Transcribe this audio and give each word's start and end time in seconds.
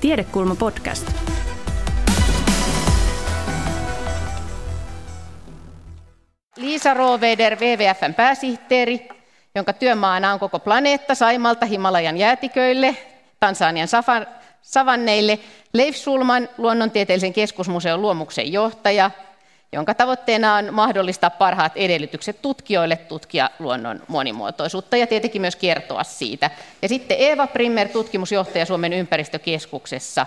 Tiedekulma 0.00 0.54
podcast. 0.54 1.12
Liisa 6.56 6.94
Rooveder, 6.94 7.56
WWFn 7.56 8.14
pääsihteeri, 8.14 9.08
jonka 9.54 9.72
työmaana 9.72 10.32
on 10.32 10.38
koko 10.38 10.58
planeetta 10.58 11.14
Saimalta 11.14 11.66
Himalajan 11.66 12.16
jäätiköille, 12.16 12.96
Tansanian 13.40 13.88
savanneille, 14.62 15.38
Leif 15.72 15.96
Sulman, 15.96 16.48
luonnontieteellisen 16.58 17.32
keskusmuseon 17.32 18.02
luomuksen 18.02 18.52
johtaja, 18.52 19.10
jonka 19.72 19.94
tavoitteena 19.94 20.54
on 20.54 20.74
mahdollistaa 20.74 21.30
parhaat 21.30 21.72
edellytykset 21.76 22.42
tutkijoille 22.42 22.96
tutkia 22.96 23.50
luonnon 23.58 24.02
monimuotoisuutta 24.08 24.96
ja 24.96 25.06
tietenkin 25.06 25.40
myös 25.40 25.56
kertoa 25.56 26.04
siitä. 26.04 26.50
Ja 26.82 26.88
sitten 26.88 27.16
Eeva 27.20 27.46
Primmer, 27.46 27.88
tutkimusjohtaja 27.88 28.66
Suomen 28.66 28.92
ympäristökeskuksessa. 28.92 30.26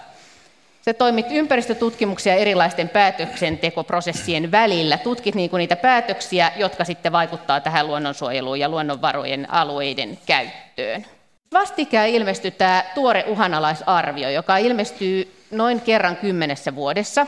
Se 0.82 0.94
toimit 0.94 1.26
ympäristötutkimuksia 1.30 2.36
erilaisten 2.36 2.90
päätöksentekoprosessien 2.90 4.52
välillä. 4.52 4.98
Tutkit 4.98 5.36
niin 5.36 5.52
niitä 5.58 5.76
päätöksiä, 5.76 6.52
jotka 6.58 6.86
sitten 6.86 7.12
vaikuttaa 7.12 7.60
tähän 7.62 7.88
luonnonsuojeluun 7.88 8.60
ja 8.60 8.70
luonnonvarojen 8.70 9.52
alueiden 9.52 10.18
käyttöön. 10.26 11.06
Vastikään 11.54 12.10
ilmestyi 12.10 12.52
tämä 12.52 12.84
tuore 12.96 13.26
uhanalaisarvio, 13.28 14.30
joka 14.30 14.58
ilmestyy 14.58 15.34
noin 15.52 15.82
kerran 15.82 16.16
kymmenessä 16.16 16.76
vuodessa. 16.76 17.28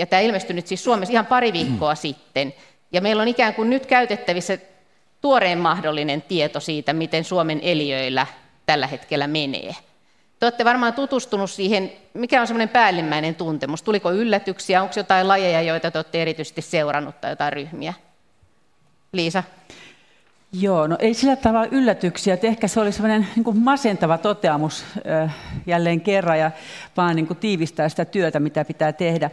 Ja 0.00 0.06
tämä 0.06 0.20
ilmestyi 0.20 0.56
nyt 0.56 0.66
siis 0.66 0.84
Suomessa 0.84 1.12
ihan 1.12 1.26
pari 1.26 1.52
viikkoa 1.52 1.94
sitten. 2.06 2.54
Ja 2.92 3.00
meillä 3.00 3.22
on 3.22 3.28
ikään 3.28 3.54
kuin 3.54 3.70
nyt 3.70 3.86
käytettävissä 3.86 4.58
tuoreen 5.20 5.58
mahdollinen 5.58 6.22
tieto 6.22 6.60
siitä, 6.60 6.92
miten 6.92 7.24
Suomen 7.24 7.60
eliöillä 7.62 8.26
tällä 8.66 8.86
hetkellä 8.86 9.26
menee. 9.26 9.74
Te 10.38 10.46
olette 10.46 10.64
varmaan 10.64 10.92
tutustunut 10.92 11.50
siihen, 11.50 11.92
mikä 12.14 12.40
on 12.40 12.46
semmoinen 12.46 12.68
päällimmäinen 12.68 13.34
tuntemus. 13.34 13.82
Tuliko 13.82 14.12
yllätyksiä, 14.12 14.82
onko 14.82 14.94
jotain 14.96 15.28
lajeja, 15.28 15.62
joita 15.62 15.90
te 15.90 15.98
olette 15.98 16.22
erityisesti 16.22 16.62
seurannut 16.62 17.20
tai 17.20 17.32
jotain 17.32 17.52
ryhmiä? 17.52 17.94
Liisa? 19.12 19.42
Joo, 20.52 20.86
no 20.86 20.96
ei 20.98 21.14
sillä 21.14 21.36
tavalla 21.36 21.68
yllätyksiä, 21.70 22.34
että 22.34 22.46
ehkä 22.46 22.68
se 22.68 22.80
oli 22.80 22.92
semmoinen 22.92 23.26
niin 23.36 23.58
masentava 23.58 24.18
toteamus 24.18 24.84
äh, 25.10 25.36
jälleen 25.66 26.00
kerran 26.00 26.38
ja 26.38 26.50
vaan 26.96 27.16
niin 27.16 27.26
kuin 27.26 27.36
tiivistää 27.36 27.88
sitä 27.88 28.04
työtä, 28.04 28.40
mitä 28.40 28.64
pitää 28.64 28.92
tehdä. 28.92 29.30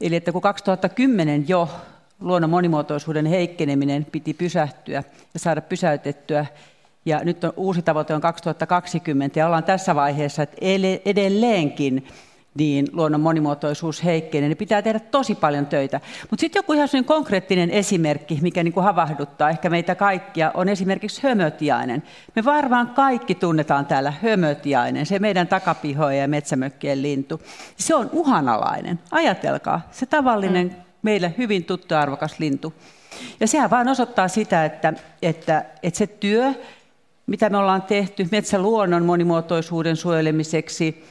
Eli 0.00 0.16
että 0.16 0.32
kun 0.32 0.42
2010 0.42 1.48
jo 1.48 1.68
luonnon 2.20 2.50
monimuotoisuuden 2.50 3.26
heikkeneminen 3.26 4.04
piti 4.04 4.34
pysähtyä 4.34 5.04
ja 5.34 5.40
saada 5.40 5.60
pysäytettyä, 5.60 6.46
ja 7.04 7.20
nyt 7.24 7.44
on 7.44 7.52
uusi 7.56 7.82
tavoite 7.82 8.14
on 8.14 8.20
2020 8.20 9.38
ja 9.38 9.46
ollaan 9.46 9.64
tässä 9.64 9.94
vaiheessa, 9.94 10.42
että 10.42 10.56
edelleenkin 11.04 12.06
niin 12.58 12.86
luonnon 12.92 13.20
monimuotoisuus 13.20 14.04
heikkenee, 14.04 14.48
niin 14.48 14.56
pitää 14.56 14.82
tehdä 14.82 15.00
tosi 15.00 15.34
paljon 15.34 15.66
töitä. 15.66 16.00
Mutta 16.30 16.40
sitten 16.40 16.60
joku 16.60 16.72
ihan 16.72 16.88
konkreettinen 17.04 17.70
esimerkki, 17.70 18.38
mikä 18.42 18.62
niinku 18.62 18.80
havahduttaa 18.80 19.50
ehkä 19.50 19.70
meitä 19.70 19.94
kaikkia, 19.94 20.50
on 20.54 20.68
esimerkiksi 20.68 21.22
hömötiainen. 21.22 22.02
Me 22.36 22.44
varmaan 22.44 22.86
kaikki 22.86 23.34
tunnetaan 23.34 23.86
täällä 23.86 24.12
hömötiainen, 24.22 25.06
se 25.06 25.18
meidän 25.18 25.48
takapihojen 25.48 26.20
ja 26.20 26.28
metsämökkien 26.28 27.02
lintu. 27.02 27.42
Se 27.76 27.94
on 27.94 28.10
uhanalainen. 28.12 28.98
Ajatelkaa, 29.10 29.88
se 29.90 30.06
tavallinen, 30.06 30.66
mm. 30.66 30.74
meille 31.02 31.34
hyvin 31.38 31.64
tuttu 31.64 31.94
arvokas 31.94 32.38
lintu. 32.38 32.74
Ja 33.40 33.46
sehän 33.46 33.70
vaan 33.70 33.88
osoittaa 33.88 34.28
sitä, 34.28 34.64
että, 34.64 34.92
että, 35.22 35.64
että 35.82 35.98
se 35.98 36.06
työ, 36.06 36.52
mitä 37.26 37.50
me 37.50 37.56
ollaan 37.56 37.82
tehty 37.82 38.28
metsäluonnon 38.30 39.04
monimuotoisuuden 39.04 39.96
suojelemiseksi, 39.96 41.04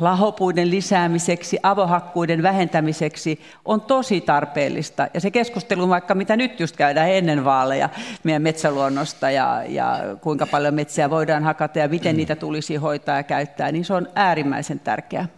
lahopuiden 0.00 0.70
lisäämiseksi, 0.70 1.58
avohakkuiden 1.62 2.42
vähentämiseksi 2.42 3.40
on 3.64 3.80
tosi 3.80 4.20
tarpeellista. 4.20 5.08
Ja 5.14 5.20
se 5.20 5.30
keskustelu, 5.30 5.88
vaikka 5.88 6.14
mitä 6.14 6.36
nyt 6.36 6.60
just 6.60 6.76
käydään 6.76 7.10
ennen 7.10 7.44
vaaleja 7.44 7.88
meidän 8.24 8.42
metsäluonnosta 8.42 9.30
ja, 9.30 9.62
ja 9.68 9.98
kuinka 10.20 10.46
paljon 10.46 10.74
metsiä 10.74 11.10
voidaan 11.10 11.44
hakata 11.44 11.78
ja 11.78 11.88
miten 11.88 12.16
niitä 12.16 12.36
tulisi 12.36 12.76
hoitaa 12.76 13.16
ja 13.16 13.22
käyttää, 13.22 13.72
niin 13.72 13.84
se 13.84 13.94
on 13.94 14.08
äärimmäisen 14.14 14.80
tärkeää. 14.80 15.28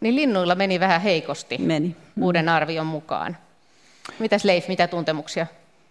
Niin 0.00 0.16
linnuilla 0.16 0.54
meni 0.54 0.80
vähän 0.80 1.00
heikosti 1.00 1.58
meni. 1.58 1.96
uuden 2.20 2.48
arvion 2.48 2.86
mukaan. 2.86 3.36
Mitäs 4.18 4.44
Leif, 4.44 4.68
mitä 4.68 4.88
tuntemuksia? 4.88 5.46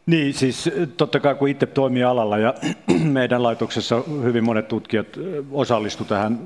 Niin, 0.05 0.33
siis 0.33 0.69
totta 0.97 1.19
kai 1.19 1.35
kun 1.35 1.49
itse 1.49 1.65
toimii 1.65 2.03
alalla 2.03 2.37
ja 2.37 2.53
meidän 3.03 3.43
laitoksessa 3.43 4.03
hyvin 4.23 4.43
monet 4.43 4.67
tutkijat 4.67 5.07
osallistu 5.51 6.05
tähän 6.05 6.39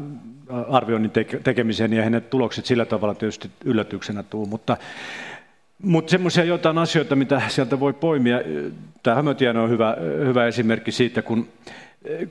arvioinnin 0.69 1.11
tekemiseen, 1.43 1.93
ja 1.93 2.09
ne 2.09 2.21
tulokset 2.21 2.65
sillä 2.65 2.85
tavalla 2.85 3.15
tietysti 3.15 3.51
yllätyksenä 3.65 4.23
tuu, 4.23 4.45
mutta 4.45 4.77
mutta 5.83 6.11
semmoisia 6.11 6.43
jotain 6.43 6.77
asioita, 6.77 7.15
mitä 7.15 7.41
sieltä 7.47 7.79
voi 7.79 7.93
poimia. 7.93 8.41
Tämä 9.03 9.15
Hämötieno 9.15 9.63
on 9.63 9.69
hyvä, 9.69 9.97
hyvä 10.25 10.47
esimerkki 10.47 10.91
siitä, 10.91 11.21
kun, 11.21 11.47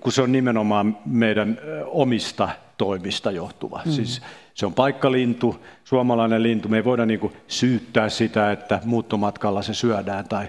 kun 0.00 0.12
se 0.12 0.22
on 0.22 0.32
nimenomaan 0.32 0.98
meidän 1.06 1.58
omista 1.86 2.48
toimista 2.76 3.30
johtuva. 3.30 3.80
Mm. 3.84 3.90
Siis 3.92 4.22
se 4.54 4.66
on 4.66 4.74
paikkalintu, 4.74 5.64
suomalainen 5.84 6.42
lintu. 6.42 6.68
Me 6.68 6.76
ei 6.76 6.84
voida 6.84 7.06
niin 7.06 7.32
syyttää 7.48 8.08
sitä, 8.08 8.52
että 8.52 8.80
muuttomatkalla 8.84 9.62
se 9.62 9.74
syödään 9.74 10.28
tai, 10.28 10.48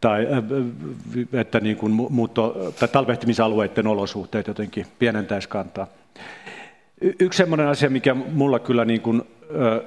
tai 0.00 0.26
että 1.32 1.60
niin 1.60 1.76
kuin 1.76 1.92
muutto, 1.92 2.72
tai 2.80 2.88
talvehtimisalueiden 2.88 3.86
olosuhteet 3.86 4.46
jotenkin 4.46 4.86
pienentäisi 4.98 5.48
kantaa. 5.48 5.86
Yksi 7.20 7.36
sellainen 7.36 7.68
asia, 7.68 7.90
mikä 7.90 8.14
mulla 8.14 8.58
kyllä 8.58 8.84
niin 8.84 9.00
kuin, 9.00 9.22
ö, 9.50 9.84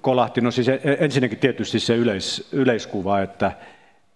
kolahti, 0.00 0.40
no 0.40 0.50
siis 0.50 0.66
ensinnäkin 0.98 1.38
tietysti 1.38 1.80
se 1.80 1.96
yleis, 1.96 2.48
yleiskuva, 2.52 3.20
että 3.20 3.52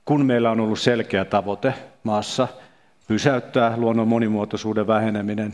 kun 0.04 0.26
meillä 0.26 0.50
on 0.50 0.60
ollut 0.60 0.78
selkeä 0.78 1.24
tavoite 1.24 1.74
maassa 2.02 2.48
pysäyttää 3.08 3.76
luonnon 3.76 4.08
monimuotoisuuden 4.08 4.86
väheneminen 4.86 5.52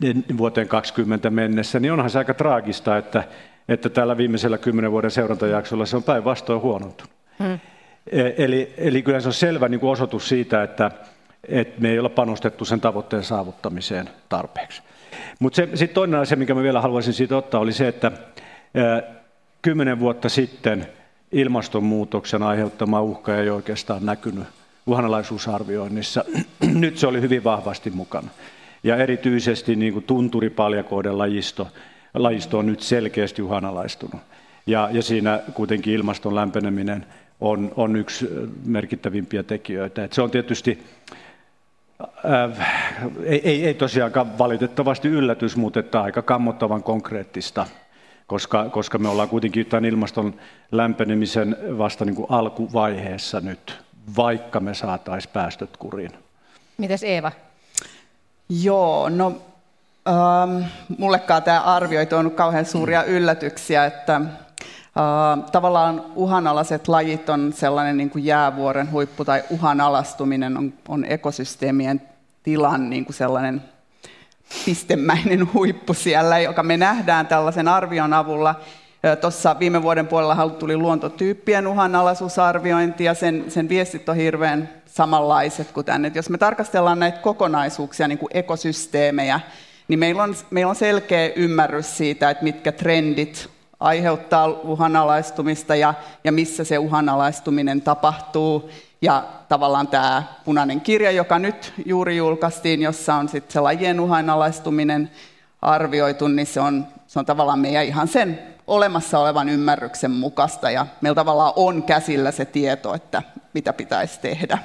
niin 0.00 0.38
vuoteen 0.38 0.68
2020 0.68 1.30
mennessä, 1.30 1.80
niin 1.80 1.92
onhan 1.92 2.10
se 2.10 2.18
aika 2.18 2.34
traagista, 2.34 2.96
että, 2.96 3.24
että 3.68 3.88
tällä 3.88 4.16
viimeisellä 4.16 4.58
kymmenen 4.58 4.92
vuoden 4.92 5.10
seurantajaksolla 5.10 5.86
se 5.86 5.96
on 5.96 6.02
päinvastoin 6.02 6.60
huonontunut. 6.60 7.12
Hmm. 7.38 7.58
E, 8.12 8.32
eli, 8.38 8.74
eli 8.76 9.02
kyllä 9.02 9.20
se 9.20 9.28
on 9.28 9.34
selvä 9.34 9.68
niin 9.68 9.80
kuin 9.80 9.90
osoitus 9.90 10.28
siitä, 10.28 10.62
että, 10.62 10.90
että 11.48 11.80
me 11.80 11.90
ei 11.90 11.98
ole 11.98 12.08
panostettu 12.08 12.64
sen 12.64 12.80
tavoitteen 12.80 13.24
saavuttamiseen 13.24 14.10
tarpeeksi. 14.28 14.82
Mutta 15.40 15.56
sitten 15.56 15.94
toinen 15.94 16.20
asia, 16.20 16.36
mikä 16.36 16.54
mä 16.54 16.62
vielä 16.62 16.80
haluaisin 16.80 17.12
siitä 17.12 17.36
ottaa, 17.36 17.60
oli 17.60 17.72
se, 17.72 17.88
että 17.88 18.12
kymmenen 19.62 20.00
vuotta 20.00 20.28
sitten 20.28 20.86
ilmastonmuutoksen 21.32 22.42
aiheuttama 22.42 23.00
uhka 23.02 23.36
ei 23.36 23.50
oikeastaan 23.50 24.06
näkynyt 24.06 24.44
uhanalaisuusarvioinnissa. 24.86 26.24
Nyt 26.74 26.98
se 26.98 27.06
oli 27.06 27.20
hyvin 27.20 27.44
vahvasti 27.44 27.90
mukana. 27.90 28.28
Ja 28.82 28.96
erityisesti 28.96 29.76
niin 29.76 29.92
kuin 29.92 30.04
tunturipaljakoiden 30.04 31.18
lajisto, 31.18 31.68
lajisto 32.14 32.58
on 32.58 32.66
nyt 32.66 32.80
selkeästi 32.80 33.42
uhanalaistunut. 33.42 34.20
Ja, 34.66 34.88
ja 34.92 35.02
siinä 35.02 35.40
kuitenkin 35.54 35.94
ilmaston 35.94 36.34
lämpeneminen 36.34 37.06
on, 37.40 37.72
on 37.76 37.96
yksi 37.96 38.28
merkittävimpiä 38.64 39.42
tekijöitä. 39.42 40.04
Et 40.04 40.12
se 40.12 40.22
on 40.22 40.30
tietysti 40.30 40.82
Äh, 42.00 42.68
ei, 43.24 43.40
ei, 43.44 43.66
ei 43.66 43.74
tosiaankaan 43.74 44.38
valitettavasti 44.38 45.08
yllätys, 45.08 45.56
mutta 45.56 45.80
että 45.80 46.02
aika 46.02 46.22
kammottavan 46.22 46.82
konkreettista, 46.82 47.66
koska, 48.26 48.68
koska 48.68 48.98
me 48.98 49.08
ollaan 49.08 49.28
kuitenkin 49.28 49.66
tämän 49.66 49.84
ilmaston 49.84 50.34
lämpenemisen 50.72 51.56
vasta 51.78 52.04
niin 52.04 52.14
kuin 52.14 52.26
alkuvaiheessa 52.30 53.40
nyt, 53.40 53.78
vaikka 54.16 54.60
me 54.60 54.74
saataisiin 54.74 55.32
päästöt 55.32 55.76
kuriin. 55.76 56.10
Mitäs 56.78 57.02
Eeva? 57.02 57.32
Joo, 58.62 59.08
no 59.08 59.42
ähm, 60.08 60.64
mullekaan 60.98 61.42
tämä 61.42 61.60
arvio 61.60 62.00
ei 62.00 62.06
tuonut 62.06 62.34
kauhean 62.34 62.64
suuria 62.64 63.04
yllätyksiä, 63.04 63.84
että 63.84 64.20
tavallaan 65.52 66.04
uhanalaiset 66.14 66.88
lajit 66.88 67.28
on 67.28 67.52
sellainen 67.52 67.96
niin 67.96 68.10
kuin 68.10 68.24
jäävuoren 68.24 68.92
huippu 68.92 69.24
tai 69.24 69.42
uhanalastuminen 69.50 70.56
on, 70.56 70.72
on 70.88 71.04
ekosysteemien 71.04 72.02
tilan 72.42 72.90
niin 72.90 73.04
kuin 73.04 73.14
sellainen 73.14 73.62
pistemäinen 74.64 75.52
huippu 75.54 75.94
siellä, 75.94 76.38
joka 76.38 76.62
me 76.62 76.76
nähdään 76.76 77.26
tällaisen 77.26 77.68
arvion 77.68 78.12
avulla. 78.12 78.54
Tuossa 79.20 79.58
viime 79.58 79.82
vuoden 79.82 80.06
puolella 80.06 80.50
tuli 80.50 80.76
luontotyyppien 80.76 81.66
uhanalaisuusarviointi 81.66 83.04
ja 83.04 83.14
sen, 83.14 83.44
sen 83.48 83.68
viestit 83.68 84.08
on 84.08 84.16
hirveän 84.16 84.68
samanlaiset 84.86 85.72
kuin 85.72 85.86
tänne. 85.86 86.12
jos 86.14 86.30
me 86.30 86.38
tarkastellaan 86.38 86.98
näitä 86.98 87.18
kokonaisuuksia, 87.18 88.08
niin 88.08 88.18
kuin 88.18 88.30
ekosysteemejä, 88.34 89.40
niin 89.88 89.98
meillä 89.98 90.22
on, 90.22 90.34
meillä 90.50 90.70
on 90.70 90.76
selkeä 90.76 91.30
ymmärrys 91.36 91.96
siitä, 91.96 92.30
että 92.30 92.44
mitkä 92.44 92.72
trendit 92.72 93.50
aiheuttaa 93.80 94.46
uhanalaistumista 94.46 95.76
ja, 95.76 95.94
ja 96.24 96.32
missä 96.32 96.64
se 96.64 96.78
uhanalaistuminen 96.78 97.82
tapahtuu. 97.82 98.70
Ja 99.02 99.24
tavallaan 99.48 99.88
tämä 99.88 100.22
punainen 100.44 100.80
kirja, 100.80 101.10
joka 101.10 101.38
nyt 101.38 101.72
juuri 101.86 102.16
julkaistiin, 102.16 102.82
jossa 102.82 103.14
on 103.14 103.28
sitten 103.28 103.52
se 103.52 103.60
lajien 103.60 104.00
uhanalaistuminen 104.00 105.10
arvioitu, 105.62 106.28
niin 106.28 106.46
se 106.46 106.60
on, 106.60 106.86
se 107.06 107.18
on 107.18 107.26
tavallaan 107.26 107.58
meidän 107.58 107.84
ihan 107.84 108.08
sen 108.08 108.38
olemassa 108.66 109.18
olevan 109.18 109.48
ymmärryksen 109.48 110.10
mukaista 110.10 110.70
ja 110.70 110.86
meillä 111.00 111.14
tavallaan 111.14 111.52
on 111.56 111.82
käsillä 111.82 112.30
se 112.30 112.44
tieto, 112.44 112.94
että 112.94 113.22
mitä 113.54 113.72
pitäisi 113.72 114.20
tehdä. 114.20 114.58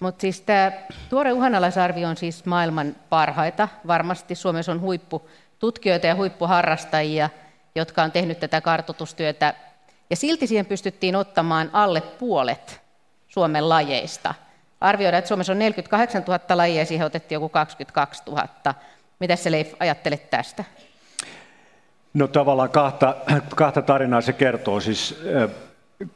Mutta 0.00 0.20
siis 0.20 0.40
tämä 0.40 0.72
tuore 1.10 1.32
uhanalaisarvio 1.32 2.08
on 2.08 2.16
siis 2.16 2.44
maailman 2.44 2.96
parhaita. 3.08 3.68
Varmasti 3.86 4.34
Suomessa 4.34 4.72
on 4.72 4.80
huippututkijoita 4.80 6.06
ja 6.06 6.14
huippuharrastajia, 6.14 7.30
jotka 7.74 8.02
on 8.02 8.12
tehnyt 8.12 8.40
tätä 8.40 8.60
kartoitustyötä. 8.60 9.54
Ja 10.10 10.16
silti 10.16 10.46
siihen 10.46 10.66
pystyttiin 10.66 11.16
ottamaan 11.16 11.70
alle 11.72 12.00
puolet 12.00 12.80
Suomen 13.28 13.68
lajeista. 13.68 14.34
Arvioidaan, 14.80 15.18
että 15.18 15.28
Suomessa 15.28 15.52
on 15.52 15.58
48 15.58 16.22
000 16.22 16.40
lajia 16.56 16.78
ja 16.78 16.86
siihen 16.86 17.06
otettiin 17.06 17.36
joku 17.36 17.48
22 17.48 18.22
000. 18.26 18.48
Mitä 19.18 19.36
se 19.36 19.50
Leif 19.50 19.72
ajattelet 19.80 20.30
tästä? 20.30 20.64
No 22.14 22.28
tavallaan 22.28 22.70
kahta, 22.70 23.16
kahta 23.56 23.82
tarinaa 23.82 24.20
se 24.20 24.32
kertoo. 24.32 24.80
Siis, 24.80 25.22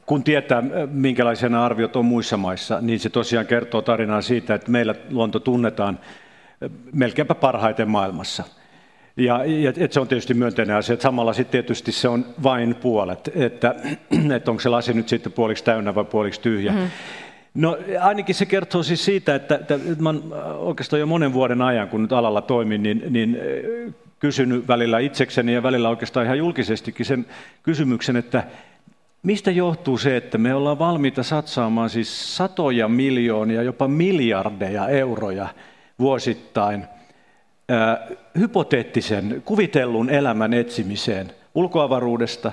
kun 0.07 0.25
tietää, 0.25 0.63
minkälaisia 0.91 1.49
nämä 1.49 1.65
arviot 1.65 1.97
on 1.97 2.05
muissa 2.05 2.37
maissa, 2.37 2.81
niin 2.81 3.01
se 3.01 3.11
tosiaan 3.11 3.47
kertoo 3.47 3.83
tarinaa 3.83 4.23
siitä, 4.23 4.55
että 4.55 4.71
meillä 4.71 4.95
luonto 5.11 5.41
tunnetaan 5.41 5.99
melkeinpä 6.93 7.35
parhaiten 7.35 7.91
maailmassa. 7.91 8.45
Ja, 9.17 9.45
ja 9.45 9.71
että 9.71 9.95
se 9.95 10.01
on 10.01 10.09
tietysti 10.09 10.35
myönteinen 10.35 10.77
asia, 10.77 10.97
samalla 11.01 11.33
sitten 11.33 11.53
tietysti 11.53 11.93
se 11.93 12.09
on 12.09 12.27
vain 12.43 12.75
puolet, 12.75 13.31
että, 13.35 13.75
että 14.37 14.51
onko 14.51 14.61
se 14.61 14.69
lasi 14.69 14.95
nyt 14.95 15.09
sitten 15.09 15.33
puoliksi 15.33 15.65
täynnä 15.65 15.95
vai 15.95 16.05
puoliksi 16.05 16.41
tyhjä. 16.41 16.73
Mm. 16.73 16.91
No 17.55 17.79
ainakin 18.01 18.35
se 18.35 18.47
kertoo 18.47 18.83
siis 18.83 19.05
siitä, 19.05 19.35
että, 19.35 19.55
että 19.55 19.79
mä 19.99 20.15
oikeastaan 20.59 21.01
jo 21.01 21.07
monen 21.07 21.33
vuoden 21.33 21.63
ajan, 21.63 21.89
kun 21.89 22.03
nyt 22.03 22.13
alalla 22.13 22.41
toimin, 22.41 22.83
niin, 22.83 23.03
niin 23.11 23.39
kysynyt 24.19 24.69
välillä 24.69 24.99
itsekseni 24.99 25.55
ja 25.55 25.63
välillä 25.63 25.89
oikeastaan 25.89 26.27
ihan 26.27 26.39
julkisestikin 26.39 27.07
sen 27.07 27.27
kysymyksen, 27.63 28.17
että 28.17 28.45
mistä 29.23 29.51
johtuu 29.51 29.99
se, 29.99 30.17
että 30.17 30.39
me 30.39 30.55
ollaan 30.55 30.79
valmiita 30.79 31.23
satsaamaan 31.23 31.91
siis 31.91 32.37
satoja 32.37 32.89
miljoonia, 32.89 33.63
jopa 33.63 33.89
miljardeja 33.89 34.89
euroja 34.89 35.49
vuosittain 35.99 36.85
hypoteettisen, 38.39 39.43
kuvitellun 39.45 40.11
elämän 40.11 40.55
etsimiseen 40.55 41.33
ulkoavaruudesta, 41.55 42.53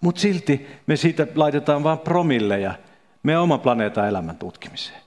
mutta 0.00 0.20
silti 0.20 0.66
me 0.86 0.96
siitä 0.96 1.26
laitetaan 1.34 1.82
vain 1.82 1.98
promilleja 1.98 2.74
meidän 3.22 3.42
oman 3.42 3.60
planeetan 3.60 4.08
elämän 4.08 4.36
tutkimiseen. 4.36 5.02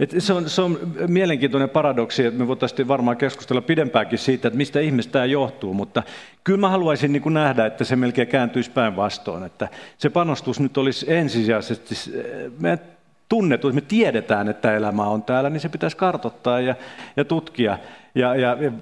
Et 0.00 0.14
se, 0.18 0.32
on, 0.32 0.50
se 0.50 0.62
on 0.62 0.78
mielenkiintoinen 1.08 1.70
paradoksi, 1.70 2.24
että 2.24 2.38
me 2.38 2.48
voitaisiin 2.48 2.88
varmaan 2.88 3.16
keskustella 3.16 3.62
pidempäänkin 3.62 4.18
siitä, 4.18 4.48
että 4.48 4.56
mistä 4.56 4.80
ihmistä 4.80 5.12
tämä 5.12 5.24
johtuu, 5.24 5.74
mutta 5.74 6.02
kyllä 6.44 6.60
mä 6.60 6.68
haluaisin 6.68 7.12
niin 7.12 7.34
nähdä, 7.34 7.66
että 7.66 7.84
se 7.84 7.96
melkein 7.96 8.28
kääntyisi 8.28 8.70
päinvastoin, 8.70 9.44
että 9.44 9.68
se 9.98 10.10
panostus 10.10 10.60
nyt 10.60 10.78
olisi 10.78 11.12
ensisijaisesti, 11.12 11.94
me 12.58 12.78
tunnettu, 13.28 13.72
me 13.72 13.80
tiedetään, 13.80 14.48
että 14.48 14.76
elämä 14.76 15.04
on 15.04 15.22
täällä, 15.22 15.50
niin 15.50 15.60
se 15.60 15.68
pitäisi 15.68 15.96
kartottaa 15.96 16.60
ja, 16.60 16.74
ja 17.16 17.24
tutkia. 17.24 17.78
Ja, 18.14 18.34
ja, 18.34 18.56
ja 18.60 18.72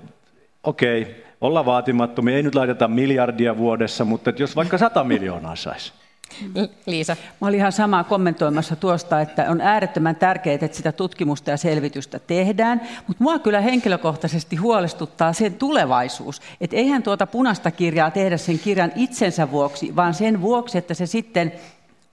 okei, 0.62 1.24
olla 1.40 1.64
vaatimattomia, 1.64 2.36
ei 2.36 2.42
nyt 2.42 2.54
laiteta 2.54 2.88
miljardia 2.88 3.56
vuodessa, 3.56 4.04
mutta 4.04 4.32
jos 4.36 4.56
vaikka 4.56 4.78
sata 4.78 5.04
miljoonaa 5.04 5.56
saisi. 5.56 5.92
Liisa. 6.86 7.16
Mä 7.40 7.48
olin 7.48 7.58
ihan 7.58 7.72
samaa 7.72 8.04
kommentoimassa 8.04 8.76
tuosta, 8.76 9.20
että 9.20 9.50
on 9.50 9.60
äärettömän 9.60 10.16
tärkeää, 10.16 10.58
että 10.60 10.76
sitä 10.76 10.92
tutkimusta 10.92 11.50
ja 11.50 11.56
selvitystä 11.56 12.18
tehdään, 12.18 12.80
mutta 13.06 13.22
mua 13.24 13.38
kyllä 13.38 13.60
henkilökohtaisesti 13.60 14.56
huolestuttaa 14.56 15.32
sen 15.32 15.54
tulevaisuus. 15.54 16.42
Että 16.60 16.76
eihän 16.76 17.02
tuota 17.02 17.26
punaista 17.26 17.70
kirjaa 17.70 18.10
tehdä 18.10 18.36
sen 18.36 18.58
kirjan 18.58 18.92
itsensä 18.96 19.50
vuoksi, 19.50 19.96
vaan 19.96 20.14
sen 20.14 20.40
vuoksi, 20.40 20.78
että 20.78 20.94
se 20.94 21.06
sitten 21.06 21.52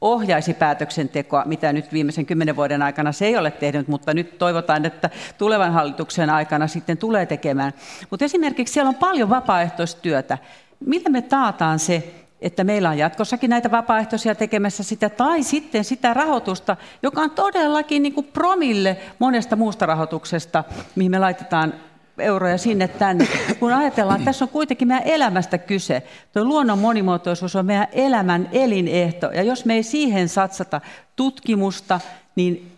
ohjaisi 0.02 0.54
päätöksentekoa, 0.54 1.44
mitä 1.46 1.74
nyt 1.74 1.94
viimeisen 1.94 2.26
kymmenen 2.26 2.56
vuoden 2.56 2.82
aikana 2.82 3.12
se 3.12 3.26
ei 3.26 3.38
ole 3.38 3.52
tehnyt, 3.52 3.88
mutta 3.88 4.14
nyt 4.14 4.38
toivotaan, 4.38 4.86
että 4.86 5.10
tulevan 5.38 5.74
hallituksen 5.74 6.30
aikana 6.30 6.68
sitten 6.68 6.98
tulee 6.98 7.26
tekemään. 7.26 7.74
Mutta 8.10 8.26
esimerkiksi 8.26 8.74
siellä 8.74 8.90
on 8.90 8.96
paljon 8.96 9.30
vapaaehtoistyötä. 9.30 10.38
Millä 10.86 11.10
me 11.10 11.22
taataan 11.22 11.80
se, 11.80 12.14
että 12.42 12.64
meillä 12.64 12.90
on 12.90 12.98
jatkossakin 12.98 13.50
näitä 13.50 13.72
vapaaehtoisia 13.72 14.36
tekemässä 14.36 14.84
sitä, 14.84 15.10
tai 15.10 15.44
sitten 15.44 15.84
sitä 15.84 16.14
rahoitusta, 16.14 16.78
joka 17.04 17.22
on 17.22 17.32
todellakin 17.32 18.04
niin 18.04 18.14
kuin 18.14 18.28
promille 18.28 18.98
monesta 19.20 19.56
muusta 19.56 19.86
rahoituksesta, 19.86 20.64
mihin 20.96 21.12
me 21.12 21.20
laitetaan 21.20 21.74
euroja 22.22 22.58
sinne 22.58 22.88
tänne. 22.88 23.28
Kun 23.60 23.74
ajatellaan, 23.74 24.20
että 24.20 24.26
tässä 24.26 24.46
on 24.46 24.50
kuitenkin 24.50 24.88
meidän 24.88 25.08
elämästä 25.08 25.58
kyse. 25.58 26.04
Tuo 26.34 26.44
luonnon 26.44 26.80
monimuotoisuus 26.80 27.56
on 27.56 27.66
meidän 27.66 27.88
elämän 27.92 28.50
elinehto, 28.52 29.32
ja 29.32 29.44
jos 29.44 29.66
me 29.66 29.74
ei 29.74 29.84
siihen 29.84 30.30
satsata 30.30 30.82
tutkimusta, 31.16 32.00
niin 32.36 32.72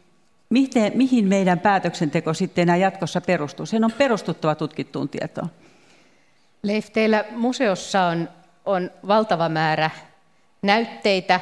miten, 0.50 0.92
mihin 0.96 1.28
meidän 1.28 1.60
päätöksenteko 1.60 2.34
sitten 2.34 2.62
enää 2.62 2.78
jatkossa 2.78 3.22
perustuu? 3.22 3.66
Sen 3.66 3.84
on 3.84 3.92
perustuttava 3.92 4.56
tutkittuun 4.56 5.10
tietoon. 5.10 5.50
Leif, 6.64 6.90
teillä 6.94 7.26
museossa 7.32 8.02
on 8.02 8.30
on 8.66 8.92
valtava 9.08 9.50
määrä 9.50 9.90
näytteitä. 10.62 11.40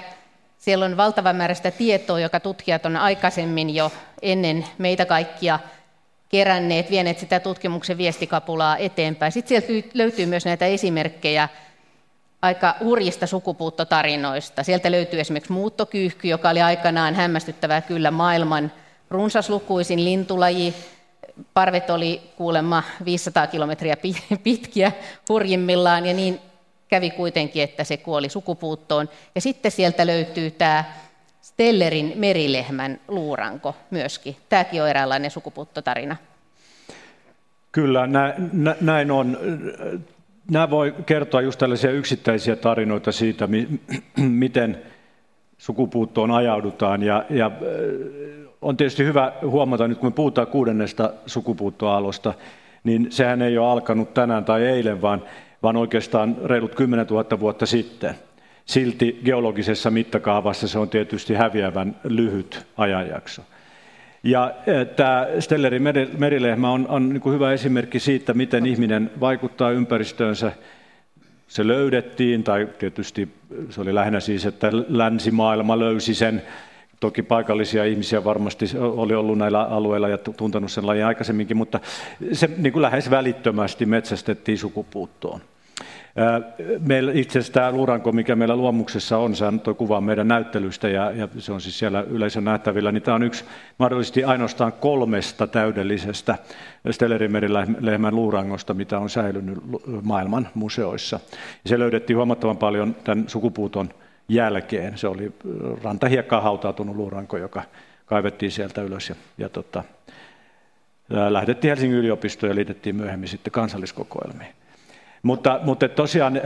Siellä 0.58 0.86
on 0.86 0.98
valtava 0.98 1.34
määrä 1.34 1.54
sitä 1.54 1.72
tietoa, 1.72 2.20
joka 2.20 2.40
tutkijat 2.40 2.86
on 2.86 2.96
aikaisemmin 2.96 3.76
jo 3.76 3.92
ennen 4.22 4.66
meitä 4.78 5.06
kaikkia 5.06 5.60
keränneet, 6.32 6.92
vieneet 6.92 7.20
sitä 7.20 7.40
tutkimuksen 7.40 7.98
viestikapulaa 7.98 8.78
eteenpäin. 8.78 9.32
Sitten 9.32 9.62
sieltä 9.62 9.90
löytyy 9.94 10.26
myös 10.26 10.46
näitä 10.46 10.66
esimerkkejä 10.66 11.50
aika 12.42 12.76
hurjista 12.84 13.28
sukupuuttotarinoista. 13.28 14.64
Sieltä 14.64 14.92
löytyy 14.92 15.20
esimerkiksi 15.20 15.52
muuttokyyhky, 15.52 16.28
joka 16.28 16.50
oli 16.50 16.62
aikanaan 16.62 17.16
hämmästyttävää 17.16 17.82
kyllä 17.82 18.12
maailman 18.12 18.72
runsaslukuisin 19.10 20.06
lintulaji. 20.06 20.74
Parvet 21.54 21.90
oli 21.90 22.22
kuulemma 22.38 22.84
500 23.06 23.48
kilometriä 23.48 23.98
pitkiä 24.44 24.92
hurjimmillaan 25.30 26.06
ja 26.06 26.14
niin 26.14 26.40
kävi 26.88 27.10
kuitenkin, 27.10 27.64
että 27.64 27.84
se 27.84 27.98
kuoli 27.98 28.30
sukupuuttoon. 28.30 29.10
Ja 29.36 29.42
sitten 29.42 29.72
sieltä 29.72 30.08
löytyy 30.08 30.52
tämä 30.52 30.84
Stellerin 31.62 32.14
merilehmän 32.16 33.00
luuranko 33.08 33.76
myöskin. 33.92 34.36
Tämäkin 34.50 34.82
on 34.82 34.90
eräänlainen 34.90 35.32
sukupuuttotarina. 35.32 36.16
Kyllä, 37.72 38.08
näin 38.82 39.12
on. 39.12 39.38
Nämä 40.52 40.70
voi 40.70 40.96
kertoa 41.06 41.42
just 41.42 41.60
tällaisia 41.60 41.92
yksittäisiä 41.92 42.56
tarinoita 42.56 43.12
siitä, 43.12 43.48
miten 44.18 44.82
sukupuuttoon 45.58 46.32
ajaudutaan. 46.32 47.04
Ja, 47.04 47.26
ja 47.30 47.52
on 48.62 48.78
tietysti 48.78 49.06
hyvä 49.06 49.34
huomata, 49.42 49.88
nyt 49.88 49.98
kun 49.98 50.08
me 50.08 50.16
puhutaan 50.16 50.48
kuudennesta 50.48 51.14
sukupuuttoalosta, 51.26 52.34
niin 52.84 53.08
sehän 53.10 53.42
ei 53.42 53.58
ole 53.58 53.72
alkanut 53.72 54.14
tänään 54.14 54.46
tai 54.46 54.66
eilen, 54.66 55.02
vaan 55.02 55.24
vaan 55.64 55.78
oikeastaan 55.78 56.38
reilut 56.46 56.76
10 56.76 57.08
000 57.08 57.40
vuotta 57.40 57.66
sitten. 57.66 58.16
Silti 58.66 59.20
geologisessa 59.26 59.92
mittakaavassa 59.92 60.68
se 60.68 60.80
on 60.80 60.90
tietysti 60.90 61.34
häviävän 61.34 61.96
lyhyt 62.04 62.66
ajanjakso. 62.78 63.42
Ja 64.24 64.52
e, 64.68 64.86
tämä 64.86 65.28
Stellerin 65.40 65.84
merilehmä 66.18 66.72
on, 66.72 66.88
on 66.88 67.10
niin 67.10 67.22
kuin 67.22 67.36
hyvä 67.36 67.54
esimerkki 67.54 68.00
siitä, 68.00 68.34
miten 68.34 68.66
ihminen 68.66 69.12
vaikuttaa 69.20 69.72
ympäristöönsä. 69.72 70.52
Se 71.48 71.68
löydettiin, 71.68 72.44
tai 72.44 72.68
tietysti 72.80 73.30
se 73.70 73.82
oli 73.82 73.96
lähinnä 73.96 74.20
siis, 74.20 74.46
että 74.46 74.70
länsimaailma 74.88 75.80
löysi 75.80 76.16
sen. 76.16 76.42
Toki 77.00 77.22
paikallisia 77.24 77.86
ihmisiä 77.86 78.24
varmasti 78.24 78.66
oli 78.80 79.14
ollut 79.14 79.38
näillä 79.38 79.64
alueilla 79.64 80.10
ja 80.10 80.18
tuntenut 80.18 80.72
sen 80.72 80.88
lajin 80.88 81.06
aikaisemminkin, 81.06 81.58
mutta 81.58 81.80
se 82.34 82.50
niin 82.58 82.74
kuin 82.74 82.82
lähes 82.82 83.10
välittömästi 83.10 83.86
metsästettiin 83.86 84.58
sukupuuttoon. 84.58 85.42
Meillä 86.88 87.12
itse 87.16 87.40
asiassa 87.40 87.54
tämä 87.54 87.72
luuranko, 87.72 88.12
mikä 88.12 88.36
meillä 88.36 88.56
luomuksessa 88.56 89.18
on, 89.18 89.36
se 89.36 89.46
tuo 89.64 89.74
kuva 89.74 90.02
meidän 90.02 90.28
näyttelystä 90.28 90.90
ja, 90.90 91.12
ja 91.12 91.28
se 91.38 91.54
on 91.54 91.62
siis 91.62 91.80
siellä 91.80 92.02
yleisön 92.02 92.44
nähtävillä, 92.44 92.92
niin 92.92 93.04
tämä 93.04 93.16
on 93.16 93.24
yksi 93.24 93.46
mahdollisesti 93.78 94.24
ainoastaan 94.24 94.74
kolmesta 94.74 95.48
täydellisestä 95.48 96.38
Stellerimerilehmän 96.92 98.16
luurangosta, 98.16 98.74
mitä 98.74 99.00
on 99.00 99.10
säilynyt 99.10 99.58
maailman 100.02 100.48
museoissa. 100.54 101.20
Ja 101.64 101.70
se 101.70 101.80
löydettiin 101.80 102.18
huomattavan 102.18 102.58
paljon 102.58 102.96
tämän 103.04 103.24
sukupuuton 103.28 103.90
jälkeen. 104.30 104.98
Se 104.98 105.08
oli 105.08 105.32
rantahiekkaan 105.84 106.44
hautautunut 106.44 106.96
luuranko, 106.96 107.38
joka 107.38 107.64
kaivettiin 108.06 108.52
sieltä 108.52 108.82
ylös 108.82 109.10
ja, 109.10 109.16
ja 109.38 109.50
tota, 109.50 109.84
lähdettiin 111.10 111.70
Helsingin 111.70 112.00
yliopistoon 112.00 112.52
ja 112.52 112.56
liitettiin 112.56 112.96
myöhemmin 112.96 113.30
sitten 113.30 113.52
kansalliskokoelmiin. 113.52 114.61
Mutta, 115.24 115.60
mutta 115.64 115.90
tosiaan 115.90 116.42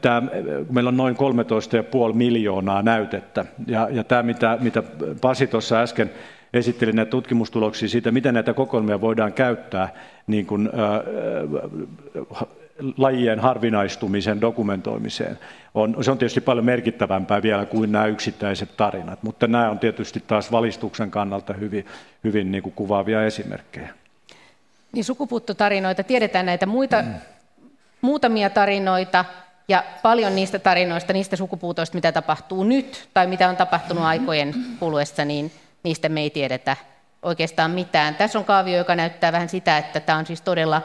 tämä, 0.00 0.22
meillä 0.70 0.88
on 0.88 0.96
noin 0.96 1.16
13,5 1.16 2.14
miljoonaa 2.14 2.82
näytettä. 2.82 3.44
Ja, 3.66 3.88
ja 3.90 4.04
tämä, 4.04 4.22
mitä, 4.22 4.58
mitä 4.60 4.82
Pasi 5.20 5.46
tuossa 5.46 5.80
äsken 5.80 6.10
esittelin 6.52 6.96
näitä 6.96 7.10
tutkimustuloksia 7.10 7.88
siitä, 7.88 8.10
miten 8.10 8.34
näitä 8.34 8.54
kokoelmia 8.54 9.00
voidaan 9.00 9.32
käyttää 9.32 9.88
niin 10.26 10.46
kuin, 10.46 10.70
ää, 10.76 11.02
lajien 12.96 13.40
harvinaistumisen 13.40 14.40
dokumentoimiseen. 14.40 15.38
On, 15.74 16.04
se 16.04 16.10
on 16.10 16.18
tietysti 16.18 16.40
paljon 16.40 16.64
merkittävämpää 16.64 17.42
vielä 17.42 17.66
kuin 17.66 17.92
nämä 17.92 18.06
yksittäiset 18.06 18.76
tarinat, 18.76 19.22
mutta 19.22 19.46
nämä 19.46 19.70
on 19.70 19.78
tietysti 19.78 20.22
taas 20.26 20.52
valistuksen 20.52 21.10
kannalta 21.10 21.52
hyvin, 21.52 21.86
hyvin 22.24 22.52
niin 22.52 22.62
kuin 22.62 22.72
kuvaavia 22.72 23.24
esimerkkejä. 23.24 23.88
Niin 24.92 25.04
sukupuuttotarinoita, 25.04 26.02
tiedetään 26.02 26.46
näitä 26.46 26.66
muita, 26.66 27.02
mm. 27.02 27.14
Muutamia 28.00 28.50
tarinoita, 28.50 29.24
ja 29.68 29.84
paljon 30.02 30.34
niistä 30.34 30.58
tarinoista, 30.58 31.12
niistä 31.12 31.36
sukupuutoista, 31.36 31.94
mitä 31.94 32.12
tapahtuu 32.12 32.64
nyt 32.64 33.08
tai 33.14 33.26
mitä 33.26 33.48
on 33.48 33.56
tapahtunut 33.56 34.04
aikojen 34.04 34.54
kuluessa, 34.78 35.24
niin 35.24 35.52
niistä 35.82 36.08
me 36.08 36.20
ei 36.20 36.30
tiedetä 36.30 36.76
oikeastaan 37.22 37.70
mitään. 37.70 38.14
Tässä 38.14 38.38
on 38.38 38.44
kaavio, 38.44 38.78
joka 38.78 38.96
näyttää 38.96 39.32
vähän 39.32 39.48
sitä, 39.48 39.78
että 39.78 40.00
tämä 40.00 40.18
on 40.18 40.26
siis 40.26 40.40
todella 40.40 40.82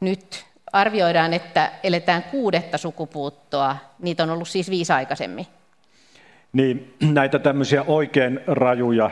nyt 0.00 0.44
arvioidaan, 0.72 1.34
että 1.34 1.70
eletään 1.82 2.22
kuudetta 2.22 2.78
sukupuuttoa. 2.78 3.76
Niitä 3.98 4.22
on 4.22 4.30
ollut 4.30 4.48
siis 4.48 4.70
viisi 4.70 4.92
aikaisemmin. 4.92 5.46
Niin, 6.52 6.94
näitä 7.00 7.38
tämmöisiä 7.38 7.82
oikein 7.82 8.40
rajuja 8.46 9.10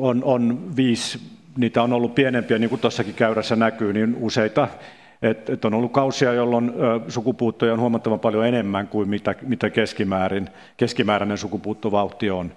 on, 0.00 0.24
on 0.24 0.76
viisi, 0.76 1.20
niitä 1.56 1.82
on 1.82 1.92
ollut 1.92 2.14
pienempiä, 2.14 2.58
niin 2.58 2.70
kuin 2.70 2.80
tuossakin 2.80 3.14
käyrässä 3.14 3.56
näkyy, 3.56 3.92
niin 3.92 4.16
useita 4.20 4.68
et, 5.22 5.50
et 5.50 5.64
on 5.64 5.74
ollut 5.74 5.92
kausia, 5.92 6.32
jolloin 6.32 6.72
sukupuuttoja 7.08 7.72
on 7.72 7.80
huomattavan 7.80 8.20
paljon 8.20 8.46
enemmän 8.46 8.88
kuin 8.88 9.08
mitä, 9.08 9.34
mitä 9.42 9.70
keskimäärin, 9.70 10.48
keskimääräinen 10.76 11.38
sukupuuttovauhti 11.38 12.30
on. 12.30 12.52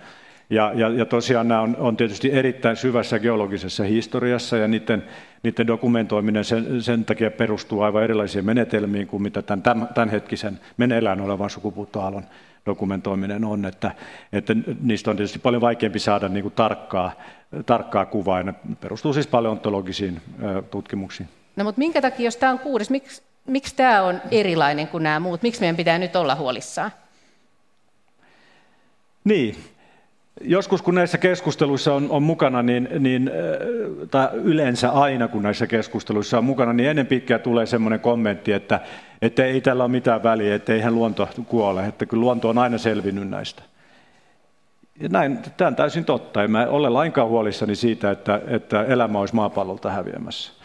Ja, 0.49 0.71
ja, 0.75 0.89
ja 0.89 1.05
tosiaan 1.05 1.47
nämä 1.47 1.61
on, 1.61 1.75
on 1.79 1.97
tietysti 1.97 2.31
erittäin 2.31 2.75
syvässä 2.75 3.19
geologisessa 3.19 3.83
historiassa 3.83 4.57
ja 4.57 4.67
niiden, 4.67 5.03
niiden 5.43 5.67
dokumentoiminen 5.67 6.45
sen, 6.45 6.81
sen 6.83 7.05
takia 7.05 7.31
perustuu 7.31 7.81
aivan 7.81 8.03
erilaisiin 8.03 8.45
menetelmiin 8.45 9.07
kuin 9.07 9.23
mitä 9.23 9.41
tämän 9.41 9.87
tämänhetkisen 9.93 10.59
meneillään 10.77 11.21
olevan 11.21 11.49
sukupuuttoaallon 11.49 12.23
dokumentoiminen 12.65 13.45
on, 13.45 13.65
että, 13.65 13.91
että 14.33 14.55
niistä 14.81 15.11
on 15.11 15.17
tietysti 15.17 15.39
paljon 15.39 15.61
vaikeampi 15.61 15.99
saada 15.99 16.27
niin 16.27 16.43
kuin 16.43 16.53
tarkkaa, 16.55 17.11
tarkkaa 17.65 18.05
kuvaa, 18.05 18.37
ja 18.37 18.43
ne 18.43 18.53
perustuu 18.81 19.13
siis 19.13 19.27
paleontologisiin 19.27 20.21
tutkimuksiin. 20.71 21.29
No 21.61 21.65
mutta 21.65 21.79
minkä 21.79 22.01
takia, 22.01 22.25
jos 22.25 22.37
tämä 22.37 22.51
on 22.51 22.59
kuudes, 22.59 22.89
miksi, 22.89 23.21
miksi 23.47 23.75
tämä 23.75 24.01
on 24.01 24.21
erilainen 24.31 24.87
kuin 24.87 25.03
nämä 25.03 25.19
muut? 25.19 25.41
Miksi 25.41 25.61
meidän 25.61 25.75
pitää 25.75 25.99
nyt 25.99 26.15
olla 26.15 26.35
huolissaan? 26.35 26.91
Niin, 29.23 29.55
Joskus 30.41 30.81
kun 30.81 30.95
näissä 30.95 31.17
keskusteluissa 31.17 31.93
on, 31.93 32.07
on 32.09 32.23
mukana, 32.23 32.61
niin, 32.61 32.89
niin, 32.99 33.31
tai 34.11 34.29
yleensä 34.33 34.89
aina 34.89 35.27
kun 35.27 35.43
näissä 35.43 35.67
keskusteluissa 35.67 36.37
on 36.37 36.43
mukana, 36.45 36.73
niin 36.73 36.89
ennen 36.89 37.07
pitkää 37.07 37.39
tulee 37.39 37.65
semmoinen 37.65 37.99
kommentti, 37.99 38.53
että, 38.53 38.79
että 39.21 39.45
ei 39.45 39.61
tällä 39.61 39.83
ole 39.83 39.91
mitään 39.91 40.23
väliä, 40.23 40.55
että 40.55 40.73
eihän 40.73 40.95
luonto 40.95 41.29
kuole, 41.47 41.85
että 41.85 42.05
kyllä 42.05 42.21
luonto 42.21 42.49
on 42.49 42.57
aina 42.57 42.77
selvinnyt 42.77 43.29
näistä. 43.29 43.63
Ja 44.99 45.09
näin, 45.09 45.39
tämä 45.57 45.67
on 45.67 45.75
täysin 45.75 46.05
totta. 46.05 46.43
En 46.43 46.55
ole 46.55 46.89
lainkaan 46.89 47.27
huolissani 47.27 47.75
siitä, 47.75 48.11
että, 48.11 48.41
että 48.47 48.83
elämä 48.83 49.19
olisi 49.19 49.35
maapallolta 49.35 49.91
häviämässä. 49.91 50.60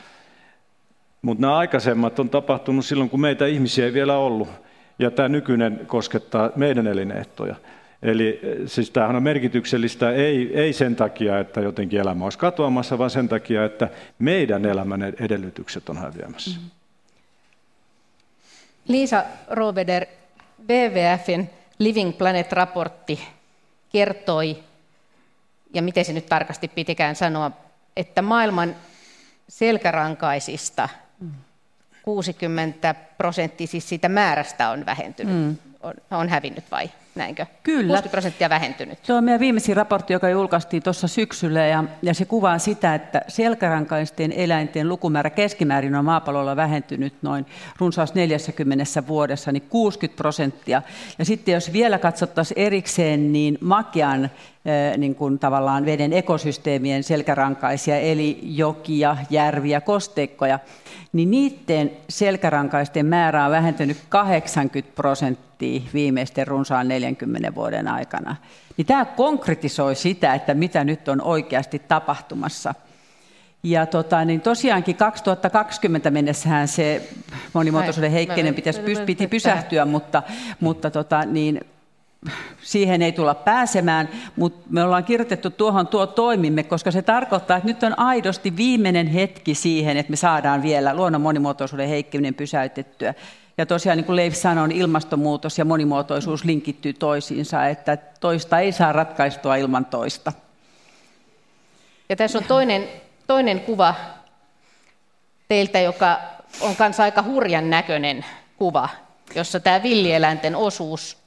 Mutta 1.26 1.40
nämä 1.40 1.56
aikaisemmat 1.56 2.18
on 2.18 2.30
tapahtunut 2.30 2.87
silloin, 2.87 3.11
kun 3.11 3.21
meitä 3.21 3.47
ihmisiä 3.47 3.85
ei 3.85 3.92
vielä 3.92 4.16
ollut. 4.16 4.49
Ja 4.99 5.11
tämä 5.11 5.28
nykyinen 5.28 5.80
koskettaa 5.87 6.50
meidän 6.56 6.87
elinehtoja. 6.87 7.56
Eli 8.02 8.40
siis 8.66 8.90
tämähän 8.90 9.16
on 9.16 9.23
merkityksellistä 9.23 10.11
ei, 10.11 10.50
ei 10.54 10.73
sen 10.73 10.97
takia, 10.97 11.38
että 11.38 11.61
jotenkin 11.61 12.00
elämä 12.00 12.25
olisi 12.25 12.38
katoamassa, 12.38 12.99
vaan 12.99 13.11
sen 13.11 13.28
takia, 13.28 13.64
että 13.64 13.88
meidän 14.18 14.66
elämän 14.66 15.02
edellytykset 15.02 15.88
on 15.88 15.97
häviämässä. 15.97 16.61
Mm. 16.61 16.71
Liisa 18.88 19.25
Roveder, 19.50 20.06
WWFin 20.68 21.50
Living 21.78 22.12
Planet-raportti 22.18 23.21
kertoi, 23.92 24.56
ja 25.75 25.83
miten 25.83 26.04
se 26.04 26.12
nyt 26.12 26.26
tarkasti 26.26 26.68
pitikään 26.68 27.16
sanoa, 27.16 27.50
että 27.97 28.23
maailman 28.23 28.76
selkärankaisista 29.49 30.88
60 32.03 32.95
prosenttia 32.95 33.67
siis 33.67 33.89
siitä 33.89 34.09
määrästä 34.09 34.71
on 34.71 34.87
vähentynyt, 34.87 35.35
mm. 35.35 35.57
on, 35.83 35.95
on 36.11 36.29
hävinnyt 36.29 36.65
vai 36.71 36.91
näinkö? 37.15 37.47
Kyllä. 37.63 37.81
60 37.81 38.11
prosenttia 38.11 38.49
vähentynyt. 38.49 38.99
Se 39.03 39.13
on 39.13 39.25
meidän 39.25 39.41
viimeisin 39.41 39.77
raportti, 39.77 40.13
joka 40.13 40.29
julkaistiin 40.29 40.83
tuossa 40.83 41.09
syksyllä 41.09 41.67
ja, 41.67 41.85
ja 42.03 42.15
se 42.15 42.25
kuvaa 42.25 42.59
sitä, 42.59 42.95
että 42.95 43.23
selkärankaisten 43.29 44.33
eläinten 44.33 44.89
lukumäärä 44.89 45.31
keskimäärin 45.31 45.95
on 45.95 46.05
maapallolla 46.05 46.57
vähentynyt 46.57 47.15
noin 47.23 47.47
runsaasti 47.79 48.19
40 48.19 49.07
vuodessa, 49.07 49.53
niin 49.53 49.67
60 49.71 50.17
prosenttia. 50.17 50.83
Ja 51.19 51.25
sitten 51.25 51.55
jos 51.55 51.73
vielä 51.73 51.99
katsottaisiin 51.99 52.59
erikseen, 52.59 53.33
niin 53.33 53.59
makean 53.61 54.31
niin 54.97 55.15
kuin 55.15 55.39
tavallaan 55.39 55.87
veden 55.87 56.13
ekosysteemien 56.13 57.03
selkärankaisia, 57.03 57.99
eli 57.99 58.39
jokia, 58.43 59.17
järviä, 59.31 59.81
kosteikkoja, 59.81 60.59
niin 61.13 61.31
niiden 61.31 61.91
selkärankaisten 62.09 63.07
määrä 63.07 63.45
on 63.45 63.51
vähentynyt 63.51 63.97
80 64.09 64.95
prosenttia 64.95 65.81
viimeisten 65.95 66.47
runsaan 66.47 66.89
40 66.89 67.55
vuoden 67.55 67.89
aikana. 67.89 68.37
Niin 68.77 68.87
tämä 68.87 69.05
konkretisoi 69.05 69.95
sitä, 69.95 70.35
että 70.35 70.55
mitä 70.55 70.85
nyt 70.85 71.09
on 71.09 71.23
oikeasti 71.23 71.79
tapahtumassa. 71.79 72.75
Ja 73.63 73.87
tota, 73.87 74.25
niin 74.25 74.41
tosiaankin 74.41 74.97
2020 74.97 76.11
mennessähän 76.11 76.69
se 76.69 77.09
monimuotoisuuden 77.53 78.11
heikkeinen 78.11 78.55
pitäisi, 78.55 78.81
piti 79.07 79.27
pysähtyä, 79.27 79.85
mutta, 79.85 80.23
mutta 80.61 80.91
tota, 80.91 81.25
niin 81.25 81.61
siihen 82.62 83.02
ei 83.02 83.12
tulla 83.12 83.35
pääsemään, 83.35 84.09
mutta 84.37 84.66
me 84.71 84.85
ollaan 84.85 85.04
kirjoitettu 85.04 85.50
tuohon 85.50 85.87
tuo 85.87 86.06
toimimme, 86.06 86.62
koska 86.62 86.90
se 86.90 87.02
tarkoittaa, 87.02 87.56
että 87.56 87.68
nyt 87.68 87.83
on 87.83 87.99
aidosti 87.99 88.56
viimeinen 88.56 89.06
hetki 89.06 89.54
siihen, 89.54 89.97
että 89.97 90.11
me 90.11 90.16
saadaan 90.16 90.62
vielä 90.62 90.95
luonnon 90.95 91.21
monimuotoisuuden 91.21 91.88
heikkeminen 91.88 92.35
pysäytettyä. 92.35 93.14
Ja 93.59 93.66
tosiaan, 93.66 93.97
niin 93.97 94.04
kuin 94.04 94.16
Leif 94.16 94.35
sanoi, 94.35 94.68
ilmastonmuutos 94.73 95.59
ja 95.59 95.64
monimuotoisuus 95.64 96.45
linkittyy 96.45 96.92
toisiinsa, 96.92 97.66
että 97.66 97.97
toista 97.97 98.61
ei 98.61 98.73
saa 98.73 98.92
ratkaistua 98.92 99.56
ilman 99.56 99.85
toista. 99.85 100.33
Ja 102.09 102.16
tässä 102.16 102.38
on 102.38 102.45
toinen, 102.45 102.88
toinen 103.26 103.61
kuva 103.61 103.95
teiltä, 105.49 105.80
joka 105.80 106.18
on 106.61 106.76
kanssa 106.76 107.02
aika 107.02 107.23
hurjan 107.23 107.71
näköinen 107.71 108.25
kuva, 108.56 108.88
jossa 109.35 109.61
tämä 109.61 109.83
villieläinten 109.83 110.56
osuus 110.56 111.25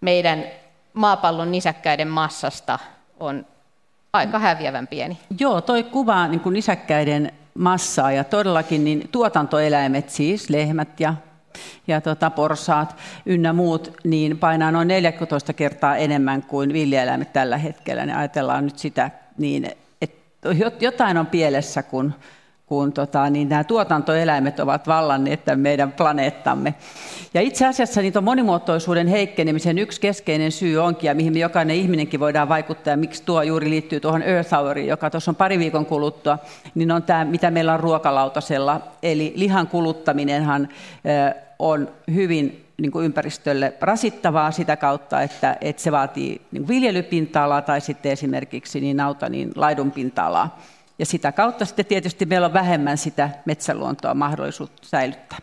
meidän 0.00 0.44
maapallon 0.94 1.52
nisäkkäiden 1.52 2.08
massasta 2.08 2.78
on 3.20 3.46
aika 4.12 4.38
häviävän 4.38 4.86
pieni. 4.86 5.18
Joo, 5.40 5.60
toi 5.60 5.82
kuvaa 5.82 6.28
niin 6.28 6.40
kuin 6.40 6.52
nisäkkäiden 6.52 7.32
massaa 7.54 8.12
ja 8.12 8.24
todellakin 8.24 8.84
niin 8.84 9.08
tuotantoeläimet, 9.12 10.10
siis 10.10 10.50
lehmät 10.50 11.00
ja, 11.00 11.14
ja 11.86 12.00
tota, 12.00 12.30
porsaat 12.30 12.96
ynnä 13.26 13.52
muut, 13.52 13.96
niin 14.04 14.38
painaa 14.38 14.70
noin 14.70 14.88
14 14.88 15.52
kertaa 15.52 15.96
enemmän 15.96 16.42
kuin 16.42 16.72
villieläimet 16.72 17.32
tällä 17.32 17.56
hetkellä. 17.56 18.06
Ne 18.06 18.16
ajatellaan 18.16 18.64
nyt 18.64 18.78
sitä 18.78 19.10
niin, 19.38 19.64
että 20.02 20.48
jotain 20.80 21.18
on 21.18 21.26
pielessä, 21.26 21.82
kun 21.82 22.14
kun 22.68 22.92
tota, 22.92 23.30
niin 23.30 23.48
nämä 23.48 23.64
tuotantoeläimet 23.64 24.60
ovat 24.60 24.86
vallanneet 24.86 25.44
tämän 25.44 25.60
meidän 25.60 25.92
planeettamme. 25.92 26.74
Ja 27.34 27.40
itse 27.40 27.66
asiassa 27.66 28.02
niitä 28.02 28.20
monimuotoisuuden 28.20 29.06
heikkenemisen 29.06 29.78
yksi 29.78 30.00
keskeinen 30.00 30.52
syy 30.52 30.78
onkin, 30.78 31.08
ja 31.08 31.14
mihin 31.14 31.32
me 31.32 31.38
jokainen 31.38 31.76
ihminenkin 31.76 32.20
voidaan 32.20 32.48
vaikuttaa, 32.48 32.90
ja 32.90 32.96
miksi 32.96 33.22
tuo 33.22 33.42
juuri 33.42 33.70
liittyy 33.70 34.00
tuohon 34.00 34.22
Earth 34.22 34.52
Houriin, 34.52 34.86
joka 34.86 35.10
tuossa 35.10 35.30
on 35.30 35.36
pari 35.36 35.58
viikon 35.58 35.86
kuluttua, 35.86 36.38
niin 36.74 36.92
on 36.92 37.02
tämä, 37.02 37.24
mitä 37.24 37.50
meillä 37.50 37.74
on 37.74 37.80
ruokalautasella. 37.80 38.80
Eli 39.02 39.32
lihan 39.36 39.66
kuluttaminenhan 39.66 40.68
on 41.58 41.88
hyvin 42.14 42.64
niin 42.80 42.92
kuin 42.92 43.04
ympäristölle 43.04 43.74
rasittavaa 43.80 44.50
sitä 44.50 44.76
kautta, 44.76 45.22
että, 45.22 45.56
että 45.60 45.82
se 45.82 45.92
vaatii 45.92 46.40
niin 46.52 46.68
viljelypinta-alaa 46.68 47.62
tai 47.62 47.80
sitten 47.80 48.12
esimerkiksi 48.12 48.80
niin 48.80 48.96
nauta 48.96 49.28
niin 49.28 49.52
laidunpinta-alaa. 49.56 50.58
Ja 50.98 51.06
sitä 51.06 51.32
kautta 51.32 51.64
sitten 51.64 51.86
tietysti 51.86 52.26
meillä 52.26 52.46
on 52.46 52.52
vähemmän 52.52 52.98
sitä 52.98 53.30
metsäluontoa 53.44 54.14
mahdollisuutta 54.14 54.82
säilyttää. 54.82 55.38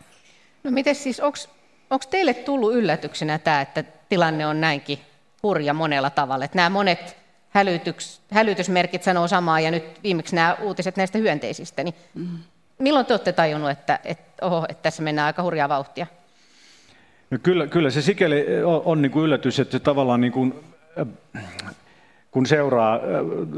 No 0.64 0.70
miten 0.70 0.94
siis, 0.94 1.20
onko 1.20 2.04
teille 2.10 2.34
tullut 2.34 2.74
yllätyksenä 2.74 3.38
tämä, 3.38 3.60
että 3.60 3.84
tilanne 4.08 4.46
on 4.46 4.60
näinkin 4.60 4.98
hurja 5.42 5.74
monella 5.74 6.10
tavalla? 6.10 6.44
Että 6.44 6.56
nämä 6.56 6.70
monet 6.70 7.16
hälytyks, 7.50 8.20
hälytysmerkit 8.30 9.02
sanoo 9.02 9.28
samaa 9.28 9.60
ja 9.60 9.70
nyt 9.70 9.84
viimeksi 10.02 10.34
nämä 10.34 10.56
uutiset 10.62 10.96
näistä 10.96 11.18
hyönteisistä, 11.18 11.84
niin 11.84 11.94
mm. 12.14 12.38
milloin 12.78 13.06
te 13.06 13.12
olette 13.12 13.32
tajunnut, 13.32 13.70
että, 13.70 14.00
että, 14.04 14.46
oho, 14.46 14.66
että 14.68 14.82
tässä 14.82 15.02
mennään 15.02 15.26
aika 15.26 15.42
hurjaa 15.42 15.68
vauhtia? 15.68 16.06
No 17.30 17.38
kyllä, 17.42 17.66
kyllä 17.66 17.90
se 17.90 18.02
sikäli 18.02 18.64
on, 18.64 18.82
on 18.84 19.02
niin 19.02 19.12
kuin 19.12 19.24
yllätys, 19.24 19.60
että 19.60 19.78
tavallaan 19.78 20.20
niin 20.20 20.32
kuin, 20.32 20.64
kun 22.36 22.46
seuraa 22.46 23.00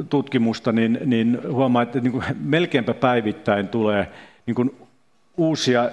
tutkimusta, 0.08 0.72
niin, 0.72 0.98
niin 1.04 1.40
huomaa, 1.52 1.82
että 1.82 2.00
niin 2.00 2.12
kuin 2.12 2.24
melkeinpä 2.40 2.94
päivittäin 2.94 3.68
tulee 3.68 4.08
niin 4.46 4.54
kuin 4.54 4.76
uusia 5.36 5.90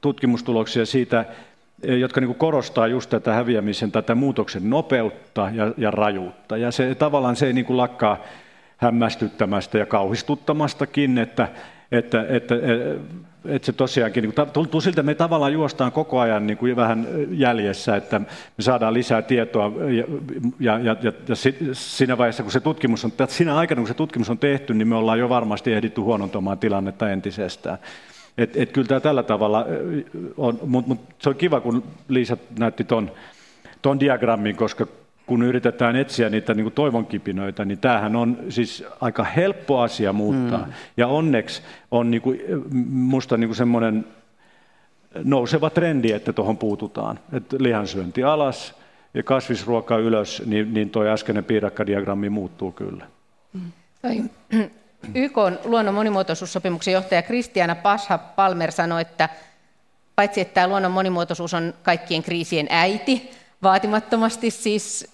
tutkimustuloksia 0.00 0.86
siitä, 0.86 1.24
jotka 1.82 2.20
niin 2.20 2.34
korostaa 2.34 2.86
just 2.86 3.10
tätä 3.10 3.32
häviämisen, 3.32 3.92
tätä 3.92 4.14
muutoksen 4.14 4.70
nopeutta 4.70 5.50
ja, 5.54 5.72
ja 5.76 5.90
rajuutta. 5.90 6.56
Ja 6.56 6.70
se 6.70 6.94
tavallaan 6.94 7.36
se 7.36 7.46
ei 7.46 7.52
niin 7.52 7.64
kuin 7.64 7.76
lakkaa 7.76 8.18
hämmästyttämästä 8.76 9.78
ja 9.78 9.86
kauhistutamastakin, 9.86 11.18
että, 11.18 11.48
että, 11.90 12.26
että, 12.28 12.54
että 13.44 13.66
se 13.66 13.72
tosiaankin, 13.72 14.22
niin 14.22 14.52
tuntuu 14.52 14.80
siltä, 14.80 15.00
että 15.00 15.02
me 15.02 15.14
tavallaan 15.14 15.52
juostaan 15.52 15.92
koko 15.92 16.20
ajan 16.20 16.46
niin 16.46 16.56
kuin 16.56 16.76
vähän 16.76 17.06
jäljessä, 17.30 17.96
että 17.96 18.18
me 18.18 18.26
saadaan 18.60 18.94
lisää 18.94 19.22
tietoa 19.22 19.72
ja, 19.90 20.04
ja, 20.60 20.78
ja, 20.78 20.96
ja, 21.02 21.36
siinä 21.72 22.18
vaiheessa, 22.18 22.42
kun 22.42 22.52
se 22.52 22.60
tutkimus 22.60 23.04
on, 23.04 23.12
siinä 23.28 23.56
aikana, 23.56 23.80
kun 23.80 23.88
se 23.88 23.94
tutkimus 23.94 24.30
on 24.30 24.38
tehty, 24.38 24.74
niin 24.74 24.88
me 24.88 24.96
ollaan 24.96 25.18
jo 25.18 25.28
varmasti 25.28 25.72
ehditty 25.72 26.00
huonontamaan 26.00 26.58
tilannetta 26.58 27.10
entisestään. 27.10 27.78
Et, 28.38 28.56
et 28.56 28.72
kyllä 28.72 28.88
tämä 28.88 29.00
tällä 29.00 29.22
tavalla 29.22 29.66
on, 30.36 30.58
mutta 30.66 30.88
mut 30.88 31.00
se 31.18 31.28
on 31.28 31.36
kiva, 31.36 31.60
kun 31.60 31.82
Liisa 32.08 32.36
näytti 32.58 32.84
ton, 32.84 33.10
ton 33.82 34.00
diagrammin, 34.00 34.56
koska 34.56 34.86
kun 35.26 35.42
yritetään 35.42 35.96
etsiä 35.96 36.30
niitä 36.30 36.54
niin 36.54 36.64
kuin 36.64 36.74
toivonkipinöitä, 36.74 37.64
niin 37.64 37.78
tämähän 37.78 38.16
on 38.16 38.38
siis 38.48 38.84
aika 39.00 39.24
helppo 39.24 39.80
asia 39.80 40.12
muuttaa. 40.12 40.58
Mm. 40.66 40.72
Ja 40.96 41.06
onneksi 41.06 41.62
on 41.90 42.10
niin 42.10 42.22
kuin, 42.22 42.40
musta 42.90 43.36
niin 43.36 43.48
kuin 43.48 43.56
semmoinen 43.56 44.06
nouseva 45.24 45.70
trendi, 45.70 46.12
että 46.12 46.32
tuohon 46.32 46.58
puututaan. 46.58 47.18
Että 47.32 47.56
lihansyönti 47.60 48.24
alas 48.24 48.74
ja 49.14 49.22
kasvisruoka 49.22 49.96
ylös, 49.96 50.42
niin, 50.46 50.74
niin 50.74 50.90
tuo 50.90 51.04
äskeinen 51.04 51.44
piirakkadiagrammi 51.44 52.28
muuttuu 52.28 52.72
kyllä. 52.72 53.06
Mm. 53.52 54.70
YK 55.14 55.36
luonnon 55.64 55.94
monimuotoisuussopimuksen 55.94 56.94
johtaja 56.94 57.22
Kristiana 57.22 57.74
Pasha 57.74 58.18
Palmer 58.18 58.72
sanoi, 58.72 59.00
että 59.02 59.28
paitsi 60.16 60.40
että 60.40 60.54
tämä 60.54 60.68
luonnon 60.68 60.92
monimuotoisuus 60.92 61.54
on 61.54 61.74
kaikkien 61.82 62.22
kriisien 62.22 62.66
äiti, 62.70 63.30
vaatimattomasti 63.62 64.50
siis, 64.50 65.11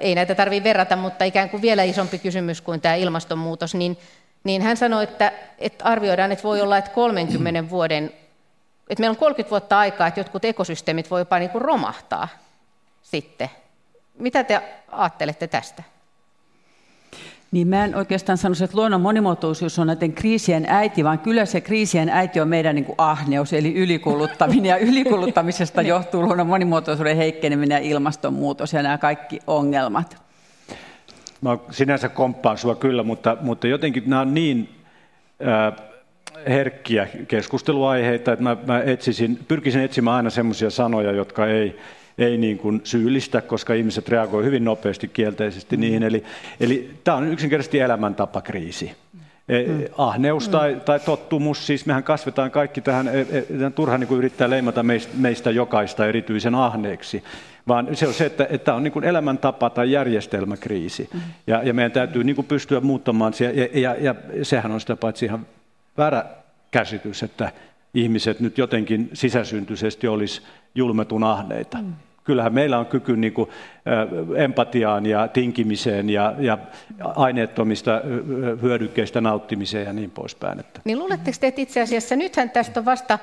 ei 0.00 0.14
näitä 0.14 0.34
tarvitse 0.34 0.64
verrata, 0.64 0.96
mutta 0.96 1.24
ikään 1.24 1.50
kuin 1.50 1.62
vielä 1.62 1.82
isompi 1.82 2.18
kysymys 2.18 2.60
kuin 2.60 2.80
tämä 2.80 2.94
ilmastonmuutos, 2.94 3.74
niin, 3.74 3.98
niin 4.44 4.62
hän 4.62 4.76
sanoi, 4.76 5.04
että, 5.04 5.32
että 5.58 5.84
arvioidaan, 5.84 6.32
että 6.32 6.44
voi 6.44 6.60
olla, 6.60 6.78
että 6.78 6.90
30 6.90 7.70
vuoden, 7.70 8.04
että 8.90 9.00
meillä 9.00 9.12
on 9.12 9.16
30 9.16 9.50
vuotta 9.50 9.78
aikaa, 9.78 10.06
että 10.06 10.20
jotkut 10.20 10.44
ekosysteemit 10.44 11.10
voi 11.10 11.20
jopa 11.20 11.38
niin 11.38 11.50
kuin 11.50 11.62
romahtaa 11.62 12.28
sitten. 13.02 13.50
Mitä 14.18 14.44
te 14.44 14.62
ajattelette 14.90 15.46
tästä? 15.46 15.82
Niin 17.52 17.68
mä 17.68 17.84
en 17.84 17.94
oikeastaan 17.94 18.38
sanoisi, 18.38 18.64
että 18.64 18.76
luonnon 18.76 19.00
monimuotoisuus 19.00 19.78
on 19.78 19.86
näiden 19.86 20.12
kriisien 20.12 20.66
äiti, 20.68 21.04
vaan 21.04 21.18
kyllä 21.18 21.46
se 21.46 21.60
kriisien 21.60 22.08
äiti 22.08 22.40
on 22.40 22.48
meidän 22.48 22.74
niin 22.74 22.84
kuin 22.84 22.94
ahneus, 22.98 23.52
eli 23.52 23.74
ylikuluttaminen. 23.74 24.64
Ja 24.64 24.76
ylikuluttamisesta 24.76 25.82
johtuu 25.92 26.22
luonnon 26.22 26.46
monimuotoisuuden 26.46 27.16
heikkeneminen 27.16 27.76
ja 27.76 27.90
ilmastonmuutos 27.90 28.72
ja 28.72 28.82
nämä 28.82 28.98
kaikki 28.98 29.40
ongelmat. 29.46 30.22
Mä 31.40 31.58
sinänsä 31.70 32.08
komppaan 32.08 32.58
sua 32.58 32.74
kyllä, 32.74 33.02
mutta, 33.02 33.36
mutta 33.40 33.66
jotenkin 33.66 34.02
nämä 34.06 34.22
on 34.22 34.34
niin 34.34 34.68
äh, 35.46 35.84
herkkiä 36.48 37.08
keskusteluaiheita, 37.28 38.32
että 38.32 38.42
mä, 38.42 38.56
mä 38.66 38.80
etsisin, 38.80 39.38
pyrkisin 39.48 39.82
etsimään 39.82 40.16
aina 40.16 40.30
semmoisia 40.30 40.70
sanoja, 40.70 41.12
jotka 41.12 41.46
ei 41.46 41.78
ei 42.18 42.38
niin 42.38 42.58
kuin 42.58 42.80
syyllistä, 42.84 43.40
koska 43.40 43.74
ihmiset 43.74 44.08
reagoivat 44.08 44.46
hyvin 44.46 44.64
nopeasti 44.64 45.08
kielteisesti 45.08 45.76
mm. 45.76 45.80
niihin. 45.80 46.02
Eli, 46.02 46.24
eli 46.60 46.90
tämä 47.04 47.16
on 47.16 47.32
yksinkertaisesti 47.32 47.78
elämäntapakriisi. 47.78 48.92
E, 49.48 49.64
mm. 49.66 49.84
Ahneus 49.98 50.48
tai, 50.48 50.80
tai 50.84 51.00
tottumus, 51.00 51.66
siis 51.66 51.86
mehän 51.86 52.02
kasvetaan 52.02 52.50
kaikki 52.50 52.80
tähän, 52.80 53.08
e, 53.08 53.20
e, 53.20 53.70
turha 53.74 53.98
niin 53.98 54.08
kuin 54.08 54.18
yrittää 54.18 54.50
leimata 54.50 54.82
meistä, 54.82 55.12
meistä 55.16 55.50
jokaista 55.50 56.06
erityisen 56.06 56.54
ahneeksi, 56.54 57.24
vaan 57.68 57.96
se 57.96 58.06
on 58.06 58.14
se, 58.14 58.26
että, 58.26 58.46
että 58.50 58.74
on 58.74 58.82
niin 58.82 58.92
kuin 58.92 59.04
elämäntapa 59.04 59.70
tai 59.70 59.92
järjestelmäkriisi. 59.92 61.08
Mm. 61.14 61.20
Ja, 61.46 61.62
ja 61.62 61.74
meidän 61.74 61.92
täytyy 61.92 62.24
niin 62.24 62.36
kuin 62.36 62.46
pystyä 62.46 62.80
muuttamaan, 62.80 63.32
ja, 63.40 63.80
ja, 63.80 63.94
ja, 63.94 64.14
ja 64.34 64.44
sehän 64.44 64.72
on 64.72 64.80
sitä 64.80 64.96
paitsi 64.96 65.24
ihan 65.24 65.46
väärä 65.98 66.24
käsitys, 66.70 67.22
että 67.22 67.52
ihmiset 67.94 68.40
nyt 68.40 68.58
jotenkin 68.58 69.10
sisäsyntyisesti 69.12 70.08
olisi 70.08 70.42
julmetun 70.74 71.24
ahneita. 71.24 71.78
Mm. 71.78 71.94
Kyllähän 72.24 72.54
meillä 72.54 72.78
on 72.78 72.86
kyky 72.86 73.16
niin 73.16 73.32
kuin, 73.32 73.50
empatiaan 74.36 75.06
ja 75.06 75.28
tinkimiseen 75.28 76.10
ja, 76.10 76.34
ja 76.38 76.58
aineettomista 76.98 78.00
hyödykkeistä 78.62 79.20
nauttimiseen 79.20 79.86
ja 79.86 79.92
niin 79.92 80.10
poispäin. 80.10 80.60
Että. 80.60 80.80
Niin 80.84 80.98
luuletteko 80.98 81.36
te, 81.40 81.46
että 81.46 81.60
itse 81.60 81.80
asiassa 81.80 82.16
nythän 82.16 82.50
tästä 82.50 82.84
vasta 82.84 83.18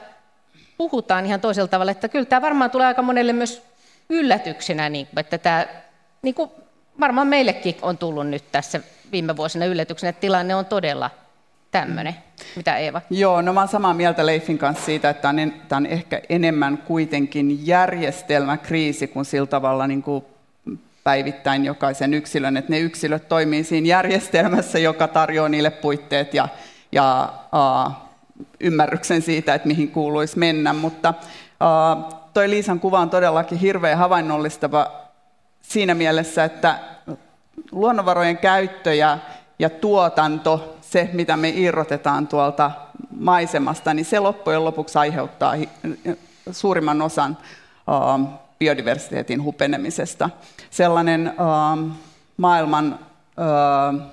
puhutaan 0.78 1.26
ihan 1.26 1.42
toisella 1.42 1.68
tavalla, 1.68 1.92
että 1.92 2.10
kyllä 2.10 2.26
tämä 2.26 2.42
varmaan 2.42 2.72
tulee 2.72 2.88
aika 2.88 3.02
monelle 3.02 3.34
myös 3.34 3.64
yllätyksenä, 4.10 4.90
niin 4.90 5.08
että 5.18 5.38
tämä 5.38 5.66
niin 6.22 6.36
kuin 6.36 6.52
varmaan 7.00 7.28
meillekin 7.28 7.76
on 7.82 7.98
tullut 7.98 8.28
nyt 8.28 8.44
tässä 8.52 8.80
viime 9.12 9.38
vuosina 9.38 9.66
yllätyksenä, 9.66 10.10
että 10.10 10.22
tilanne 10.22 10.56
on 10.56 10.66
todella 10.66 11.10
tämmöinen. 11.72 12.16
Mitä 12.56 12.78
Eeva? 12.78 13.02
Joo, 13.10 13.42
no 13.42 13.54
mä 13.54 13.60
oon 13.60 13.68
samaa 13.68 13.94
mieltä 13.94 14.26
Leifin 14.26 14.58
kanssa 14.58 14.86
siitä, 14.86 15.10
että 15.10 15.22
tämä 15.22 15.42
on, 15.42 15.54
tämä 15.68 15.78
on 15.78 15.86
ehkä 15.86 16.22
enemmän 16.30 16.78
kuitenkin 16.78 17.68
järjestelmäkriisi 17.68 19.08
kuin 19.08 19.26
sillä 19.26 19.48
tavalla 19.48 19.88
niin 19.88 20.04
kuin 20.04 20.26
päivittäin 21.04 21.66
jokaisen 21.66 22.14
yksilön, 22.14 22.58
että 22.58 22.72
ne 22.72 22.80
yksilöt 22.80 23.28
toimii 23.28 23.64
siinä 23.64 23.88
järjestelmässä, 23.88 24.80
joka 24.80 25.08
tarjoaa 25.08 25.50
niille 25.50 25.70
puitteet 25.70 26.34
ja, 26.34 26.48
ja 26.92 27.34
uh, 27.88 27.92
ymmärryksen 28.60 29.22
siitä, 29.22 29.54
että 29.54 29.68
mihin 29.68 29.92
kuuluisi 29.92 30.40
mennä. 30.40 30.74
Mutta 30.74 31.14
uh, 31.20 32.14
toi 32.34 32.50
Liisan 32.50 32.80
kuva 32.80 33.00
on 33.00 33.10
todellakin 33.10 33.58
hirveän 33.58 33.98
havainnollistava 33.98 34.92
siinä 35.62 35.96
mielessä, 35.96 36.44
että 36.44 36.80
luonnonvarojen 37.72 38.38
käyttö 38.38 38.94
ja, 38.94 39.18
ja 39.60 39.70
tuotanto 39.70 40.78
se, 40.90 41.10
mitä 41.14 41.38
me 41.38 41.50
irrotetaan 41.50 42.28
tuolta 42.28 42.72
maisemasta, 43.20 43.94
niin 43.94 44.06
se 44.06 44.20
loppujen 44.20 44.66
lopuksi 44.66 44.98
aiheuttaa 44.98 45.54
suurimman 46.52 47.02
osan 47.02 47.38
ähm, 47.90 48.34
biodiversiteetin 48.60 49.44
hupenemisesta. 49.44 50.30
Sellainen 50.70 51.28
ähm, 51.28 51.92
maailman 52.38 53.00
äh, 53.40 54.08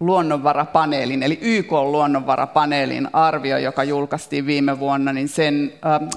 luonnonvarapaneelin, 0.00 1.22
eli 1.22 1.38
YK 1.40 1.72
luonnonvarapaneelin 1.72 3.08
arvio, 3.12 3.58
joka 3.58 3.84
julkaistiin 3.84 4.46
viime 4.46 4.78
vuonna, 4.78 5.12
niin 5.12 5.28
sen, 5.28 5.72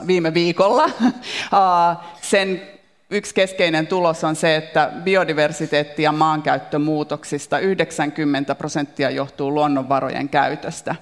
viime 0.07 0.33
viikolla, 0.33 0.83
äh, 0.93 1.97
sen 2.21 2.61
yksi 3.09 3.35
keskeinen 3.35 3.87
tulos 3.87 4.23
on 4.23 4.35
se, 4.35 4.55
että 4.55 4.91
biodiversiteetti- 5.03 6.01
ja 6.01 6.11
maankäyttömuutoksista 6.11 7.59
90 7.59 8.55
prosenttia 8.55 9.09
johtuu 9.09 9.53
luonnonvarojen 9.53 10.29
käytöstä. 10.29 10.95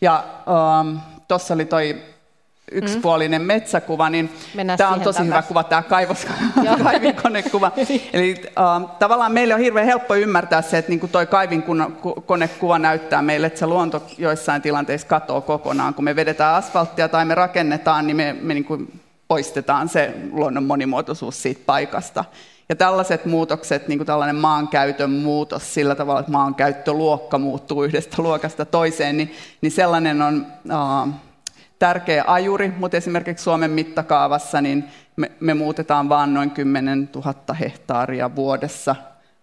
Ja 0.00 0.24
ähm, 0.48 0.96
tuossa 1.28 1.54
oli 1.54 1.64
toi 1.64 2.02
yksipuolinen 2.72 3.42
mm. 3.42 3.46
metsäkuva, 3.46 4.10
niin 4.10 4.30
tämä 4.76 4.90
on 4.90 5.00
tosi 5.00 5.18
takas. 5.18 5.26
hyvä 5.26 5.42
kuva, 5.42 5.64
tämä 5.64 5.82
kaivos, 5.82 6.26
kaivinkonekuva. 6.84 7.72
Eli 8.12 8.42
äh, 8.46 8.90
tavallaan 8.98 9.32
meille 9.32 9.54
on 9.54 9.60
hirveän 9.60 9.86
helppo 9.86 10.14
ymmärtää 10.14 10.62
se, 10.62 10.78
että 10.78 10.90
niin 10.90 11.08
toi 11.12 11.26
kaivinkonekuva 11.26 12.78
näyttää 12.78 13.22
meille, 13.22 13.46
että 13.46 13.58
se 13.58 13.66
luonto 13.66 14.02
joissain 14.18 14.62
tilanteissa 14.62 15.06
katoaa 15.06 15.40
kokonaan. 15.40 15.94
Kun 15.94 16.04
me 16.04 16.16
vedetään 16.16 16.54
asfalttia 16.54 17.08
tai 17.08 17.24
me 17.24 17.34
rakennetaan, 17.34 18.06
niin 18.06 18.16
me, 18.16 18.36
me 18.40 18.54
niin 18.54 18.64
kuin 18.64 19.00
poistetaan 19.28 19.88
se 19.88 20.14
luonnon 20.32 20.64
monimuotoisuus 20.64 21.42
siitä 21.42 21.62
paikasta. 21.66 22.24
Ja 22.68 22.76
tällaiset 22.76 23.24
muutokset, 23.24 23.88
niin 23.88 23.98
kuin 23.98 24.06
tällainen 24.06 24.36
maankäytön 24.36 25.10
muutos 25.10 25.74
sillä 25.74 25.94
tavalla, 25.94 26.20
että 26.20 26.32
maankäyttöluokka 26.32 27.38
muuttuu 27.38 27.84
yhdestä 27.84 28.22
luokasta 28.22 28.64
toiseen, 28.64 29.16
niin, 29.16 29.32
niin 29.60 29.72
sellainen 29.72 30.22
on 30.22 30.46
uh, 30.64 31.14
tärkeä 31.78 32.24
ajuri, 32.26 32.72
mutta 32.78 32.96
esimerkiksi 32.96 33.44
Suomen 33.44 33.70
mittakaavassa 33.70 34.60
niin 34.60 34.84
me, 35.16 35.30
me 35.40 35.54
muutetaan 35.54 36.08
vain 36.08 36.34
noin 36.34 36.50
10 36.50 37.08
000 37.14 37.54
hehtaaria 37.54 38.36
vuodessa 38.36 38.96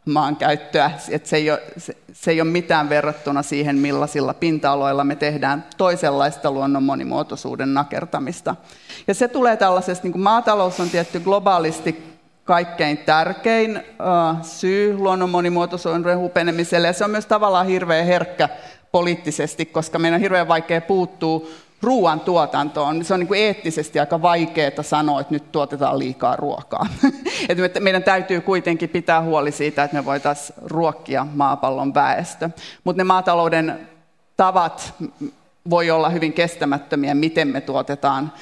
maankäyttöä. 0.05 0.91
Et 1.09 1.25
se, 1.25 1.35
ei 1.35 1.51
ole, 1.51 1.61
se, 1.77 1.97
se 2.13 2.31
ei 2.31 2.41
ole 2.41 2.49
mitään 2.49 2.89
verrattuna 2.89 3.43
siihen, 3.43 3.75
millaisilla 3.75 4.33
pinta-aloilla 4.33 5.03
me 5.03 5.15
tehdään 5.15 5.65
toisenlaista 5.77 6.51
luonnon 6.51 6.83
monimuotoisuuden 6.83 7.73
nakertamista. 7.73 8.55
Ja 9.07 9.13
se 9.13 9.27
tulee 9.27 9.57
tällaisesta, 9.57 10.03
niin 10.03 10.11
kuin 10.11 10.21
maatalous 10.21 10.79
on 10.79 10.89
tietty 10.89 11.19
globaalisti 11.19 12.11
kaikkein 12.43 12.97
tärkein 12.97 13.77
uh, 13.77 14.45
syy 14.45 14.97
luonnon 14.97 15.29
monimuotoisuuden 15.29 16.17
hupenemiselle, 16.17 16.87
ja 16.87 16.93
se 16.93 17.03
on 17.05 17.11
myös 17.11 17.25
tavallaan 17.25 17.67
hirveän 17.67 18.05
herkkä 18.05 18.49
poliittisesti, 18.91 19.65
koska 19.65 19.99
meidän 19.99 20.17
on 20.17 20.21
hirveän 20.21 20.47
vaikea 20.47 20.81
puuttua 20.81 21.41
ruoantuotantoon. 21.81 23.05
Se 23.05 23.13
on 23.13 23.19
niin 23.19 23.27
kuin 23.27 23.39
eettisesti 23.39 23.99
aika 23.99 24.21
vaikeaa 24.21 24.83
sanoa, 24.83 25.21
että 25.21 25.33
nyt 25.33 25.51
tuotetaan 25.51 25.99
liikaa 25.99 26.35
ruokaa. 26.35 26.87
että 27.49 27.79
meidän 27.79 28.03
täytyy 28.03 28.41
kuitenkin 28.41 28.89
pitää 28.89 29.21
huoli 29.21 29.51
siitä, 29.51 29.83
että 29.83 29.97
me 29.97 30.05
voitaisiin 30.05 30.59
ruokkia 30.65 31.27
maapallon 31.33 31.93
väestö. 31.93 32.49
Mutta 32.83 32.97
ne 32.99 33.03
maatalouden 33.03 33.89
tavat 34.37 34.93
voi 35.69 35.91
olla 35.91 36.09
hyvin 36.09 36.33
kestämättömiä, 36.33 37.13
miten 37.13 37.47
me 37.47 37.61
tuotetaan 37.61 38.33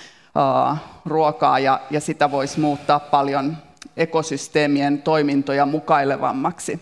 uh, 0.71 0.78
ruokaa, 1.06 1.60
ja, 1.60 1.80
ja 1.91 1.99
sitä 1.99 2.32
voisi 2.32 2.60
muuttaa 2.60 2.99
paljon 2.99 3.58
ekosysteemien 3.97 5.02
toimintoja 5.02 5.65
mukailevammaksi. 5.65 6.80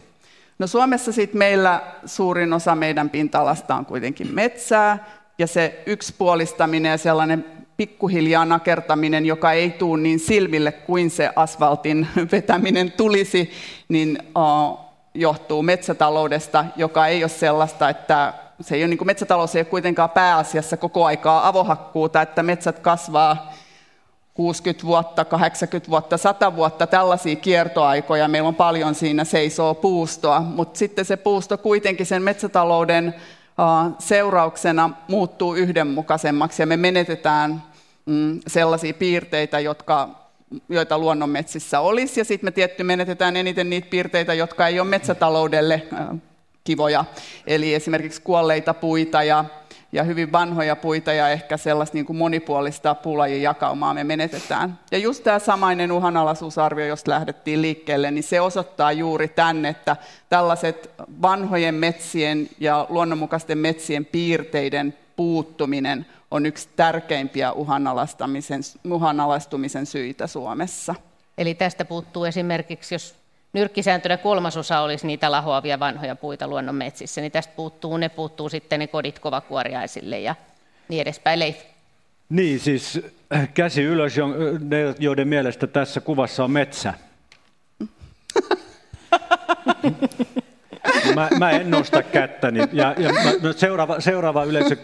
No 0.60 0.68
Suomessa 0.68 1.12
sit 1.12 1.34
meillä 1.34 1.82
suurin 2.06 2.54
osa 2.54 2.76
meidän 2.76 3.10
pinta-alasta 3.10 3.76
on 3.76 3.86
kuitenkin 3.86 4.36
metsää, 4.36 5.06
ja 5.38 5.48
se 5.48 5.84
yksipuolistaminen 5.86 6.90
ja 6.90 6.98
sellainen 6.98 7.46
pikkuhiljaa 7.78 8.46
nakertaminen, 8.46 9.26
joka 9.26 9.52
ei 9.52 9.70
tule 9.70 10.02
niin 10.02 10.20
silmille 10.20 10.72
kuin 10.72 11.10
se 11.10 11.30
asfaltin 11.36 12.08
vetäminen 12.32 12.92
tulisi, 12.92 13.52
niin 13.90 14.18
johtuu 15.14 15.64
metsätaloudesta, 15.64 16.66
joka 16.76 17.08
ei 17.08 17.24
ole 17.24 17.30
sellaista, 17.30 17.90
että 17.90 18.34
se 18.62 18.76
ei 18.76 18.82
ole, 18.82 18.88
niin 18.88 18.98
kuin 18.98 19.06
metsätalous 19.06 19.56
ei 19.56 19.60
ole 19.60 19.66
kuitenkaan 19.66 20.10
pääasiassa 20.10 20.78
koko 20.78 21.06
aikaa 21.06 21.48
avohakkuuta, 21.48 22.22
että 22.22 22.44
metsät 22.44 22.80
kasvaa 22.80 23.54
60 24.34 24.86
vuotta, 24.86 25.26
80 25.26 25.90
vuotta, 25.90 26.18
100 26.18 26.56
vuotta, 26.56 26.88
tällaisia 26.88 27.36
kiertoaikoja. 27.36 28.28
Meillä 28.28 28.48
on 28.48 28.56
paljon 28.56 28.96
siinä 28.96 29.24
seisoo 29.24 29.76
puustoa, 29.76 30.40
mutta 30.40 30.80
sitten 30.80 31.06
se 31.06 31.18
puusto 31.18 31.58
kuitenkin 31.58 32.06
sen 32.06 32.22
metsätalouden 32.22 33.16
seurauksena 34.00 34.90
muuttuu 35.08 35.56
yhdenmukaisemmaksi 35.56 36.62
ja 36.62 36.68
me 36.68 36.78
menetetään 36.78 37.64
mm, 38.06 38.40
sellaisia 38.48 38.94
piirteitä, 38.94 39.60
jotka, 39.60 40.10
joita 40.70 40.98
luonnonmetsissä 40.98 41.80
olisi, 41.80 42.20
ja 42.20 42.26
sitten 42.26 42.48
me 42.48 42.52
tietty 42.52 42.84
menetetään 42.84 43.36
eniten 43.36 43.70
niitä 43.70 43.88
piirteitä, 43.90 44.34
jotka 44.34 44.68
ei 44.68 44.80
ole 44.80 44.90
metsätaloudelle 44.90 45.88
kivoja, 46.64 47.06
eli 47.48 47.74
esimerkiksi 47.74 48.22
kuolleita 48.22 48.74
puita 48.74 49.24
ja 49.24 49.46
ja 49.92 50.04
hyvin 50.04 50.32
vanhoja 50.32 50.76
puita 50.76 51.14
ja 51.14 51.30
ehkä 51.30 51.58
sellaista 51.58 51.98
niin 51.98 52.06
kuin 52.06 52.18
monipuolista 52.18 52.96
puulajien 52.96 53.42
jakaumaa 53.42 53.94
me 53.94 54.04
menetetään. 54.04 54.80
Ja 54.92 54.98
just 54.98 55.24
tämä 55.24 55.40
samainen 55.40 55.92
uhanalaisuusarvio, 55.92 56.86
josta 56.86 57.12
lähdettiin 57.12 57.62
liikkeelle, 57.62 58.12
niin 58.12 58.24
se 58.24 58.42
osoittaa 58.42 58.92
juuri 58.92 59.28
tänne, 59.28 59.70
että 59.70 59.96
tällaiset 60.30 60.90
vanhojen 61.22 61.76
metsien 61.76 62.50
ja 62.60 62.86
luonnonmukaisten 62.90 63.58
metsien 63.58 64.06
piirteiden 64.06 64.94
puuttuminen 65.16 66.06
on 66.32 66.46
yksi 66.46 66.70
tärkeimpiä 66.76 67.52
uhanalaistumisen 68.84 69.86
syitä 69.86 70.28
Suomessa. 70.28 70.96
Eli 71.38 71.56
tästä 71.56 71.86
puuttuu 71.86 72.26
esimerkiksi, 72.26 72.96
jos 72.96 73.16
nyrkkisääntönä 73.54 74.18
kolmasosa 74.18 74.80
olisi 74.80 75.08
niitä 75.08 75.32
lahoavia 75.32 75.80
vanhoja 75.80 76.16
puita 76.16 76.48
luonnon 76.48 76.76
metsissä, 76.76 77.22
niin 77.22 77.32
tästä 77.32 77.54
puuttuu, 77.56 77.98
ne 77.98 78.10
puuttuu 78.10 78.50
sitten 78.50 78.80
ne 78.80 78.88
kodit 78.88 79.20
kovakuoriaisille 79.20 80.20
ja 80.20 80.36
niin 80.88 81.02
edespäin. 81.02 81.40
Leif. 81.40 81.58
Niin, 82.30 82.60
siis 82.60 83.02
käsi 83.54 83.84
ylös, 83.84 84.16
ne, 84.60 84.96
joiden 85.00 85.28
mielestä 85.28 85.68
tässä 85.68 86.02
kuvassa 86.02 86.44
on 86.44 86.52
metsä. 86.52 86.94
Mä, 91.16 91.30
mä 91.38 91.52
en 91.52 91.72
nosta 91.72 92.04
kättäni. 92.04 92.60
Ja, 92.72 92.96
ja 92.98 93.14
mä, 93.14 93.32
no 93.42 93.54
seuraava, 93.54 94.00
seuraava 94.00 94.44
yleisö, 94.44 94.76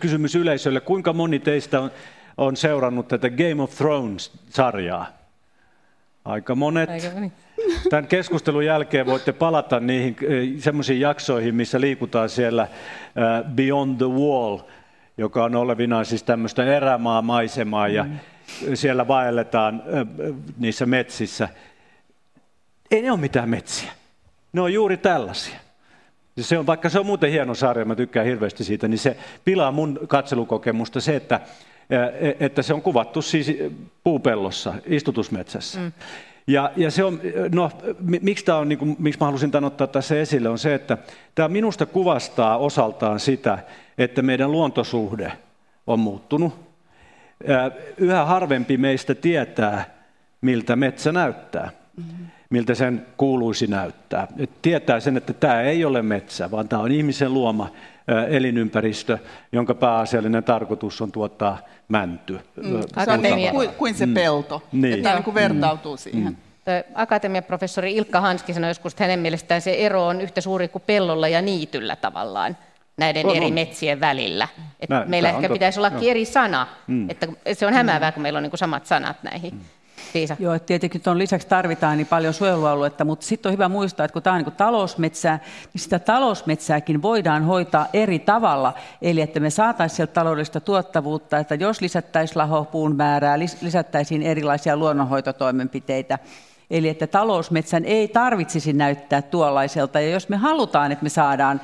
kysymys 0.00 0.34
yleisölle. 0.34 0.80
Kuinka 0.80 1.12
moni 1.12 1.38
teistä 1.38 1.80
on, 1.80 1.90
on 2.36 2.56
seurannut 2.56 3.08
tätä 3.08 3.30
Game 3.30 3.62
of 3.62 3.74
Thrones-sarjaa? 3.74 5.06
Aika 6.24 6.54
monet. 6.54 6.90
Aika 6.90 7.10
moni. 7.14 7.32
Tämän 7.90 8.06
keskustelun 8.06 8.64
jälkeen 8.64 9.06
voitte 9.06 9.32
palata 9.32 9.80
niihin 9.80 10.16
eh, 10.22 10.48
semmoisiin 10.58 11.00
jaksoihin, 11.00 11.54
missä 11.54 11.80
liikutaan 11.80 12.28
siellä 12.28 12.62
eh, 12.62 13.50
Beyond 13.54 13.96
the 13.96 14.08
Wall, 14.08 14.58
joka 15.18 15.44
on 15.44 15.54
olevinaan 15.54 16.04
siis 16.04 16.22
tämmöistä 16.22 16.64
erämaa-maisemaa, 16.64 17.88
ja 17.88 18.04
mm. 18.04 18.18
siellä 18.74 19.08
vaelletaan 19.08 19.82
eh, 19.86 20.34
niissä 20.58 20.86
metsissä. 20.86 21.48
Ei 22.90 23.02
ne 23.02 23.12
ole 23.12 23.20
mitään 23.20 23.48
metsiä. 23.48 23.92
Ne 24.52 24.60
on 24.60 24.72
juuri 24.72 24.96
tällaisia. 24.96 25.56
Se 26.40 26.58
on, 26.58 26.66
vaikka 26.66 26.88
se 26.88 26.98
on 26.98 27.06
muuten 27.06 27.30
hieno 27.30 27.54
sarja, 27.54 27.84
mä 27.84 27.94
tykkään 27.94 28.26
hirveästi 28.26 28.64
siitä, 28.64 28.88
niin 28.88 28.98
se 28.98 29.16
pilaa 29.44 29.72
mun 29.72 30.00
katselukokemusta 30.08 31.00
se, 31.00 31.16
että, 31.16 31.40
että 32.40 32.62
se 32.62 32.74
on 32.74 32.82
kuvattu 32.82 33.22
siis 33.22 33.58
puupellossa, 34.04 34.74
istutusmetsässä. 34.86 35.80
Mm. 35.80 35.92
Ja, 36.46 36.72
ja 36.76 36.90
se 36.90 37.04
on, 37.04 37.20
no, 37.54 37.70
miksi, 38.00 38.44
tämä 38.44 38.58
on, 38.58 38.68
niin 38.68 38.78
kuin, 38.78 38.96
miksi 38.98 39.20
mä 39.20 39.26
halusin 39.26 39.50
tämän 39.50 39.64
ottaa 39.64 39.86
tässä 39.86 40.20
esille, 40.20 40.48
on 40.48 40.58
se, 40.58 40.74
että 40.74 40.98
tämä 41.34 41.48
minusta 41.48 41.86
kuvastaa 41.86 42.56
osaltaan 42.58 43.20
sitä, 43.20 43.58
että 43.98 44.22
meidän 44.22 44.52
luontosuhde 44.52 45.32
on 45.86 46.00
muuttunut. 46.00 46.54
Yhä 47.96 48.24
harvempi 48.24 48.76
meistä 48.76 49.14
tietää, 49.14 49.84
miltä 50.40 50.76
metsä 50.76 51.12
näyttää, 51.12 51.70
miltä 52.50 52.74
sen 52.74 53.06
kuuluisi 53.16 53.66
näyttää. 53.66 54.28
Et 54.38 54.50
tietää 54.62 55.00
sen, 55.00 55.16
että 55.16 55.32
tämä 55.32 55.60
ei 55.60 55.84
ole 55.84 56.02
metsä, 56.02 56.50
vaan 56.50 56.68
tämä 56.68 56.82
on 56.82 56.92
ihmisen 56.92 57.34
luoma 57.34 57.70
elinympäristö, 58.28 59.18
jonka 59.52 59.74
pääasiallinen 59.74 60.44
tarkoitus 60.44 61.00
on 61.00 61.12
tuottaa 61.12 61.58
mänty. 61.88 62.40
Mm. 62.56 62.80
Niin 63.22 63.50
kuin, 63.50 63.68
kuin 63.68 63.94
se 63.94 64.06
mm. 64.06 64.14
pelto, 64.14 64.62
niin. 64.72 64.94
että 64.94 65.14
niin 65.14 65.24
kuin 65.24 65.34
vertautuu 65.34 65.94
mm. 65.94 65.98
siihen. 65.98 66.22
Mm. 66.22 66.36
Akatemiaprofessori 66.94 67.96
Ilkka 67.96 68.20
Hanski 68.20 68.54
sanoi 68.54 68.70
joskus, 68.70 68.92
että 68.92 69.04
hänen 69.04 69.20
mielestään 69.20 69.60
se 69.60 69.72
ero 69.72 70.06
on 70.06 70.20
yhtä 70.20 70.40
suuri 70.40 70.68
kuin 70.68 70.82
pellolla 70.86 71.28
ja 71.28 71.42
niityllä 71.42 71.96
tavallaan 71.96 72.56
näiden 72.96 73.26
on, 73.26 73.36
eri 73.36 73.46
on. 73.46 73.52
metsien 73.52 74.00
välillä. 74.00 74.48
Että 74.80 75.04
meillä 75.06 75.30
ehkä 75.30 75.48
pitäisi 75.48 75.80
olla 75.80 75.92
eri 76.02 76.24
sana. 76.24 76.66
Mm. 76.86 77.10
Että 77.10 77.28
se 77.52 77.66
on 77.66 77.72
hämäävää, 77.72 78.12
kun 78.12 78.22
meillä 78.22 78.36
on 78.36 78.42
niin 78.42 78.50
kuin 78.50 78.58
samat 78.58 78.86
sanat 78.86 79.16
näihin. 79.22 79.54
Mm. 79.54 79.60
Liisa. 80.14 80.36
Joo, 80.38 80.58
tietenkin 80.58 81.00
tuon 81.00 81.18
lisäksi 81.18 81.48
tarvitaan 81.48 81.96
niin 81.96 82.06
paljon 82.06 82.34
suojelualuetta, 82.34 83.04
mutta 83.04 83.26
sitten 83.26 83.50
on 83.50 83.52
hyvä 83.52 83.68
muistaa, 83.68 84.04
että 84.04 84.12
kun 84.12 84.22
tämä 84.22 84.36
on 84.36 84.42
niin 84.42 84.52
talousmetsää, 84.52 85.38
niin 85.74 85.82
sitä 85.82 85.98
talousmetsääkin 85.98 87.02
voidaan 87.02 87.44
hoitaa 87.44 87.86
eri 87.92 88.18
tavalla. 88.18 88.74
Eli 89.02 89.20
että 89.20 89.40
me 89.40 89.50
saataisiin 89.50 89.96
sieltä 89.96 90.12
taloudellista 90.12 90.60
tuottavuutta, 90.60 91.38
että 91.38 91.54
jos 91.54 91.80
lisättäisiin 91.80 92.38
lahopuun 92.38 92.96
määrää, 92.96 93.38
lisättäisiin 93.38 94.22
erilaisia 94.22 94.76
luonnonhoitotoimenpiteitä, 94.76 96.18
Eli 96.72 96.88
että 96.88 97.06
talousmetsän 97.06 97.84
ei 97.84 98.08
tarvitsisi 98.08 98.72
näyttää 98.72 99.22
tuollaiselta. 99.22 100.00
Ja 100.00 100.10
jos 100.10 100.28
me 100.28 100.36
halutaan, 100.36 100.92
että 100.92 101.02
me 101.02 101.08
saadaan 101.08 101.60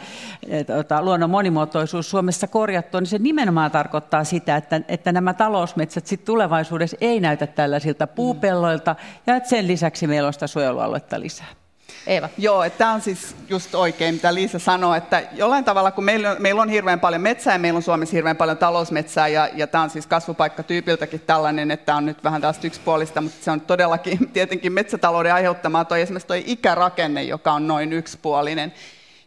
tuota, 0.67 1.03
luonnon 1.03 1.31
monimuotoisuus 1.31 2.11
Suomessa 2.11 2.47
korjattua, 2.47 3.01
niin 3.01 3.09
se 3.09 3.19
nimenomaan 3.19 3.71
tarkoittaa 3.71 4.25
sitä, 4.25 4.57
että, 4.57 4.81
että 4.89 5.13
nämä 5.13 5.35
talousmetsät 5.35 6.07
sit 6.07 6.25
tulevaisuudessa 6.25 6.97
ei 7.01 7.21
näytä 7.21 7.47
tällaisilta 7.47 8.07
puupelloilta, 8.07 8.97
ja 9.27 9.37
että 9.37 9.49
sen 9.49 9.69
lisäksi 9.69 10.07
meillä 10.07 10.27
on 10.27 10.33
sitä 10.33 10.47
suojelualuetta 10.47 11.21
lisää. 11.21 11.68
Eeva. 12.09 12.29
Joo, 12.39 12.63
että 12.63 12.79
tämä 12.79 12.93
on 12.93 13.01
siis 13.01 13.37
just 13.49 13.75
oikein, 13.75 14.15
mitä 14.15 14.35
Liisa 14.35 14.59
sanoi, 14.59 14.99
että 14.99 15.23
jollain 15.33 15.65
tavalla, 15.65 15.91
kun 15.91 16.05
meillä 16.05 16.31
on, 16.31 16.37
meillä 16.39 16.63
on 16.63 16.69
hirveän 16.69 17.01
paljon 17.01 17.23
metsää 17.23 17.55
ja 17.55 17.59
meillä 17.59 17.77
on 17.77 17.83
Suomessa 17.83 18.17
hirveän 18.17 18.37
paljon 18.37 18.59
talousmetsää 18.59 19.29
ja, 19.29 19.49
ja 19.55 19.67
tämä 19.67 19.85
on 19.85 19.91
siis 19.91 20.07
kasvupaikkatyypiltäkin 20.07 21.21
tällainen, 21.21 21.71
että 21.71 21.97
on 21.97 22.07
nyt 22.07 22.25
vähän 22.25 22.41
tästä 22.41 22.67
yksipuolista, 22.67 23.21
mutta 23.21 23.45
se 23.45 23.51
on 23.51 23.61
todellakin 23.61 24.29
tietenkin 24.33 24.73
metsätalouden 24.73 25.35
aiheuttamaa 25.35 25.85
toi 25.85 26.01
esimerkiksi 26.01 26.29
toi 26.29 26.43
ikärakenne, 26.47 27.23
joka 27.23 27.53
on 27.53 27.69
noin 27.69 27.93
yksipuolinen, 27.93 28.73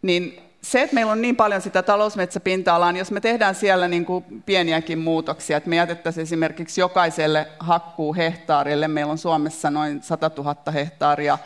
niin 0.02 0.42
se, 0.62 0.82
että 0.82 0.94
meillä 0.94 1.12
on 1.12 1.22
niin 1.22 1.36
paljon 1.36 1.62
sitä 1.62 1.84
talousmetsäpinta-alaa, 1.84 2.92
niin 2.92 3.00
jos 3.00 3.12
me 3.12 3.22
tehdään 3.22 3.56
siellä 3.56 3.88
niin 3.88 4.06
kuin 4.06 4.26
pieniäkin 4.46 5.00
muutoksia, 5.00 5.58
että 5.58 5.70
me 5.70 5.76
jätettäisiin 5.76 6.24
esimerkiksi 6.24 6.82
jokaiselle 6.82 7.48
hakkuu 7.60 8.16
hehtaarille, 8.16 8.88
meillä 8.88 9.12
on 9.12 9.18
Suomessa 9.18 9.72
noin 9.72 10.04
100 10.04 10.32
000 10.38 10.72
hehtaaria 10.74 11.38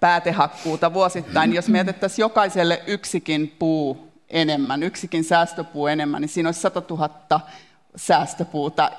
päätehakkuuta 0.00 0.94
vuosittain. 0.94 1.54
Jos 1.54 1.68
me 1.68 1.78
jätettäisiin 1.78 2.24
jokaiselle 2.24 2.82
yksikin 2.86 3.56
puu 3.58 4.12
enemmän, 4.30 4.82
yksikin 4.82 5.24
säästöpuu 5.24 5.86
enemmän, 5.86 6.20
niin 6.20 6.28
siinä 6.28 6.48
olisi 6.48 6.60
100 6.60 6.82
000 6.90 7.40
säästöpuuta 7.96 8.90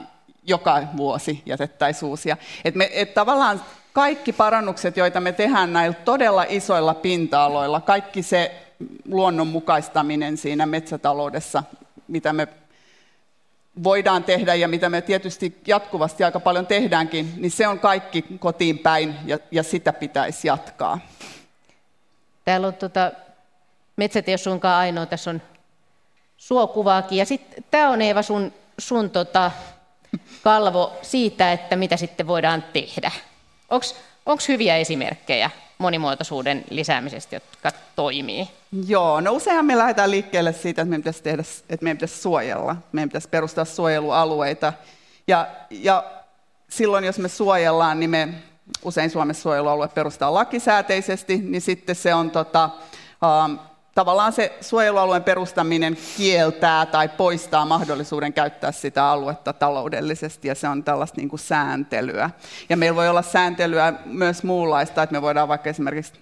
joka 0.48 0.84
vuosi 0.98 1.42
jätettäisiin 1.46 2.10
uusia. 2.10 2.38
Et 2.66 2.76
me, 2.76 2.90
et 2.94 3.14
tavallaan 3.14 3.62
kaikki 3.94 4.34
parannukset, 4.34 4.98
joita 4.98 5.20
me 5.20 5.32
tehdään 5.32 5.74
näillä 5.74 5.98
todella 6.06 6.46
isoilla 6.50 6.94
pinta-aloilla, 6.94 7.82
kaikki 7.82 8.24
se 8.24 8.62
luonnonmukaistaminen 9.06 10.38
siinä 10.38 10.66
metsätaloudessa, 10.66 11.64
mitä 12.08 12.34
me 12.34 12.48
voidaan 13.84 14.24
tehdä 14.24 14.56
ja 14.56 14.68
mitä 14.68 14.90
me 14.90 15.02
tietysti 15.02 15.62
jatkuvasti 15.68 16.24
aika 16.24 16.40
paljon 16.40 16.68
tehdäänkin, 16.68 17.34
niin 17.38 17.52
se 17.52 17.68
on 17.68 17.80
kaikki 17.80 18.26
kotiin 18.40 18.80
päin 18.80 19.16
ja, 19.26 19.40
ja 19.52 19.64
sitä 19.64 19.94
pitäisi 19.94 20.48
jatkaa. 20.48 21.00
Täällä 22.46 22.68
on 22.68 22.74
tuota, 22.74 23.12
metsät 23.96 24.28
ei 24.28 24.32
ole 24.32 24.38
suinkaan 24.38 24.80
ainoa, 24.80 25.06
tässä 25.06 25.30
on 25.30 25.42
suokuvaakin. 26.38 27.18
Ja 27.18 27.26
sitten 27.26 27.64
tämä 27.72 27.90
on 27.90 28.02
Eeva 28.02 28.22
sun 28.22 28.54
sun 28.78 29.10
tota, 29.10 29.52
kalvo 30.44 30.94
siitä, 31.02 31.52
että 31.52 31.76
mitä 31.76 31.98
sitten 31.98 32.28
voidaan 32.28 32.64
tehdä. 32.74 33.12
Onko 33.70 33.86
hyviä 34.48 34.78
esimerkkejä 34.78 35.50
monimuotoisuuden 35.78 36.64
lisäämisestä, 36.70 37.36
jotka 37.36 37.72
toimii? 37.96 38.48
Joo, 38.88 39.22
no 39.22 39.32
useinhan 39.32 39.66
me 39.66 39.78
lähdetään 39.78 40.12
liikkeelle 40.12 40.54
siitä, 40.54 40.82
että 40.82 40.90
meidän 40.90 41.02
pitäisi, 41.02 41.24
tehdä, 41.24 41.44
että 41.70 41.84
meidän 41.84 41.98
pitäisi 41.98 42.22
suojella. 42.22 42.76
Meidän 42.92 43.10
pitäisi 43.10 43.30
perustaa 43.30 43.66
suojelualueita. 43.66 44.74
Ja, 45.28 45.48
ja 45.70 46.04
silloin, 46.70 47.04
jos 47.04 47.20
me 47.20 47.30
suojellaan, 47.30 48.00
niin 48.00 48.10
me 48.10 48.28
usein 48.84 49.10
Suomessa 49.10 49.42
suojelualue 49.42 49.88
perustaa 49.88 50.34
lakisääteisesti, 50.34 51.38
niin 51.38 51.62
sitten 51.62 51.96
se 51.96 52.14
on 52.14 52.32
tota, 52.32 52.70
um, 53.46 53.60
tavallaan 53.96 54.34
se 54.34 54.58
suojelualueen 54.62 55.24
perustaminen 55.24 55.98
kieltää 56.18 56.86
tai 56.86 57.10
poistaa 57.10 57.66
mahdollisuuden 57.66 58.34
käyttää 58.34 58.72
sitä 58.72 59.06
aluetta 59.06 59.54
taloudellisesti, 59.54 60.48
ja 60.48 60.56
se 60.56 60.68
on 60.68 60.84
tällaista 60.84 61.18
niin 61.18 61.30
kuin 61.30 61.40
sääntelyä. 61.40 62.30
Ja 62.70 62.78
meillä 62.78 62.96
voi 62.96 63.10
olla 63.10 63.22
sääntelyä 63.22 63.94
myös 64.06 64.44
muunlaista, 64.44 65.04
että 65.04 65.14
me 65.14 65.22
voidaan 65.22 65.48
vaikka 65.48 65.70
esimerkiksi 65.70 66.14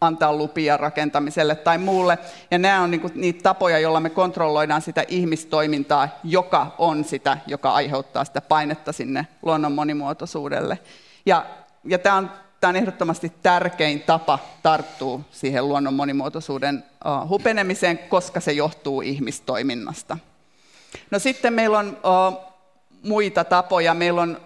antaa 0.00 0.32
lupia 0.32 0.76
rakentamiselle 0.76 1.54
tai 1.54 1.78
muulle. 1.78 2.18
Ja 2.50 2.58
nämä 2.58 2.80
on 2.80 2.90
niin 2.90 3.12
niitä 3.14 3.42
tapoja, 3.42 3.78
joilla 3.78 4.00
me 4.00 4.10
kontrolloidaan 4.10 4.82
sitä 4.82 5.04
ihmistoimintaa, 5.08 6.08
joka 6.24 6.74
on 6.78 7.04
sitä, 7.04 7.38
joka 7.46 7.70
aiheuttaa 7.70 8.24
sitä 8.24 8.40
painetta 8.40 8.92
sinne 8.92 9.26
luonnon 9.42 9.72
monimuotoisuudelle. 9.72 10.78
Ja, 11.26 11.46
ja 11.84 11.98
tämä 11.98 12.16
on 12.16 12.30
tämä 12.60 12.68
on 12.68 12.76
ehdottomasti 12.76 13.32
tärkein 13.42 14.02
tapa 14.02 14.38
tarttua 14.62 15.20
siihen 15.30 15.68
luonnon 15.68 15.94
monimuotoisuuden 15.94 16.84
hupenemiseen, 17.28 17.98
koska 17.98 18.40
se 18.40 18.52
johtuu 18.52 19.00
ihmistoiminnasta. 19.00 20.18
No 21.10 21.18
sitten 21.18 21.52
meillä 21.52 21.78
on 21.78 21.98
muita 23.02 23.44
tapoja. 23.44 23.94
Meillä 23.94 24.22
on 24.22 24.40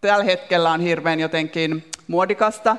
tällä 0.00 0.24
hetkellä 0.24 0.70
on 0.70 0.80
hirveän 0.80 1.20
jotenkin 1.20 1.91
muodikasta 2.12 2.76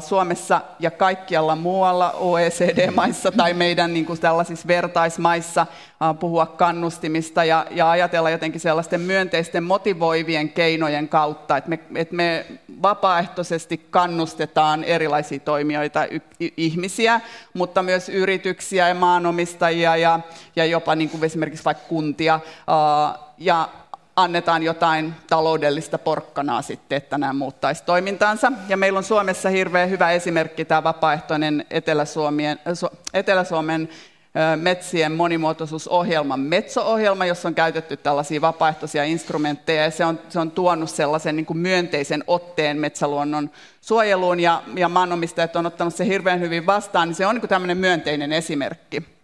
Suomessa 0.00 0.60
ja 0.78 0.90
kaikkialla 0.90 1.56
muualla 1.56 2.10
OECD-maissa 2.10 3.32
tai 3.40 3.54
meidän 3.54 3.94
niin 3.94 4.06
kuin 4.06 4.20
tällaisissa 4.20 4.68
vertaismaissa 4.68 5.66
puhua 6.20 6.46
kannustimista 6.46 7.44
ja, 7.44 7.66
ja 7.70 7.90
ajatella 7.90 8.30
jotenkin 8.30 8.60
sellaisten 8.60 9.00
myönteisten 9.00 9.64
motivoivien 9.64 10.48
keinojen 10.48 11.08
kautta, 11.08 11.56
että 11.56 11.70
me, 11.70 11.78
että 11.94 12.14
me 12.14 12.46
vapaaehtoisesti 12.82 13.86
kannustetaan 13.90 14.84
erilaisia 14.84 15.38
toimijoita, 15.38 16.06
y, 16.06 16.20
ihmisiä, 16.56 17.20
mutta 17.54 17.82
myös 17.82 18.08
yrityksiä 18.08 18.88
ja 18.88 18.94
maanomistajia 18.94 19.96
ja, 19.96 20.20
ja 20.56 20.64
jopa 20.64 20.94
niin 20.94 21.10
kuin 21.10 21.24
esimerkiksi 21.24 21.64
vaikka 21.64 21.88
kuntia. 21.88 22.40
Ja 23.38 23.68
annetaan 24.22 24.62
jotain 24.62 25.14
taloudellista 25.28 25.98
porkkanaa 25.98 26.62
sitten, 26.62 26.96
että 26.96 27.18
nämä 27.18 27.32
muuttaisi 27.32 27.84
toimintaansa. 27.84 28.52
Ja 28.68 28.76
meillä 28.76 28.96
on 28.96 29.04
Suomessa 29.04 29.48
hirveän 29.48 29.90
hyvä 29.90 30.10
esimerkki 30.10 30.64
tämä 30.64 30.84
vapaaehtoinen 30.84 31.66
Etelä-Suomen, 31.70 32.58
Etelä-Suomen 33.14 33.88
metsien 34.56 35.12
monimuotoisuusohjelma, 35.12 36.36
Metso-ohjelma, 36.36 37.24
jossa 37.24 37.48
on 37.48 37.54
käytetty 37.54 37.96
tällaisia 37.96 38.40
vapaaehtoisia 38.40 39.04
instrumentteja, 39.04 39.84
ja 39.84 39.90
se 39.90 40.04
on, 40.04 40.18
se 40.28 40.38
on 40.38 40.50
tuonut 40.50 40.90
sellaisen 40.90 41.36
niin 41.36 41.46
kuin 41.46 41.58
myönteisen 41.58 42.24
otteen 42.26 42.78
metsäluonnon 42.78 43.50
suojeluun, 43.80 44.40
ja, 44.40 44.62
ja 44.74 44.88
maanomistajat 44.88 45.56
on 45.56 45.66
ottanut 45.66 45.94
se 45.94 46.06
hirveän 46.06 46.40
hyvin 46.40 46.66
vastaan, 46.66 47.08
niin 47.08 47.16
se 47.16 47.26
on 47.26 47.34
niin 47.34 47.40
kuin 47.40 47.48
tämmöinen 47.48 47.78
myönteinen 47.78 48.32
esimerkki. 48.32 49.19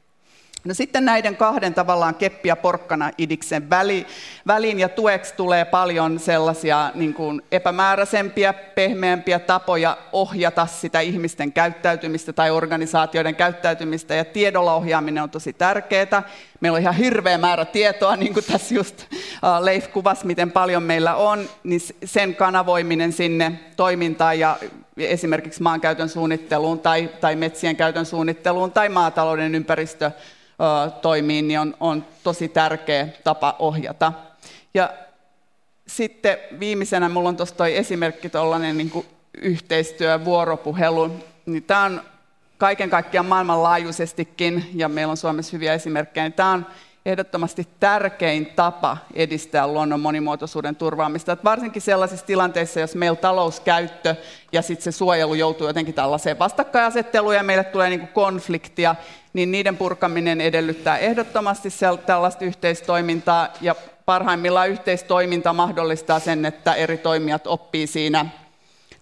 No 0.67 0.75
sitten 0.75 1.05
näiden 1.05 1.37
kahden 1.37 1.75
tavallaan 1.75 2.15
keppi 2.15 2.49
ja 2.49 2.57
porkkana 2.57 3.11
idiksen 3.19 3.71
väli, 3.71 4.07
väliin 4.47 4.81
ja 4.81 4.89
tueksi 4.89 5.35
tulee 5.35 5.65
paljon 5.65 6.19
sellaisia 6.19 6.91
niin 6.95 7.15
kuin 7.15 7.43
epämääräisempiä, 7.53 8.53
pehmeämpiä 8.53 9.39
tapoja 9.39 9.99
ohjata 10.13 10.67
sitä 10.67 11.01
ihmisten 11.01 11.53
käyttäytymistä 11.53 12.33
tai 12.33 12.51
organisaatioiden 12.51 13.35
käyttäytymistä 13.35 14.15
ja 14.15 14.25
tiedolla 14.25 14.75
ohjaaminen 14.75 15.23
on 15.23 15.31
tosi 15.31 15.53
tärkeää. 15.53 16.23
Meillä 16.61 16.77
on 16.77 16.83
ihan 16.83 16.95
hirveä 16.95 17.39
määrä 17.39 17.65
tietoa, 17.65 18.17
niin 18.17 18.35
kuin 18.35 18.45
tässä 18.45 18.75
just 18.75 19.05
Leif 19.61 19.93
kuvasi, 19.93 20.27
miten 20.27 20.53
paljon 20.53 20.83
meillä 20.83 21.15
on, 21.15 21.49
niin 21.65 21.81
sen 22.05 22.35
kanavoiminen 22.35 23.13
sinne 23.13 23.53
toimintaan 23.77 24.39
ja 24.39 24.59
esimerkiksi 24.97 25.63
maankäytön 25.63 26.09
suunnitteluun 26.09 26.79
tai, 26.79 27.11
tai 27.21 27.37
metsien 27.37 27.77
käytön 27.77 28.07
suunnitteluun 28.07 28.73
tai 28.73 28.89
maatalouden 28.89 29.55
ympäristö 29.55 30.11
toimiin, 31.03 31.49
niin 31.49 31.61
on, 31.61 31.75
on 31.81 32.05
tosi 32.23 32.49
tärkeä 32.49 33.09
tapa 33.25 33.57
ohjata. 33.59 34.13
Ja 34.75 34.91
sitten 35.87 36.39
viimeisenä 36.61 37.09
minulla 37.09 37.29
on 37.29 37.37
tuossa 37.37 37.67
esimerkki 37.67 38.29
tuollainen 38.29 38.79
niin 38.79 39.07
yhteistyö, 39.39 40.25
vuoropuhelu. 40.25 41.11
Niin 41.47 41.63
tämä 41.63 41.83
on 41.83 42.03
kaiken 42.59 42.91
kaikkiaan 42.91 43.27
maailmanlaajuisestikin, 43.27 44.71
ja 44.75 44.89
meillä 44.89 45.11
on 45.11 45.17
Suomessa 45.17 45.53
hyviä 45.53 45.75
esimerkkejä, 45.75 46.25
niin 46.25 46.33
tämä 46.33 46.53
on 46.53 46.67
ehdottomasti 47.07 47.69
tärkein 47.81 48.47
tapa 48.47 48.97
edistää 49.15 49.67
luonnon 49.67 50.01
monimuotoisuuden 50.01 50.77
turvaamista. 50.77 51.33
Että 51.33 51.45
varsinkin 51.45 51.83
sellaisissa 51.83 52.27
tilanteissa, 52.27 52.81
jos 52.81 52.95
meillä 52.95 53.17
talouskäyttö 53.17 54.15
ja 54.53 54.63
sitten 54.63 54.93
se 54.93 54.97
suojelu 54.97 55.35
joutuu 55.35 55.67
jotenkin 55.67 55.95
tällaiseen 55.95 56.39
vastakkainasetteluun 56.39 57.35
ja 57.35 57.43
meille 57.43 57.65
tulee 57.65 57.91
niin 57.91 58.09
konfliktia, 58.09 58.95
niin 59.33 59.51
niiden 59.51 59.77
purkaminen 59.77 60.41
edellyttää 60.41 60.99
ehdottomasti 60.99 61.69
tällaista 62.07 62.45
yhteistoimintaa 62.45 63.49
ja 63.61 63.75
parhaimmillaan 64.05 64.71
yhteistoiminta 64.71 65.53
mahdollistaa 65.53 66.19
sen, 66.19 66.47
että 66.47 66.75
eri 66.75 66.97
toimijat 66.97 67.47
oppii 67.47 67.87
siinä 67.87 68.27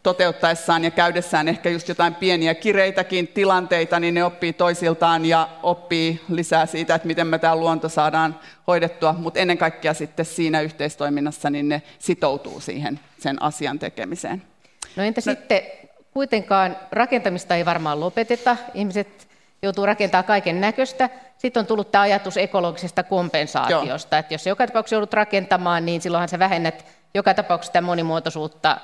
toteuttaessaan 0.04 0.84
ja 0.84 0.90
käydessään 0.90 1.48
ehkä 1.48 1.70
just 1.70 1.88
jotain 1.88 2.14
pieniä 2.14 2.54
kireitäkin 2.54 3.28
tilanteita, 3.28 4.00
niin 4.00 4.14
ne 4.14 4.24
oppii 4.24 4.52
toisiltaan 4.52 5.24
ja 5.24 5.48
oppii 5.62 6.20
lisää 6.28 6.66
siitä, 6.66 6.94
että 6.94 7.06
miten 7.08 7.26
me 7.26 7.38
tämä 7.38 7.56
luonto 7.56 7.88
saadaan 7.88 8.40
hoidettua, 8.66 9.12
mutta 9.12 9.40
ennen 9.40 9.58
kaikkea 9.58 9.94
sitten 9.94 10.26
siinä 10.26 10.60
yhteistoiminnassa 10.60 11.50
niin 11.50 11.68
ne 11.68 11.82
sitoutuu 11.98 12.60
siihen 12.60 13.00
sen 13.18 13.42
asian 13.42 13.78
tekemiseen. 13.78 14.42
No 14.96 15.02
entä 15.02 15.20
no, 15.26 15.34
sitten 15.34 15.62
kuitenkaan 16.10 16.76
rakentamista 16.92 17.54
ei 17.54 17.64
varmaan 17.64 18.00
lopeteta, 18.00 18.56
ihmiset 18.74 19.28
joutuu 19.62 19.86
rakentamaan 19.86 20.24
kaiken 20.24 20.60
näköistä. 20.60 21.10
Sitten 21.38 21.60
on 21.60 21.66
tullut 21.66 21.90
tämä 21.90 22.02
ajatus 22.02 22.36
ekologisesta 22.36 23.02
kompensaatiosta, 23.02 24.16
Joo. 24.16 24.20
että 24.20 24.34
jos 24.34 24.46
joka 24.46 24.66
tapauksessa 24.66 24.94
joudut 24.94 25.14
rakentamaan, 25.14 25.86
niin 25.86 26.00
silloinhan 26.00 26.28
sä 26.28 26.38
vähennät 26.38 26.84
joka 27.14 27.34
tapauksessa 27.34 27.68
sitä 27.68 27.80
monimuotoisuutta 27.80 28.76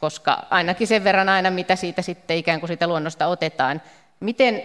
koska 0.00 0.42
ainakin 0.50 0.86
sen 0.86 1.04
verran 1.04 1.28
aina, 1.28 1.50
mitä 1.50 1.76
siitä 1.76 2.02
sitten 2.02 2.36
ikään 2.36 2.60
kuin 2.60 2.68
siitä 2.68 2.86
luonnosta 2.86 3.26
otetaan. 3.26 3.82
Miten, 4.20 4.62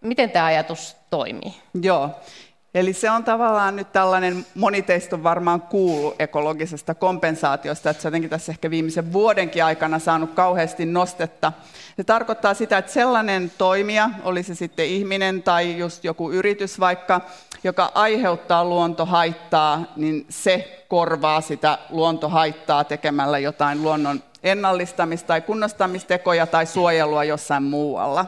miten 0.00 0.30
tämä 0.30 0.44
ajatus 0.44 0.96
toimii? 1.10 1.54
Joo, 1.82 2.10
Eli 2.74 2.92
se 2.92 3.10
on 3.10 3.24
tavallaan 3.24 3.76
nyt 3.76 3.92
tällainen, 3.92 4.46
moni 4.54 4.82
teistä 4.82 5.16
on 5.16 5.22
varmaan 5.22 5.62
kuullut 5.62 6.14
ekologisesta 6.18 6.94
kompensaatiosta, 6.94 7.90
että 7.90 8.02
se 8.02 8.08
jotenkin 8.08 8.30
tässä 8.30 8.52
ehkä 8.52 8.70
viimeisen 8.70 9.12
vuodenkin 9.12 9.64
aikana 9.64 9.98
saanut 9.98 10.30
kauheasti 10.34 10.86
nostetta. 10.86 11.52
Se 11.96 12.04
tarkoittaa 12.04 12.54
sitä, 12.54 12.78
että 12.78 12.92
sellainen 12.92 13.52
toimija, 13.58 14.10
oli 14.22 14.42
se 14.42 14.54
sitten 14.54 14.86
ihminen 14.86 15.42
tai 15.42 15.78
just 15.78 16.04
joku 16.04 16.30
yritys 16.30 16.80
vaikka, 16.80 17.20
joka 17.64 17.92
aiheuttaa 17.94 18.64
luontohaittaa, 18.64 19.92
niin 19.96 20.26
se 20.28 20.84
korvaa 20.88 21.40
sitä 21.40 21.78
luontohaittaa 21.90 22.84
tekemällä 22.84 23.38
jotain 23.38 23.82
luonnon 23.82 24.22
ennallistamista 24.44 25.26
tai 25.26 25.40
kunnostamistekoja 25.40 26.46
tai 26.46 26.66
suojelua 26.66 27.24
jossain 27.24 27.62
muualla. 27.62 28.26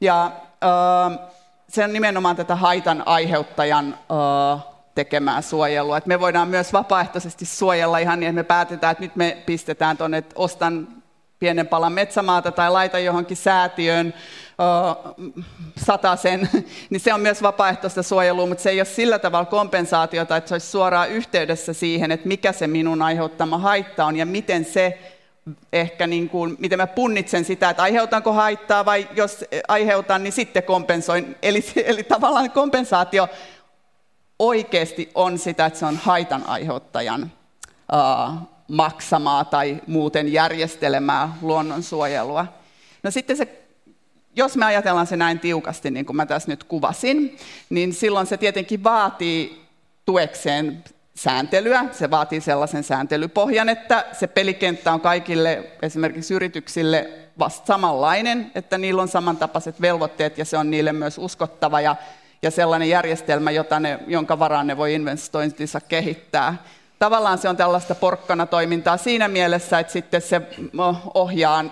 Ja 0.00 0.24
äh, 0.24 1.18
se 1.68 1.84
on 1.84 1.92
nimenomaan 1.92 2.36
tätä 2.36 2.56
haitan 2.56 3.02
aiheuttajan 3.06 3.86
äh, 3.94 4.64
tekemää 4.94 5.42
suojelua. 5.42 5.96
Et 5.98 6.06
me 6.06 6.20
voidaan 6.20 6.48
myös 6.48 6.72
vapaaehtoisesti 6.72 7.44
suojella 7.44 7.98
ihan 7.98 8.20
niin, 8.20 8.28
että 8.28 8.38
me 8.38 8.44
päätetään, 8.44 8.92
että 8.92 9.04
nyt 9.04 9.16
me 9.16 9.42
pistetään 9.46 9.96
tuonne, 9.96 10.18
että 10.18 10.34
ostan 10.36 10.88
pienen 11.38 11.66
palan 11.66 11.92
metsämaata 11.92 12.52
tai 12.52 12.70
laita 12.70 12.98
johonkin 12.98 13.36
säätiöön 13.36 14.14
sen, 16.22 16.48
niin 16.90 17.00
se 17.00 17.14
on 17.14 17.20
myös 17.20 17.42
vapaaehtoista 17.42 18.02
suojelua, 18.02 18.46
mutta 18.46 18.62
se 18.62 18.70
ei 18.70 18.80
ole 18.80 18.84
sillä 18.84 19.18
tavalla 19.18 19.46
kompensaatiota, 19.46 20.36
että 20.36 20.48
se 20.48 20.54
olisi 20.54 20.70
suoraan 20.70 21.10
yhteydessä 21.10 21.72
siihen, 21.72 22.10
että 22.10 22.28
mikä 22.28 22.52
se 22.52 22.66
minun 22.66 23.02
aiheuttama 23.02 23.58
haitta 23.58 24.04
on 24.04 24.16
ja 24.16 24.26
miten 24.26 24.64
se 24.64 24.98
ehkä 25.72 26.06
niin 26.06 26.28
kuin, 26.28 26.56
miten 26.58 26.78
mä 26.78 26.86
punnitsen 26.86 27.44
sitä, 27.44 27.70
että 27.70 27.82
aiheutanko 27.82 28.32
haittaa 28.32 28.84
vai 28.84 29.08
jos 29.16 29.44
aiheutan, 29.68 30.22
niin 30.22 30.32
sitten 30.32 30.62
kompensoin. 30.62 31.36
Eli, 31.42 31.64
eli 31.84 32.02
tavallaan 32.02 32.50
kompensaatio 32.50 33.28
oikeasti 34.38 35.10
on 35.14 35.38
sitä, 35.38 35.66
että 35.66 35.78
se 35.78 35.86
on 35.86 35.96
haitan 35.96 36.46
aiheuttajan 36.46 37.32
uh, 37.92 38.34
maksamaa 38.68 39.44
tai 39.44 39.82
muuten 39.86 40.32
järjestelemää 40.32 41.36
luonnonsuojelua. 41.42 42.46
No 43.02 43.10
sitten 43.10 43.36
se, 43.36 43.62
jos 44.36 44.56
me 44.56 44.64
ajatellaan 44.64 45.06
se 45.06 45.16
näin 45.16 45.40
tiukasti, 45.40 45.90
niin 45.90 46.06
kuin 46.06 46.16
mä 46.16 46.26
tässä 46.26 46.48
nyt 46.48 46.64
kuvasin, 46.64 47.36
niin 47.70 47.94
silloin 47.94 48.26
se 48.26 48.36
tietenkin 48.36 48.84
vaatii 48.84 49.64
tuekseen 50.04 50.84
sääntelyä, 51.18 51.84
se 51.92 52.10
vaatii 52.10 52.40
sellaisen 52.40 52.84
sääntelypohjan, 52.84 53.68
että 53.68 54.04
se 54.12 54.26
pelikenttä 54.26 54.92
on 54.92 55.00
kaikille 55.00 55.64
esimerkiksi 55.82 56.34
yrityksille 56.34 57.10
vasta 57.38 57.66
samanlainen, 57.66 58.50
että 58.54 58.78
niillä 58.78 59.02
on 59.02 59.08
samantapaiset 59.08 59.80
velvoitteet 59.80 60.38
ja 60.38 60.44
se 60.44 60.58
on 60.58 60.70
niille 60.70 60.92
myös 60.92 61.18
uskottava 61.18 61.80
ja, 61.80 61.96
ja 62.42 62.50
sellainen 62.50 62.88
järjestelmä, 62.88 63.50
jota 63.50 63.80
ne, 63.80 63.98
jonka 64.06 64.38
varaan 64.38 64.66
ne 64.66 64.76
voi 64.76 64.94
investointinsa 64.94 65.80
kehittää. 65.80 66.56
Tavallaan 66.98 67.38
se 67.38 67.48
on 67.48 67.56
tällaista 67.56 67.94
porkkana 67.94 68.46
toimintaa 68.46 68.96
siinä 68.96 69.28
mielessä, 69.28 69.78
että 69.78 69.92
sitten 69.92 70.22
se 70.22 70.40
ohjaa 71.14 71.64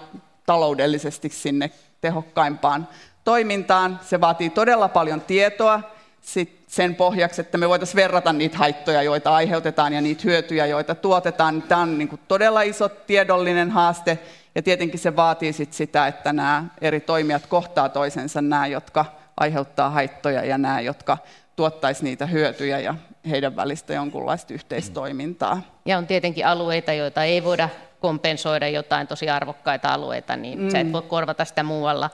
taloudellisesti 0.46 1.28
sinne 1.28 1.70
tehokkaimpaan 2.00 2.88
toimintaan. 3.24 4.00
Se 4.02 4.20
vaatii 4.20 4.50
todella 4.50 4.88
paljon 4.88 5.20
tietoa 5.20 5.95
sit 6.26 6.64
sen 6.66 6.94
pohjaksi, 6.94 7.40
että 7.40 7.58
me 7.58 7.68
voitaisiin 7.68 7.96
verrata 7.96 8.32
niitä 8.32 8.58
haittoja, 8.58 9.02
joita 9.02 9.34
aiheutetaan 9.34 9.92
ja 9.92 10.00
niitä 10.00 10.22
hyötyjä, 10.24 10.66
joita 10.66 10.94
tuotetaan. 10.94 11.62
Tämä 11.62 11.80
on 11.80 11.98
niin 11.98 12.08
kuin 12.08 12.20
todella 12.28 12.62
iso 12.62 12.88
tiedollinen 12.88 13.70
haaste 13.70 14.18
ja 14.54 14.62
tietenkin 14.62 15.00
se 15.00 15.16
vaatii 15.16 15.52
sit 15.52 15.72
sitä, 15.72 16.06
että 16.06 16.32
nämä 16.32 16.64
eri 16.80 17.00
toimijat 17.00 17.46
kohtaa 17.46 17.88
toisensa, 17.88 18.42
nämä, 18.42 18.66
jotka 18.66 19.04
aiheuttaa 19.36 19.90
haittoja 19.90 20.44
ja 20.44 20.58
nämä, 20.58 20.80
jotka 20.80 21.18
tuottaisi 21.56 22.04
niitä 22.04 22.26
hyötyjä 22.26 22.78
ja 22.78 22.94
heidän 23.30 23.56
välistä 23.56 23.94
jonkunlaista 23.94 24.54
yhteistoimintaa. 24.54 25.62
Ja 25.84 25.98
on 25.98 26.06
tietenkin 26.06 26.46
alueita, 26.46 26.92
joita 26.92 27.24
ei 27.24 27.44
voida 27.44 27.68
kompensoida 28.00 28.68
jotain 28.68 29.06
tosi 29.06 29.28
arvokkaita 29.28 29.92
alueita, 29.92 30.36
niin 30.36 30.60
mm. 30.60 30.70
sä 30.70 30.80
et 30.80 30.92
voi 30.92 31.02
korvata 31.02 31.44
sitä 31.44 31.62
muualla. 31.62 32.10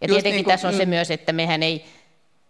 Ja 0.00 0.08
Just 0.08 0.14
tietenkin 0.14 0.36
niin 0.36 0.44
kuin, 0.44 0.52
tässä 0.52 0.68
on 0.68 0.74
mm. 0.74 0.78
se 0.78 0.86
myös, 0.86 1.10
että 1.10 1.32
mehän 1.32 1.62
ei, 1.62 1.84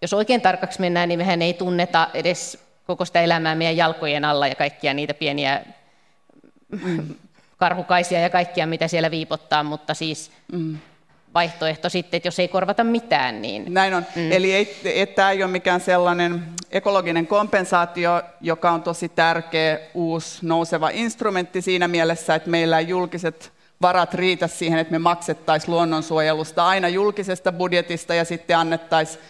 jos 0.03 0.13
oikein 0.13 0.41
tarkaksi 0.41 0.81
mennään, 0.81 1.09
niin 1.09 1.19
mehän 1.19 1.43
ei 1.43 1.55
tunneta 1.55 2.09
edes 2.15 2.59
koko 2.87 3.05
sitä 3.05 3.21
elämää 3.21 3.55
meidän 3.55 3.77
jalkojen 3.77 4.25
alla 4.25 4.47
ja 4.47 4.55
kaikkia 4.55 4.95
niitä 4.95 5.15
pieniä 5.15 5.65
mm. 6.85 7.15
karhukaisia 7.57 8.21
ja 8.21 8.31
kaikkia, 8.31 8.67
mitä 8.67 8.89
siellä 8.89 9.11
viipottaa, 9.11 9.63
mutta 9.63 9.95
siis 9.95 10.31
mm. 10.53 10.79
vaihtoehto 11.35 11.89
sitten, 11.89 12.19
että 12.19 12.27
jos 12.27 12.39
ei 12.39 12.49
korvata 12.49 12.85
mitään, 12.85 13.43
niin... 13.43 13.75
Näin 13.75 13.95
on. 13.95 14.07
Mm. 14.17 14.33
Eli 14.33 14.53
ei, 14.53 14.77
et, 14.85 15.15
tämä 15.15 15.31
ei 15.31 15.43
ole 15.43 15.51
mikään 15.51 15.81
sellainen 15.81 16.43
ekologinen 16.71 17.27
kompensaatio, 17.27 18.23
joka 18.41 18.71
on 18.71 18.83
tosi 18.83 19.09
tärkeä 19.09 19.79
uusi 19.95 20.39
nouseva 20.47 20.91
instrumentti 20.93 21.63
siinä 21.63 21.89
mielessä, 21.89 22.35
että 22.35 22.51
meillä 22.51 22.79
ei 22.79 22.89
julkiset 22.89 23.53
varat 23.83 24.15
riitä 24.15 24.47
siihen, 24.47 24.79
että 24.79 24.93
me 24.93 24.99
maksettaisiin 24.99 25.71
luonnonsuojelusta 25.71 26.67
aina 26.67 26.89
julkisesta 26.89 27.53
budjetista 27.53 28.15
ja 28.15 28.25
sitten 28.25 28.59
annettaisiin 28.59 29.25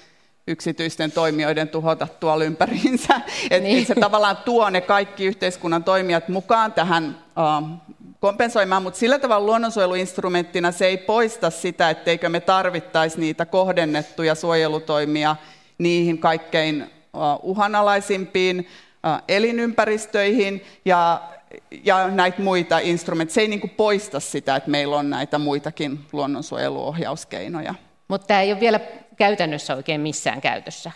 yksityisten 0.48 1.12
toimijoiden 1.12 1.68
tuhota 1.68 2.08
tuolla 2.20 2.44
ympäriinsä. 2.44 3.20
Et 3.50 3.62
niin. 3.62 3.86
Se 3.86 3.94
tavallaan 3.94 4.36
tuo 4.36 4.70
ne 4.70 4.80
kaikki 4.80 5.24
yhteiskunnan 5.24 5.84
toimijat 5.84 6.28
mukaan 6.28 6.72
tähän 6.72 7.18
uh, 7.62 7.78
kompensoimaan, 8.20 8.82
mutta 8.82 8.98
sillä 8.98 9.18
tavalla 9.18 9.46
luonnonsuojeluinstrumenttina 9.46 10.72
se 10.72 10.86
ei 10.86 10.96
poista 10.96 11.50
sitä, 11.50 11.90
etteikö 11.90 12.28
me 12.28 12.40
tarvittaisi 12.40 13.20
niitä 13.20 13.46
kohdennettuja 13.46 14.34
suojelutoimia 14.34 15.36
niihin 15.78 16.18
kaikkein 16.18 16.82
uh, 16.82 17.50
uhanalaisimpiin 17.50 18.58
uh, 18.58 19.22
elinympäristöihin 19.28 20.64
ja 20.84 21.20
ja 21.84 22.08
näitä 22.08 22.42
muita 22.42 22.78
instrumentteja. 22.78 23.34
Se 23.34 23.40
ei 23.40 23.48
niin 23.48 23.70
poista 23.70 24.20
sitä, 24.20 24.56
että 24.56 24.70
meillä 24.70 24.96
on 24.96 25.10
näitä 25.10 25.38
muitakin 25.38 26.00
luonnonsuojeluohjauskeinoja. 26.12 27.74
Mutta 28.08 28.26
tämä 28.26 28.40
ei 28.40 28.52
ole 28.52 28.60
vielä 28.60 28.80
käytännössä 29.18 29.74
oikein 29.74 30.00
missään 30.00 30.40
käytössä. 30.40 30.90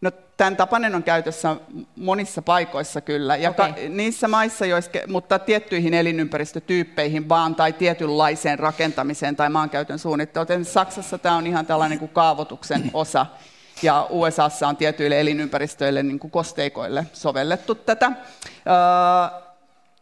No, 0.00 0.10
tämän 0.36 0.56
tapainen 0.56 0.94
on 0.94 1.02
käytössä 1.02 1.56
monissa 1.96 2.42
paikoissa 2.42 3.00
kyllä, 3.00 3.36
ja 3.36 3.50
okay. 3.50 3.72
ka- 3.72 3.80
niissä 3.88 4.28
maissa, 4.28 4.66
joissa, 4.66 4.90
mutta 5.06 5.38
tiettyihin 5.38 5.94
elinympäristötyyppeihin 5.94 7.28
vaan, 7.28 7.54
tai 7.54 7.72
tietynlaiseen 7.72 8.58
rakentamiseen 8.58 9.36
tai 9.36 9.50
maankäytön 9.50 9.98
suunnitteluun. 9.98 10.64
Saksassa 10.64 11.18
tämä 11.18 11.36
on 11.36 11.46
ihan 11.46 11.66
tällainen 11.66 11.98
kuin 11.98 12.10
kaavoituksen 12.10 12.90
osa, 12.94 13.26
ja 13.82 14.06
USAssa 14.10 14.68
on 14.68 14.76
tietyille 14.76 15.20
elinympäristöille, 15.20 16.02
niin 16.02 16.18
kuin 16.18 16.30
kosteikoille, 16.30 17.06
sovellettu 17.12 17.74
tätä. 17.74 18.06
Öö, 18.06 19.40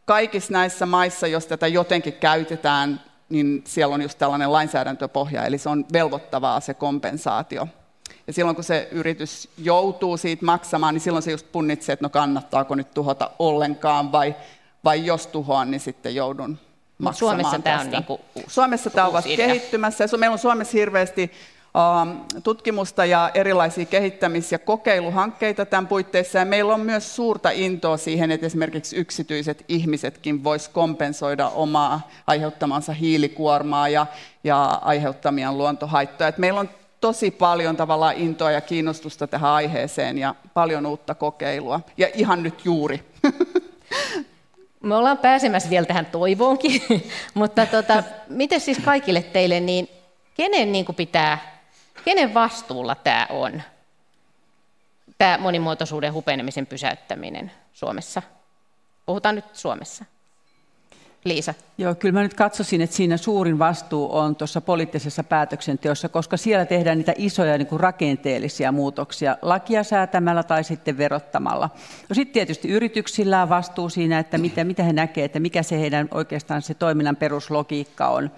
kaikissa 0.05 0.53
näissä 0.53 0.87
maissa, 0.87 1.27
jos 1.27 1.47
tätä 1.47 1.67
jotenkin 1.67 2.13
käytetään, 2.13 3.01
niin 3.33 3.65
siellä 3.67 3.95
on 3.95 4.03
just 4.03 4.19
tällainen 4.19 4.53
lainsäädäntöpohja, 4.53 5.47
eli 5.47 5.59
se 5.59 5.69
on 5.69 5.85
velvoittavaa 5.93 6.61
se 6.61 6.75
kompensaatio. 6.75 7.69
Ja 8.27 8.33
silloin 8.33 8.55
kun 8.55 8.65
se 8.65 8.89
yritys 8.91 9.49
joutuu 9.59 10.17
siitä 10.17 10.45
maksamaan, 10.45 10.95
niin 10.95 11.01
silloin 11.01 11.23
se 11.23 11.31
just 11.31 11.53
punnitsee, 11.53 11.93
että 11.93 12.05
no 12.05 12.11
kannattaako 12.11 12.75
nyt 12.75 12.95
tuhota 12.95 13.31
ollenkaan, 13.39 14.13
vai, 14.13 14.35
vai 14.85 15.07
jos 15.07 15.27
tuhoan, 15.27 15.71
niin 15.71 15.81
sitten 15.81 16.15
joudun 16.15 16.59
maksamaan 16.99 17.35
Suomessa 17.37 17.59
tästä. 17.59 17.63
tämä 17.63 17.81
on 17.81 17.91
niin 17.91 18.05
kuin 18.05 18.21
uusi, 18.35 18.55
Suomessa 18.55 18.91
tämä 18.91 19.07
on 19.07 19.23
kehittymässä. 19.37 20.05
Ja 20.13 20.19
meillä 20.19 20.35
on 20.35 20.39
Suomessa 20.39 20.73
hirveästi 20.73 21.31
tutkimusta 22.43 23.05
ja 23.05 23.31
erilaisia 23.35 23.85
kehittämis- 23.85 24.53
ja 24.53 24.59
kokeiluhankkeita 24.59 25.67
tämän 25.67 25.87
puitteissa. 25.87 26.39
Ja 26.39 26.45
meillä 26.45 26.75
on 26.75 26.81
myös 26.81 27.17
suurta 27.17 27.51
intoa 27.51 27.97
siihen, 27.97 28.31
että 28.31 28.47
esimerkiksi 28.47 28.97
yksityiset 28.97 29.65
ihmisetkin 29.69 30.45
vois 30.45 30.69
kompensoida 30.69 31.49
omaa 31.49 32.11
aiheuttamansa 32.27 32.93
hiilikuormaa 32.93 33.89
ja, 33.89 34.07
ja 34.45 34.65
aiheuttamia 34.65 35.53
luontohaittoja. 35.53 36.29
Et 36.29 36.39
meillä 36.39 36.61
on 36.61 36.71
tosi 37.01 37.31
paljon 37.31 37.77
tavallaan 37.77 38.17
intoa 38.17 38.51
ja 38.51 38.61
kiinnostusta 38.61 39.27
tähän 39.27 39.51
aiheeseen 39.51 40.19
ja 40.19 40.35
paljon 40.55 40.87
uutta 40.87 41.15
kokeilua. 41.15 41.81
Ja 41.97 42.09
ihan 42.15 42.43
nyt 42.43 42.65
juuri. 42.65 43.05
Me 44.83 44.95
ollaan 44.95 45.19
pääsemässä 45.19 45.71
vielä 45.71 45.87
tähän 45.87 46.07
toivoonkin, 46.07 46.83
mutta 47.35 47.67
tota, 47.67 48.03
miten 48.29 48.61
siis 48.61 48.79
kaikille 48.79 49.23
teille, 49.23 49.61
niin 49.61 49.89
kenen 50.35 50.73
niin 50.73 50.87
pitää 50.97 51.62
Kenen 52.05 52.35
vastuulla 52.35 52.95
tämä 52.95 53.27
on, 53.31 53.63
tämä 55.19 55.39
monimuotoisuuden 55.39 56.13
hupenemisen 56.13 56.67
pysäyttäminen 56.67 57.53
Suomessa? 57.73 58.23
Puhutaan 59.07 59.35
nyt 59.35 59.45
Suomessa. 59.53 60.05
Liisa. 61.25 61.55
Joo, 61.79 61.95
kyllä 61.95 62.13
mä 62.13 62.23
nyt 62.23 62.35
katsoisin, 62.35 62.81
että 62.81 62.97
siinä 62.97 63.17
suurin 63.17 63.59
vastuu 63.59 64.17
on 64.17 64.37
tuossa 64.37 64.61
poliittisessa 64.61 65.25
päätöksenteossa, 65.25 66.09
koska 66.09 66.37
siellä 66.37 66.67
tehdään 66.67 66.99
niitä 66.99 67.15
isoja 67.17 67.59
niin 67.59 67.67
kuin 67.67 67.81
rakenteellisia 67.81 68.73
muutoksia 68.73 69.37
lakia 69.43 69.85
säätämällä 69.85 70.43
tai 70.43 70.65
sitten 70.65 70.99
verottamalla. 70.99 71.71
No 72.09 72.15
sitten 72.15 72.33
tietysti 72.33 72.69
yrityksillä 72.69 73.43
on 73.43 73.49
vastuu 73.49 73.89
siinä, 73.89 74.19
että 74.19 74.39
mitä, 74.39 74.65
mitä 74.65 74.83
he 74.83 74.93
näkevät, 74.93 75.25
että 75.25 75.41
mikä 75.41 75.63
se 75.63 75.81
heidän 75.81 76.09
oikeastaan 76.11 76.63
se 76.63 76.75
toiminnan 76.75 77.17
peruslogiikka 77.17 78.09
on. 78.09 78.31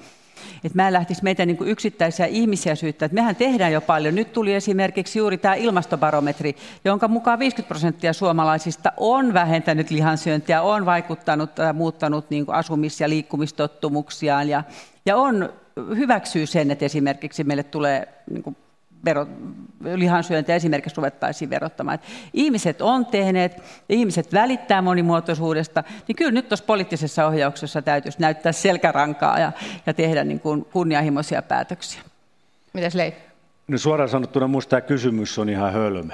Että 0.64 0.76
mä 0.76 0.86
en 0.86 0.92
lähtisi 0.92 1.22
meitä 1.22 1.46
niin 1.46 1.56
kuin 1.56 1.70
yksittäisiä 1.70 2.26
ihmisiä 2.26 2.74
syyttää, 2.74 3.06
että 3.06 3.14
mehän 3.14 3.36
tehdään 3.36 3.72
jo 3.72 3.80
paljon. 3.80 4.14
Nyt 4.14 4.32
tuli 4.32 4.54
esimerkiksi 4.54 5.18
juuri 5.18 5.38
tämä 5.38 5.54
ilmastobarometri, 5.54 6.56
jonka 6.84 7.08
mukaan 7.08 7.38
50 7.38 7.68
prosenttia 7.68 8.12
suomalaisista 8.12 8.92
on 8.96 9.34
vähentänyt 9.34 9.90
lihansyöntiä, 9.90 10.62
on 10.62 10.86
vaikuttanut 10.86 11.58
ja 11.58 11.72
muuttanut 11.72 12.30
niin 12.30 12.46
kuin 12.46 12.56
asumis- 12.56 13.00
ja 13.00 13.08
liikkumistottumuksiaan 13.08 14.48
ja, 14.48 14.64
ja 15.06 15.16
on 15.16 15.52
hyväksyy 15.96 16.46
sen, 16.46 16.70
että 16.70 16.84
esimerkiksi 16.84 17.44
meille 17.44 17.62
tulee 17.62 18.08
niin 18.30 18.42
kuin 18.42 18.56
vero, 19.04 19.26
lihansyöntiä 19.94 20.54
esimerkiksi 20.54 20.96
ruvettaisiin 20.96 21.50
verottamaan. 21.50 21.94
Että 21.94 22.06
ihmiset 22.32 22.82
on 22.82 23.06
tehneet, 23.06 23.62
ihmiset 23.88 24.32
välittää 24.32 24.82
monimuotoisuudesta, 24.82 25.84
niin 26.08 26.16
kyllä 26.16 26.30
nyt 26.30 26.48
tuossa 26.48 26.64
poliittisessa 26.64 27.26
ohjauksessa 27.26 27.82
täytyisi 27.82 28.20
näyttää 28.20 28.52
selkärankaa 28.52 29.38
ja, 29.38 29.52
ja 29.86 29.94
tehdä 29.94 30.24
niin 30.24 30.40
kuin 30.40 30.64
kunnianhimoisia 30.64 31.42
päätöksiä. 31.42 32.02
Mitäs 32.72 32.94
Leif? 32.94 33.14
No 33.68 33.78
suoraan 33.78 34.08
sanottuna 34.08 34.48
minusta 34.48 34.70
tämä 34.70 34.80
kysymys 34.80 35.38
on 35.38 35.48
ihan 35.48 35.72
hölmö. 35.72 36.12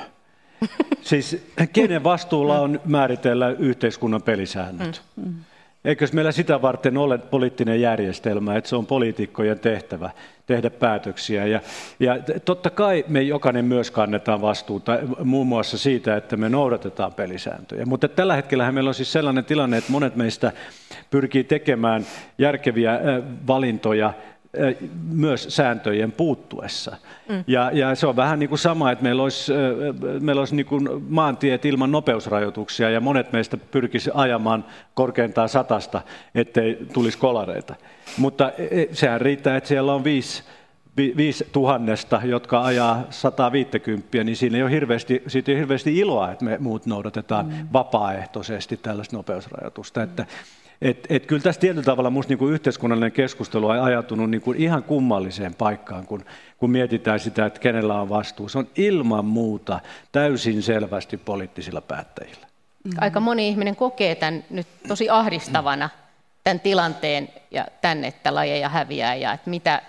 Siis 1.03 1.47
kenen 1.73 2.05
vastuulla 2.05 2.61
on 2.61 2.81
määritellä 2.85 3.49
yhteiskunnan 3.49 4.23
pelisäännöt? 4.23 5.03
Mm. 5.17 5.25
mm. 5.25 5.35
Eikö 5.85 6.07
meillä 6.13 6.33
sitä 6.33 6.63
varten 6.63 6.97
ole 6.99 7.19
poliittinen 7.19 7.81
järjestelmä, 7.81 8.57
että 8.57 8.71
se 8.71 8.77
on 8.77 8.87
poliitikkojen 8.87 9.61
tehtävä 9.61 10.11
tehdä 10.47 10.71
päätöksiä. 10.71 11.47
Ja, 11.47 11.61
ja 12.01 12.19
totta 12.45 12.71
kai 12.71 13.05
me 13.09 13.23
jokainen 13.23 13.65
myös 13.65 13.91
kannetaan 13.91 14.41
vastuuta 14.41 14.99
muun 15.25 15.47
muassa 15.47 15.79
siitä, 15.79 16.17
että 16.17 16.37
me 16.37 16.49
noudatetaan 16.49 17.15
pelisääntöjä. 17.15 17.87
Mutta 17.87 18.09
tällä 18.09 18.37
hetkellä 18.37 18.73
meillä 18.73 18.89
on 18.89 18.95
siis 18.95 19.13
sellainen 19.13 19.45
tilanne, 19.45 19.77
että 19.77 19.93
monet 19.93 20.17
meistä 20.17 20.53
pyrkii 21.11 21.45
tekemään 21.45 22.07
järkeviä 22.39 23.01
valintoja 23.47 24.13
myös 25.11 25.47
sääntöjen 25.49 26.13
puuttuessa. 26.13 26.97
Mm. 27.29 27.45
Ja, 27.47 27.71
ja 27.75 27.95
se 27.95 28.07
on 28.07 28.17
vähän 28.17 28.39
niin 28.39 28.49
kuin 28.49 28.59
sama, 28.59 28.91
että 28.91 29.03
meillä 29.03 29.23
olisi, 29.23 29.53
meillä 30.21 30.41
olisi 30.41 30.57
niin 30.57 30.67
kuin 30.67 30.89
maantiet 31.09 31.65
ilman 31.65 31.93
nopeusrajoituksia 31.93 32.91
ja 32.91 33.01
monet 33.01 33.33
meistä 33.33 33.57
pyrkisi 33.57 34.11
ajamaan 34.15 34.65
korkeintaan 34.95 35.49
satasta, 35.49 36.03
ettei 36.35 36.87
tulisi 36.93 37.19
kolareita. 37.19 37.75
Mutta 38.19 38.53
e, 38.59 38.83
e, 38.83 38.89
sehän 38.93 39.21
riittää, 39.21 39.57
että 39.57 39.69
siellä 39.69 39.95
on 39.95 40.05
viisi 40.05 40.43
viisi 40.97 41.49
tuhannesta, 41.53 42.21
jotka 42.25 42.65
ajaa 42.65 43.03
150, 43.11 44.25
niin 44.25 44.37
siinä 44.37 44.57
ei 44.57 44.63
ole 44.63 44.71
hirveästi, 44.71 45.23
siitä 45.27 45.51
ei 45.51 45.55
ole 45.55 45.61
hirveästi 45.61 45.99
iloa, 45.99 46.33
että 46.33 46.45
me 46.45 46.59
muut 46.59 46.87
noudatetaan 46.87 47.47
mm. 47.47 47.69
vapaaehtoisesti 47.73 48.77
tällaista 48.77 49.17
nopeusrajoitusta. 49.17 50.03
Että, 50.03 50.27
et, 50.83 51.07
et 51.11 51.27
kyllä 51.27 51.43
tässä 51.43 51.61
tietyllä 51.61 51.85
tavalla 51.85 52.11
minusta 52.11 52.35
niin 52.35 52.53
yhteiskunnallinen 52.53 53.13
keskustelu 53.13 53.69
on 53.69 53.83
ajatunut 53.83 54.31
niin 54.31 54.41
kuin 54.41 54.59
ihan 54.59 54.83
kummalliseen 54.83 55.55
paikkaan, 55.55 56.07
kun, 56.07 56.25
kun 56.59 56.71
mietitään 56.71 57.21
sitä, 57.21 57.47
että 57.47 57.61
kenellä 57.61 58.01
on 58.01 58.09
vastuu. 58.09 58.49
Se 58.49 58.59
on 58.59 58.69
ilman 58.77 59.25
muuta 59.25 59.81
täysin 60.13 60.63
selvästi 60.63 61.17
poliittisilla 61.17 61.81
päättäjillä. 61.81 62.47
Aika 62.99 63.21
moni 63.21 63.49
ihminen 63.49 63.77
kokee 63.77 64.15
tämän 64.15 64.45
nyt 64.51 64.67
tosi 64.89 65.11
ahdistavana, 65.11 65.91
tämän 66.45 66.61
tilanteen 66.61 67.29
ja 67.51 67.67
tänne, 67.81 68.09
että 68.09 68.35
lajeja 68.35 68.69
häviää 68.69 69.15
ja 69.15 69.33
että 69.33 69.51
mitä, 69.51 69.83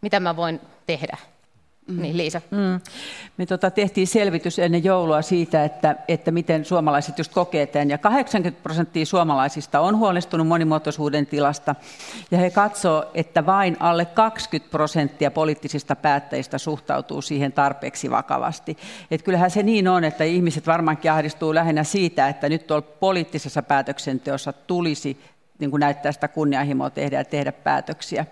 mitä 0.00 0.20
mä 0.20 0.36
voin 0.36 0.60
tehdä. 0.86 1.16
Mm. 1.88 2.02
Niin 2.02 2.16
Liisa. 2.16 2.40
Mm. 2.50 2.80
Me 3.36 3.46
tota, 3.46 3.70
tehtiin 3.70 4.06
selvitys 4.06 4.58
ennen 4.58 4.84
joulua 4.84 5.22
siitä, 5.22 5.64
että, 5.64 5.96
että 6.08 6.30
miten 6.30 6.64
suomalaiset 6.64 7.18
just 7.18 7.32
kokee 7.32 7.66
tämän. 7.66 7.90
Ja 7.90 7.98
80 7.98 8.62
prosenttia 8.62 9.06
suomalaisista 9.06 9.80
on 9.80 9.98
huolestunut 9.98 10.46
monimuotoisuuden 10.46 11.26
tilasta. 11.26 11.74
Ja 12.30 12.38
he 12.38 12.50
katsoo, 12.50 13.10
että 13.14 13.46
vain 13.46 13.76
alle 13.80 14.04
20 14.04 14.70
prosenttia 14.70 15.30
poliittisista 15.30 15.96
päättäjistä 15.96 16.58
suhtautuu 16.58 17.22
siihen 17.22 17.52
tarpeeksi 17.52 18.10
vakavasti. 18.10 18.76
Et 19.10 19.22
kyllähän 19.22 19.50
se 19.50 19.62
niin 19.62 19.88
on, 19.88 20.04
että 20.04 20.24
ihmiset 20.24 20.66
varmaankin 20.66 21.12
ahdistuu 21.12 21.54
lähinnä 21.54 21.84
siitä, 21.84 22.28
että 22.28 22.48
nyt 22.48 22.66
tuolla 22.66 22.86
poliittisessa 23.00 23.62
päätöksenteossa 23.62 24.52
tulisi 24.52 25.20
niin 25.58 25.70
kuin 25.70 25.80
näyttää 25.80 26.12
sitä 26.12 26.28
kunnianhimoa 26.28 26.90
tehdä 26.90 27.18
ja 27.18 27.24
tehdä 27.24 27.52
päätöksiä. 27.52 28.26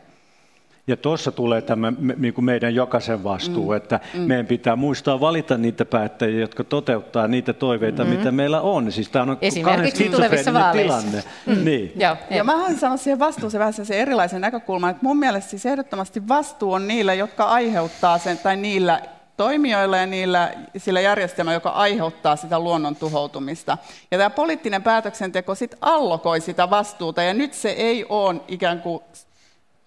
Ja 0.89 0.97
tuossa 0.97 1.32
tulee 1.32 1.62
tämä 1.62 1.93
niin 2.16 2.34
kuin 2.34 2.45
meidän 2.45 2.74
jokaisen 2.74 3.24
vastuu, 3.24 3.70
mm. 3.70 3.76
että 3.76 4.01
mm. 4.14 4.20
meidän 4.20 4.47
pitää 4.47 4.76
muistaa 4.76 5.20
valita 5.20 5.59
niitä 5.59 5.84
päättäjiä, 5.84 6.41
jotka 6.41 6.64
toteuttaa 6.64 7.28
niitä 7.28 7.53
toiveita, 7.53 8.05
mm. 8.05 8.11
mitä 8.11 8.32
meillä 8.32 8.61
on. 8.61 8.93
Siis 8.93 9.09
tämä 9.09 9.22
on 9.22 9.39
Esimerkiksi 9.41 10.09
tulevissa 10.09 10.72
tilanne. 10.72 11.24
Mm. 11.47 11.64
Niin. 11.64 11.93
Joo, 11.97 12.16
ja 12.30 12.45
mä 12.45 12.53
haluan 12.57 12.76
sanoa 12.76 12.97
siihen 12.97 13.18
vastuuseen 13.18 13.59
vähän 13.59 13.72
se 13.72 14.01
erilaisen 14.01 14.41
näkökulman, 14.41 14.91
että 14.91 15.03
mun 15.03 15.18
mielestä 15.18 15.51
siis 15.51 15.66
ehdottomasti 15.66 16.28
vastuu 16.28 16.72
on 16.72 16.89
niillä, 16.89 17.14
jotka 17.14 17.45
aiheuttaa 17.45 18.18
sen, 18.18 18.39
tai 18.39 18.57
niillä 18.57 19.03
toimijoilla 19.37 19.97
ja 19.97 20.07
niillä, 20.07 20.53
sillä 20.76 21.01
järjestelmällä, 21.01 21.57
joka 21.57 21.70
aiheuttaa 21.70 22.37
sitä 22.37 22.59
luonnon 22.59 22.97
tuhoutumista. 22.97 23.78
Ja 24.11 24.18
tämä 24.18 24.30
poliittinen 24.30 24.82
päätöksenteko 24.82 25.55
sitten 25.55 25.78
allokoi 25.82 26.41
sitä 26.41 26.70
vastuuta, 26.70 27.22
ja 27.22 27.34
nyt 27.34 27.55
se 27.55 27.70
ei 27.70 28.07
ole 28.09 28.41
ikään 28.49 28.80
kuin 28.80 29.03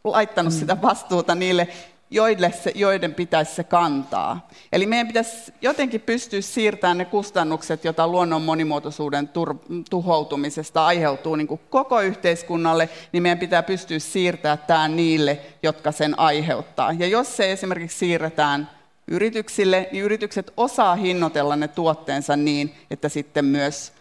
laittanut 0.03 0.53
mm. 0.53 0.59
sitä 0.59 0.81
vastuuta 0.81 1.35
niille, 1.35 1.67
joille 2.11 2.51
se, 2.51 2.71
joiden 2.75 3.13
pitäisi 3.13 3.55
se 3.55 3.63
kantaa. 3.63 4.47
Eli 4.71 4.85
meidän 4.85 5.07
pitäisi 5.07 5.53
jotenkin 5.61 6.01
pystyä 6.01 6.41
siirtämään 6.41 6.97
ne 6.97 7.05
kustannukset, 7.05 7.85
joita 7.85 8.07
luonnon 8.07 8.41
monimuotoisuuden 8.41 9.27
tur, 9.27 9.55
tuhoutumisesta 9.89 10.85
aiheutuu 10.85 11.35
niin 11.35 11.47
kuin 11.47 11.61
koko 11.69 12.01
yhteiskunnalle, 12.01 12.89
niin 13.11 13.23
meidän 13.23 13.39
pitää 13.39 13.63
pystyä 13.63 13.99
siirtämään 13.99 14.59
tämä 14.67 14.87
niille, 14.87 15.39
jotka 15.63 15.91
sen 15.91 16.19
aiheuttaa. 16.19 16.91
Ja 16.91 17.07
jos 17.07 17.37
se 17.37 17.51
esimerkiksi 17.51 17.97
siirretään 17.97 18.69
yrityksille, 19.07 19.89
niin 19.91 20.03
yritykset 20.03 20.53
osaa 20.57 20.95
hinnoitella 20.95 21.55
ne 21.55 21.67
tuotteensa 21.67 22.35
niin, 22.35 22.75
että 22.91 23.09
sitten 23.09 23.45
myös 23.45 23.93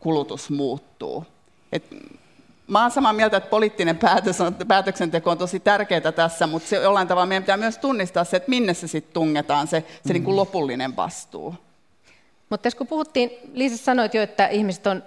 kulutus 0.00 0.50
muuttuu. 0.50 1.24
Et 1.72 1.84
Mä 2.68 2.80
olen 2.80 2.90
samaa 2.90 3.12
mieltä, 3.12 3.36
että 3.36 3.50
poliittinen 3.50 3.98
päätös 3.98 4.40
on, 4.40 4.54
päätöksenteko 4.54 5.30
on 5.30 5.38
tosi 5.38 5.60
tärkeää 5.60 6.12
tässä, 6.12 6.46
mutta 6.46 6.68
se 6.68 6.76
jollain 6.76 7.08
tavalla 7.08 7.26
meidän 7.26 7.42
pitää 7.42 7.56
myös 7.56 7.78
tunnistaa 7.78 8.24
se, 8.24 8.36
että 8.36 8.50
minne 8.50 8.74
se 8.74 8.86
sitten 8.88 9.14
tungetaan, 9.14 9.66
se, 9.66 9.80
se 9.80 10.08
mm. 10.08 10.12
niin 10.12 10.24
kuin 10.24 10.36
lopullinen 10.36 10.96
vastuu. 10.96 11.54
Mutta 12.50 12.62
tässä 12.62 12.78
kun 12.78 12.86
puhuttiin, 12.86 13.30
Liisa 13.52 13.76
sanoit 13.76 14.14
jo, 14.14 14.22
että 14.22 14.46
ihmiset 14.46 14.86
on, 14.86 15.02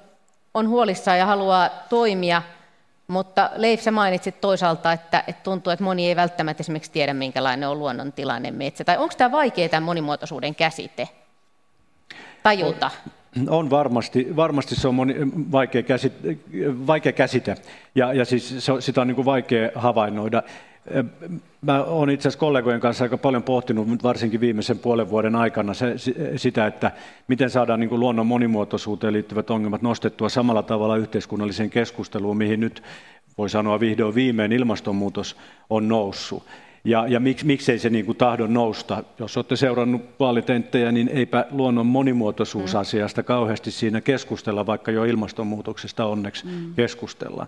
on 0.53 0.69
huolissaan 0.69 1.19
ja 1.19 1.25
haluaa 1.25 1.69
toimia, 1.89 2.41
mutta 3.07 3.49
Leif, 3.55 3.81
sä 3.81 3.91
mainitsit 3.91 4.41
toisaalta, 4.41 4.91
että, 4.91 5.23
että 5.27 5.43
tuntuu, 5.43 5.71
että 5.71 5.83
moni 5.83 6.07
ei 6.07 6.15
välttämättä 6.15 6.61
esimerkiksi 6.61 6.91
tiedä, 6.91 7.13
minkälainen 7.13 7.69
on 7.69 7.79
luonnon 7.79 8.13
tilanne 8.13 8.51
metsä. 8.51 8.83
Tai 8.83 8.97
onko 8.97 9.15
tämä 9.17 9.31
vaikea 9.31 9.69
tämä 9.69 9.85
monimuotoisuuden 9.85 10.55
käsite? 10.55 11.09
Tajuta. 12.43 12.91
On 13.05 13.11
varmasti, 13.69 14.35
varmasti 14.35 14.75
se 14.75 14.87
on 14.87 14.95
moni, 14.95 15.15
vaikea, 15.51 15.83
käsite, 15.83 16.37
vaikea 16.87 17.11
käsite 17.11 17.55
ja, 17.95 18.13
ja 18.13 18.25
siis 18.25 18.65
se, 18.65 18.73
sitä 18.79 19.01
on 19.01 19.07
niin 19.07 19.15
kuin 19.15 19.25
vaikea 19.25 19.69
havainnoida. 19.75 20.43
Mä 21.61 21.83
olen 21.83 22.13
itse 22.13 22.27
asiassa 22.27 22.39
kollegojen 22.39 22.79
kanssa 22.79 23.05
aika 23.05 23.17
paljon 23.17 23.43
pohtinut, 23.43 24.03
varsinkin 24.03 24.41
viimeisen 24.41 24.79
puolen 24.79 25.09
vuoden 25.09 25.35
aikana, 25.35 25.73
se, 25.73 25.93
sitä, 26.35 26.67
että 26.67 26.91
miten 27.27 27.49
saadaan 27.49 27.79
niin 27.79 27.89
kuin 27.89 27.99
luonnon 27.99 28.27
monimuotoisuuteen 28.27 29.13
liittyvät 29.13 29.49
ongelmat 29.49 29.81
nostettua 29.81 30.29
samalla 30.29 30.63
tavalla 30.63 30.97
yhteiskunnalliseen 30.97 31.69
keskusteluun, 31.69 32.37
mihin 32.37 32.59
nyt 32.59 32.83
voi 33.37 33.49
sanoa 33.49 33.79
vihdoin 33.79 34.15
viimein 34.15 34.51
ilmastonmuutos 34.51 35.37
on 35.69 35.87
noussut. 35.87 36.43
Ja, 36.83 37.07
ja 37.07 37.19
mik, 37.19 37.43
miksei 37.43 37.79
se 37.79 37.89
niin 37.89 38.05
kuin 38.05 38.17
tahdon 38.17 38.53
nousta? 38.53 39.03
Jos 39.19 39.37
olette 39.37 39.55
seurannut 39.55 40.01
vaalitenttejä, 40.19 40.91
niin 40.91 41.09
eipä 41.13 41.45
luonnon 41.51 41.85
monimuotoisuusasiasta 41.85 43.23
kauheasti 43.23 43.71
siinä 43.71 44.01
keskustella, 44.01 44.65
vaikka 44.65 44.91
jo 44.91 45.03
ilmastonmuutoksesta 45.03 46.05
onneksi 46.05 46.45
mm. 46.45 46.73
keskustellaan. 46.75 47.47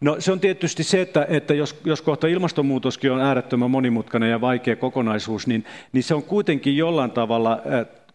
No 0.00 0.16
se 0.18 0.32
on 0.32 0.40
tietysti 0.40 0.84
se, 0.84 1.00
että, 1.00 1.26
että 1.28 1.54
jos, 1.54 1.80
jos 1.84 2.02
kohta 2.02 2.26
ilmastonmuutoskin 2.26 3.12
on 3.12 3.20
äärettömän 3.20 3.70
monimutkainen 3.70 4.30
ja 4.30 4.40
vaikea 4.40 4.76
kokonaisuus, 4.76 5.46
niin, 5.46 5.64
niin 5.92 6.02
se 6.02 6.14
on 6.14 6.22
kuitenkin 6.22 6.76
jollain 6.76 7.10
tavalla 7.10 7.60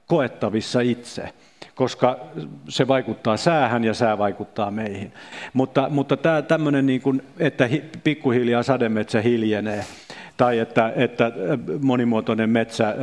koettavissa 0.07 0.81
itse 0.81 1.29
koska 1.75 2.19
se 2.69 2.87
vaikuttaa 2.87 3.37
säähän 3.37 3.83
ja 3.83 3.93
sää 3.93 4.17
vaikuttaa 4.17 4.71
meihin. 4.71 5.13
Mutta, 5.53 5.87
mutta 5.89 6.17
tämä 6.17 6.41
tämmöinen, 6.41 6.85
niin 6.85 7.01
kuin, 7.01 7.21
että 7.39 7.69
pikkuhiljaa 8.03 8.63
sademetsä 8.63 9.21
hiljenee, 9.21 9.85
tai 10.37 10.59
että, 10.59 10.93
että 10.95 11.31
monimuotoinen 11.81 12.49
metsä 12.49 12.95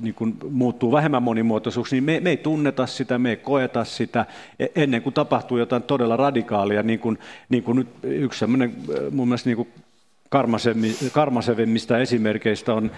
niin 0.00 0.14
kuin 0.14 0.36
muuttuu 0.50 0.92
vähemmän 0.92 1.22
monimuotoisuuksi, 1.22 1.96
niin 1.96 2.04
me, 2.04 2.20
me 2.20 2.30
ei 2.30 2.36
tunneta 2.36 2.86
sitä, 2.86 3.18
me 3.18 3.30
ei 3.30 3.36
koeta 3.36 3.84
sitä 3.84 4.26
e, 4.58 4.66
ennen 4.74 5.02
kuin 5.02 5.14
tapahtuu 5.14 5.58
jotain 5.58 5.82
todella 5.82 6.16
radikaalia, 6.16 6.82
niin 6.82 6.98
kuin, 6.98 7.18
niin 7.48 7.62
kuin 7.62 7.76
nyt 7.76 7.88
yksi 8.02 8.38
sellainen 8.38 8.72
mun 9.10 9.28
mielestä 9.28 9.48
niin 9.48 9.56
kuin 9.56 9.68
karmasevimmista 11.12 11.98
esimerkkeistä 11.98 12.74
on 12.74 12.90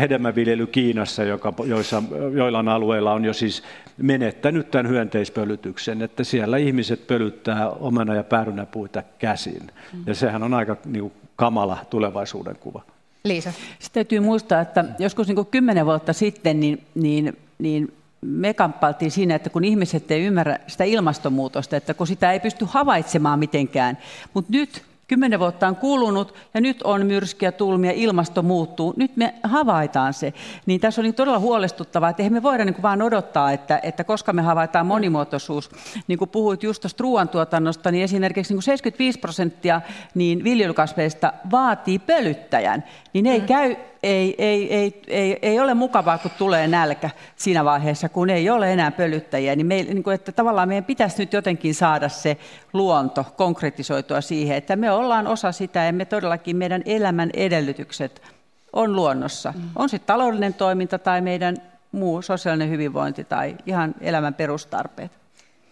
hedelmäviljely 0.00 0.66
Kiinassa, 0.66 1.24
joka, 1.24 1.52
joissa, 1.64 2.02
joillain 2.34 2.68
alueilla 2.68 3.12
on 3.12 3.24
jo 3.24 3.32
siis 3.32 3.62
menettänyt 3.96 4.70
tämän 4.70 4.88
hyönteispölytyksen, 4.88 6.02
että 6.02 6.24
siellä 6.24 6.56
ihmiset 6.56 7.06
pölyttää 7.06 7.68
omena- 7.70 8.14
ja 8.14 8.24
päärynäpuita 8.24 9.02
käsin. 9.18 9.62
Ja 10.06 10.14
sehän 10.14 10.42
on 10.42 10.54
aika 10.54 10.76
niin 10.84 11.02
kuin, 11.02 11.12
kamala 11.36 11.78
tulevaisuuden 11.90 12.56
kuva. 12.56 12.82
Liisa. 13.24 13.52
Sitten 13.52 13.90
täytyy 13.92 14.20
muistaa, 14.20 14.60
että 14.60 14.84
joskus 14.98 15.28
niin 15.28 15.46
kymmenen 15.46 15.86
vuotta 15.86 16.12
sitten 16.12 16.60
niin, 16.60 16.84
niin, 16.94 17.36
niin 17.58 17.92
me 18.20 18.54
kamppailtiin 18.54 19.10
siinä, 19.10 19.34
että 19.34 19.50
kun 19.50 19.64
ihmiset 19.64 20.10
ei 20.10 20.24
ymmärrä 20.24 20.58
sitä 20.66 20.84
ilmastonmuutosta, 20.84 21.76
että 21.76 21.94
kun 21.94 22.06
sitä 22.06 22.32
ei 22.32 22.40
pysty 22.40 22.64
havaitsemaan 22.68 23.38
mitenkään. 23.38 23.98
Mutta 24.34 24.52
nyt 24.52 24.82
Kymmenen 25.10 25.40
vuotta 25.40 25.68
on 25.68 25.76
kulunut 25.76 26.34
ja 26.54 26.60
nyt 26.60 26.82
on 26.82 27.06
myrskyjä, 27.06 27.52
tulmia, 27.52 27.92
ilmasto 27.94 28.42
muuttuu. 28.42 28.94
Nyt 28.96 29.16
me 29.16 29.34
havaitaan 29.42 30.14
se. 30.14 30.32
Niin 30.66 30.80
tässä 30.80 31.00
on 31.00 31.02
niin 31.02 31.14
todella 31.14 31.38
huolestuttavaa, 31.38 32.10
että 32.10 32.22
eihän 32.22 32.32
me 32.32 32.42
voida 32.42 32.64
niin 32.64 32.74
kuin 32.74 32.82
vaan 32.82 33.02
odottaa, 33.02 33.52
että, 33.52 33.80
että 33.82 34.04
koska 34.04 34.32
me 34.32 34.42
havaitaan 34.42 34.86
monimuotoisuus, 34.86 35.70
niin 36.06 36.18
kuin 36.18 36.30
puhuit 36.30 36.62
just 36.62 36.82
tuosta 36.82 37.02
ruoantuotannosta, 37.02 37.90
niin 37.90 38.04
esimerkiksi 38.04 38.52
niin 38.52 38.56
kuin 38.56 38.62
75 38.62 39.18
prosenttia 39.18 39.80
niin 40.14 40.44
viljelykasveista 40.44 41.32
vaatii 41.50 41.98
pölyttäjän. 41.98 42.84
Niin 43.12 43.26
ei 43.26 43.40
mm. 43.40 43.46
käy 43.46 43.76
ei, 44.02 44.34
ei, 44.38 44.74
ei, 44.74 45.02
ei, 45.06 45.38
ei 45.42 45.60
ole 45.60 45.74
mukavaa, 45.74 46.18
kun 46.18 46.30
tulee 46.38 46.68
nälkä 46.68 47.10
siinä 47.36 47.64
vaiheessa, 47.64 48.08
kun 48.08 48.30
ei 48.30 48.50
ole 48.50 48.72
enää 48.72 48.90
pölyttäjiä. 48.90 49.56
Niin 49.56 49.66
me, 49.66 49.82
niin 49.82 50.02
kuin, 50.02 50.14
että 50.14 50.32
tavallaan 50.32 50.68
meidän 50.68 50.84
pitäisi 50.84 51.18
nyt 51.18 51.32
jotenkin 51.32 51.74
saada 51.74 52.08
se 52.08 52.36
luonto 52.72 53.26
konkretisoitua 53.36 54.20
siihen, 54.20 54.56
että 54.56 54.76
me 54.76 54.92
ollaan 55.00 55.26
osa 55.26 55.52
sitä 55.52 55.84
ja 55.84 55.92
me 55.92 56.04
todellakin 56.04 56.56
meidän 56.56 56.82
elämän 56.84 57.30
edellytykset 57.34 58.22
on 58.72 58.96
luonnossa. 58.96 59.52
Mm. 59.56 59.62
On 59.76 59.88
sitten 59.88 60.06
taloudellinen 60.06 60.54
toiminta 60.54 60.98
tai 60.98 61.20
meidän 61.20 61.56
muu 61.92 62.22
sosiaalinen 62.22 62.70
hyvinvointi 62.70 63.24
tai 63.24 63.56
ihan 63.66 63.94
elämän 64.00 64.34
perustarpeet. 64.34 65.12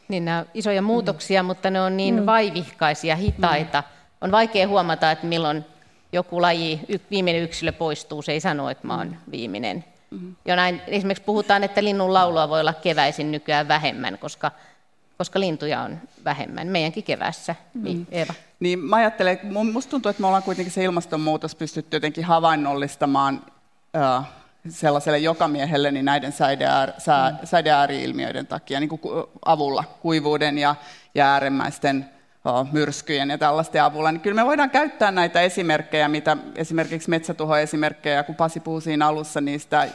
Niin 0.08 0.24
nämä 0.24 0.38
on 0.38 0.46
isoja 0.54 0.82
muutoksia, 0.82 1.42
mm. 1.42 1.46
mutta 1.46 1.70
ne 1.70 1.80
on 1.80 1.96
niin 1.96 2.20
mm. 2.20 2.26
vaivihkaisia, 2.26 3.16
hitaita. 3.16 3.80
Mm. 3.80 3.86
On 4.20 4.32
vaikea 4.32 4.68
huomata, 4.68 5.10
että 5.10 5.26
milloin 5.26 5.64
joku 6.12 6.42
laji, 6.42 6.80
viimeinen 7.10 7.42
yksilö 7.42 7.72
poistuu, 7.72 8.22
se 8.22 8.32
ei 8.32 8.40
sano, 8.40 8.70
että 8.70 8.86
mä 8.86 8.96
oon 8.96 9.16
viimeinen. 9.30 9.84
Mm-hmm. 10.10 10.36
Jo 10.44 10.56
näin, 10.56 10.82
esimerkiksi 10.86 11.24
puhutaan, 11.24 11.64
että 11.64 11.84
linnun 11.84 12.14
laulua 12.14 12.48
voi 12.48 12.60
olla 12.60 12.72
keväisin 12.72 13.32
nykyään 13.32 13.68
vähemmän, 13.68 14.18
koska 14.18 14.50
koska 15.18 15.40
lintuja 15.40 15.80
on 15.80 15.98
vähemmän, 16.24 16.68
meidänkin 16.68 17.04
kevässä. 17.04 17.54
Niin, 17.74 18.06
Eeva. 18.10 18.34
Niin 18.60 18.78
mä 18.78 18.96
ajattelen, 18.96 19.40
musta 19.72 19.90
tuntuu, 19.90 20.10
että 20.10 20.20
me 20.20 20.26
ollaan 20.26 20.42
kuitenkin 20.42 20.72
se 20.72 20.84
ilmastonmuutos 20.84 21.54
pystytty 21.54 21.96
jotenkin 21.96 22.24
havainnollistamaan 22.24 23.46
äh, 23.96 24.26
sellaiselle 24.68 25.18
jokamiehelle 25.18 25.90
niin 25.90 26.04
näiden 26.04 26.34
säideääri-ilmiöiden 27.44 28.46
takia 28.46 28.80
niin 28.80 28.88
kuin 28.88 29.00
avulla, 29.44 29.84
kuivuuden 30.00 30.58
ja, 30.58 30.74
ja 31.14 31.32
äärimmäisten 31.32 32.10
myrskyjen 32.72 33.30
ja 33.30 33.38
tällaisten 33.38 33.82
avulla, 33.82 34.12
niin 34.12 34.20
kyllä 34.20 34.42
me 34.42 34.46
voidaan 34.46 34.70
käyttää 34.70 35.10
näitä 35.10 35.40
esimerkkejä, 35.40 36.08
mitä 36.08 36.36
esimerkiksi 36.54 37.10
metsätuhoesimerkkejä, 37.10 38.22
kun 38.22 38.34
Pasi 38.34 38.60
puhui 38.60 38.82
siinä 38.82 39.06
alussa 39.06 39.40
niistä 39.40 39.88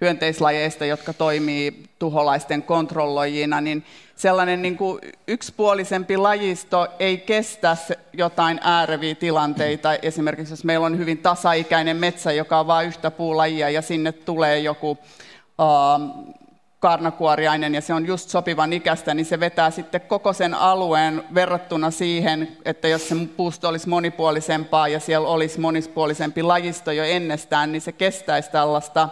hyönteislajeista, 0.00 0.84
jotka 0.86 1.12
toimii 1.12 1.84
tuholaisten 1.98 2.62
kontrolloijina, 2.62 3.60
niin 3.60 3.84
sellainen 4.16 4.62
niin 4.62 4.76
kuin 4.76 5.00
yksipuolisempi 5.28 6.16
lajisto 6.16 6.86
ei 6.98 7.18
kestä 7.18 7.76
jotain 8.12 8.60
ääreviä 8.62 9.14
tilanteita. 9.14 9.94
Esimerkiksi 9.94 10.52
jos 10.52 10.64
meillä 10.64 10.86
on 10.86 10.98
hyvin 10.98 11.18
tasaikäinen 11.18 11.96
metsä, 11.96 12.32
joka 12.32 12.60
on 12.60 12.66
vain 12.66 12.88
yhtä 12.88 13.10
puulajia 13.10 13.70
ja 13.70 13.82
sinne 13.82 14.12
tulee 14.12 14.58
joku 14.58 14.90
uh, 14.90 16.36
karnakuoriainen 16.80 17.74
ja 17.74 17.80
se 17.80 17.94
on 17.94 18.06
just 18.06 18.30
sopivan 18.30 18.72
ikäistä, 18.72 19.14
niin 19.14 19.26
se 19.26 19.40
vetää 19.40 19.70
sitten 19.70 20.00
koko 20.00 20.32
sen 20.32 20.54
alueen 20.54 21.24
verrattuna 21.34 21.90
siihen, 21.90 22.56
että 22.64 22.88
jos 22.88 23.08
se 23.08 23.14
puusto 23.36 23.68
olisi 23.68 23.88
monipuolisempaa 23.88 24.88
ja 24.88 25.00
siellä 25.00 25.28
olisi 25.28 25.60
monipuolisempi 25.60 26.42
lajisto 26.42 26.92
jo 26.92 27.04
ennestään, 27.04 27.72
niin 27.72 27.82
se 27.82 27.92
kestäisi 27.92 28.50
tällaista 28.50 29.08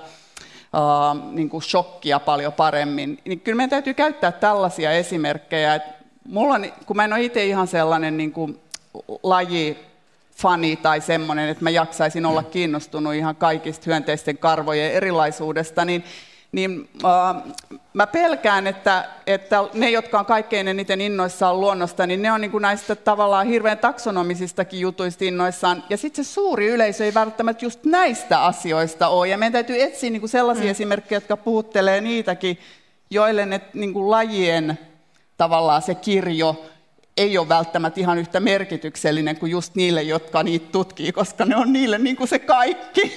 uh, 0.75 1.33
niin 1.33 1.49
kuin 1.49 1.63
shokkia 1.63 2.21
paljon 2.21 2.53
paremmin. 2.53 3.19
Niin 3.25 3.41
kyllä 3.41 3.57
meidän 3.57 3.71
täytyy 3.71 3.95
käyttää 3.95 4.33
tällaisia 4.33 4.93
esimerkkejä. 4.93 5.81
mulla 6.29 6.55
on, 6.55 6.73
kun 6.87 6.97
mä 6.97 7.05
en 7.05 7.13
ole 7.13 7.23
itse 7.23 7.47
ihan 7.47 7.67
sellainen 7.67 8.17
niin 8.17 8.33
kuin 8.33 8.61
laji, 9.23 9.79
fani 10.37 10.77
tai 10.77 11.01
semmoinen, 11.01 11.49
että 11.49 11.65
mä 11.65 11.71
jaksaisin 11.71 12.27
olla 12.27 12.43
kiinnostunut 12.43 13.15
ihan 13.15 13.37
kaikista 13.37 13.85
hyönteisten 13.87 14.39
karvojen 14.39 14.93
erilaisuudesta, 14.93 15.85
niin 15.85 16.05
niin 16.55 16.89
äh, 17.05 17.43
mä 17.93 18.07
pelkään, 18.07 18.67
että, 18.67 19.09
että 19.27 19.65
ne, 19.75 19.91
jotka 19.91 20.19
on 20.19 20.27
kaikkein 20.27 20.69
eniten 20.69 21.01
innoissaan 21.01 21.61
luonnosta, 21.61 22.07
niin 22.07 22.23
ne 22.23 22.33
on 22.33 22.41
niin 22.41 22.51
kuin 22.51 22.63
näistä 22.63 22.95
tavallaan 22.97 23.47
hirveän 23.47 23.79
taksonomisistakin 23.79 24.81
jutuista 24.81 25.25
innoissaan. 25.25 25.85
Ja 25.91 25.97
sitten 25.97 26.25
se 26.25 26.33
suuri 26.33 26.67
yleisö 26.67 27.05
ei 27.05 27.15
välttämättä 27.15 27.65
just 27.65 27.85
näistä 27.85 28.45
asioista 28.45 29.09
ole. 29.09 29.29
Ja 29.29 29.39
meidän 29.39 29.53
täytyy 29.53 29.83
etsiä 29.83 30.11
niin 30.11 30.21
kuin 30.21 30.31
sellaisia 30.31 30.65
mm. 30.65 30.71
esimerkkejä, 30.71 31.17
jotka 31.17 31.37
puhuttelee 31.37 32.01
niitäkin, 32.01 32.59
joille 33.11 33.47
ne 33.47 33.61
niin 33.75 33.93
kuin 33.93 34.11
lajien 34.11 34.79
tavallaan 35.37 35.83
se 35.83 35.95
kirjo 35.95 36.65
ei 37.17 37.39
ole 37.39 37.49
välttämättä 37.49 38.01
ihan 38.01 38.19
yhtä 38.19 38.41
merkityksellinen 38.41 39.37
kuin 39.37 39.53
just 39.53 39.75
niille, 39.75 40.03
jotka 40.03 40.43
niitä 40.43 40.67
tutkii, 40.73 41.13
koska 41.13 41.45
ne 41.45 41.57
on 41.57 41.73
niille 41.73 41.99
niin 41.99 42.17
kuin 42.17 42.29
se 42.29 42.39
kaikki. 42.39 43.17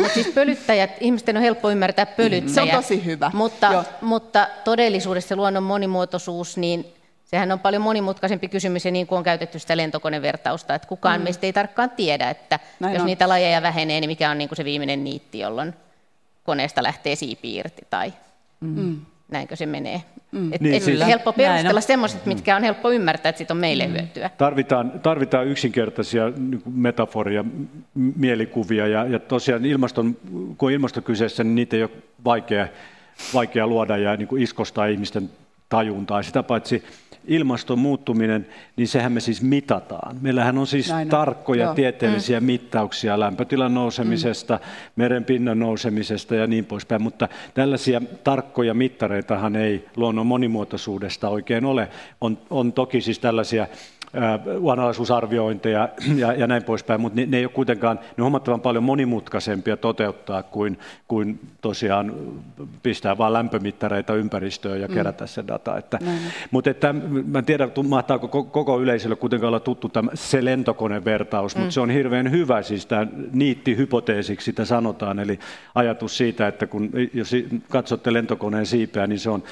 Mutta 0.00 0.14
siis 0.14 0.26
pölyttäjät, 0.26 0.90
ihmisten 1.00 1.36
on 1.36 1.42
helppo 1.42 1.70
ymmärtää 1.70 2.06
pölyttäjät. 2.06 2.54
Se 2.54 2.62
on 2.62 2.82
tosi 2.82 3.04
hyvä. 3.04 3.30
Mutta, 3.34 3.84
mutta 4.00 4.48
todellisuudessa 4.64 5.36
luonnon 5.36 5.62
monimuotoisuus, 5.62 6.56
niin 6.56 6.84
sehän 7.24 7.52
on 7.52 7.60
paljon 7.60 7.82
monimutkaisempi 7.82 8.48
kysymys, 8.48 8.84
ja 8.84 8.90
niin 8.90 9.06
kuin 9.06 9.16
on 9.16 9.24
käytetty 9.24 9.58
sitä 9.58 9.76
lentokonevertausta, 9.76 10.74
että 10.74 10.88
kukaan 10.88 11.20
mm. 11.20 11.24
meistä 11.24 11.46
ei 11.46 11.52
tarkkaan 11.52 11.90
tiedä, 11.90 12.30
että 12.30 12.58
Näin 12.80 12.94
jos 12.94 13.00
on. 13.00 13.06
niitä 13.06 13.28
lajeja 13.28 13.62
vähenee, 13.62 14.00
niin 14.00 14.10
mikä 14.10 14.30
on 14.30 14.38
niin 14.38 14.48
kuin 14.48 14.56
se 14.56 14.64
viimeinen 14.64 15.04
niitti, 15.04 15.38
jolloin 15.38 15.74
koneesta 16.44 16.82
lähtee 16.82 17.16
siipi 17.16 17.54
irti, 17.54 17.82
tai 17.90 18.12
mm. 18.60 19.00
Näinkö 19.32 19.56
se 19.56 19.66
menee. 19.66 20.02
Mm. 20.32 20.52
Et, 20.52 20.60
niin, 20.60 20.74
et 20.74 20.82
siis, 20.82 21.06
helppo 21.06 21.32
perustella 21.32 21.80
semmoiset, 21.80 22.26
mitkä 22.26 22.56
on 22.56 22.62
helppo 22.62 22.90
ymmärtää, 22.90 23.30
että 23.30 23.38
siitä 23.38 23.54
on 23.54 23.58
meille 23.58 23.86
mm. 23.86 23.92
hyötyä. 23.92 24.30
Tarvitaan, 24.38 24.90
tarvitaan 24.90 25.46
yksinkertaisia 25.46 26.30
niin 26.36 26.62
metaforia, 26.74 27.44
mielikuvia 27.94 28.86
ja, 28.86 29.04
ja 29.04 29.18
tosiaan 29.18 29.64
ilmaston, 29.64 30.16
kun 30.58 30.68
on 30.68 30.72
ilmasto 30.72 31.02
kyseessä, 31.02 31.44
niin 31.44 31.54
niitä 31.54 31.76
ei 31.76 31.82
ole 31.82 31.90
vaikea, 32.24 32.68
vaikea 33.34 33.66
luoda 33.66 33.96
ja 33.96 34.16
niin 34.16 34.28
kuin 34.28 34.42
iskostaa 34.42 34.86
ihmisten 34.86 35.30
tajuntaa. 35.68 36.22
Sitä 36.22 36.42
paitsi 36.42 36.84
ilmaston 37.26 37.78
muuttuminen, 37.78 38.46
niin 38.76 38.88
sehän 38.88 39.12
me 39.12 39.20
siis 39.20 39.42
mitataan. 39.42 40.16
Meillähän 40.20 40.58
on 40.58 40.66
siis 40.66 40.88
Näin 40.88 41.08
tarkkoja 41.08 41.64
Joo. 41.64 41.74
tieteellisiä 41.74 42.40
mm. 42.40 42.46
mittauksia 42.46 43.20
lämpötilan 43.20 43.74
nousemisesta, 43.74 44.54
mm. 44.54 44.60
merenpinnan 44.96 45.58
nousemisesta 45.58 46.34
ja 46.34 46.46
niin 46.46 46.64
poispäin, 46.64 47.02
mutta 47.02 47.28
tällaisia 47.54 48.02
tarkkoja 48.24 48.74
mittareitahan 48.74 49.56
ei 49.56 49.84
luonnon 49.96 50.26
monimuotoisuudesta 50.26 51.28
oikein 51.28 51.64
ole. 51.64 51.88
On, 52.20 52.38
on 52.50 52.72
toki 52.72 53.00
siis 53.00 53.18
tällaisia 53.18 53.66
uhanalaisuusarviointeja 54.58 55.88
ja, 56.16 56.32
ja 56.32 56.46
näin 56.46 56.62
poispäin, 56.62 57.00
mutta 57.00 57.20
ne, 57.20 57.26
ne 57.26 57.36
ei 57.36 57.44
ole 57.44 57.52
kuitenkaan, 57.52 57.96
ne 57.96 58.10
on 58.18 58.24
huomattavan 58.24 58.60
paljon 58.60 58.84
monimutkaisempia 58.84 59.76
toteuttaa 59.76 60.42
kuin, 60.42 60.78
kuin 61.08 61.40
tosiaan 61.60 62.14
pistää 62.82 63.18
vain 63.18 63.32
lämpömittareita 63.32 64.14
ympäristöön 64.14 64.80
ja 64.80 64.88
mm. 64.88 64.94
kerätä 64.94 65.24
mm. 65.24 65.28
se 65.28 65.44
data. 65.46 65.78
Että, 65.78 65.98
mutta 66.50 66.70
että, 66.70 66.94
mä 67.26 67.38
en 67.38 67.44
tiedä, 67.44 67.68
mahtaako 67.88 68.44
koko 68.44 68.80
yleisölle 68.80 69.16
kuitenkaan 69.16 69.48
olla 69.48 69.60
tuttu 69.60 69.88
tämä, 69.88 70.10
se 70.14 70.44
lentokonevertaus, 70.44 71.54
mm. 71.54 71.60
mutta 71.60 71.74
se 71.74 71.80
on 71.80 71.90
hirveän 71.90 72.30
hyvä, 72.30 72.62
siis 72.62 72.86
tämä 72.86 73.06
niittihypoteesiksi 73.32 74.44
sitä 74.44 74.64
sanotaan, 74.64 75.18
eli 75.18 75.38
ajatus 75.74 76.16
siitä, 76.16 76.48
että 76.48 76.66
kun 76.66 76.90
jos 77.14 77.32
katsotte 77.68 78.12
lentokoneen 78.12 78.66
siipeä, 78.66 79.06
niin 79.06 79.18
se 79.18 79.30
on 79.30 79.42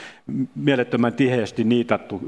mielettömän 0.54 1.12
tiheästi 1.12 1.64
niitattu 1.64 2.20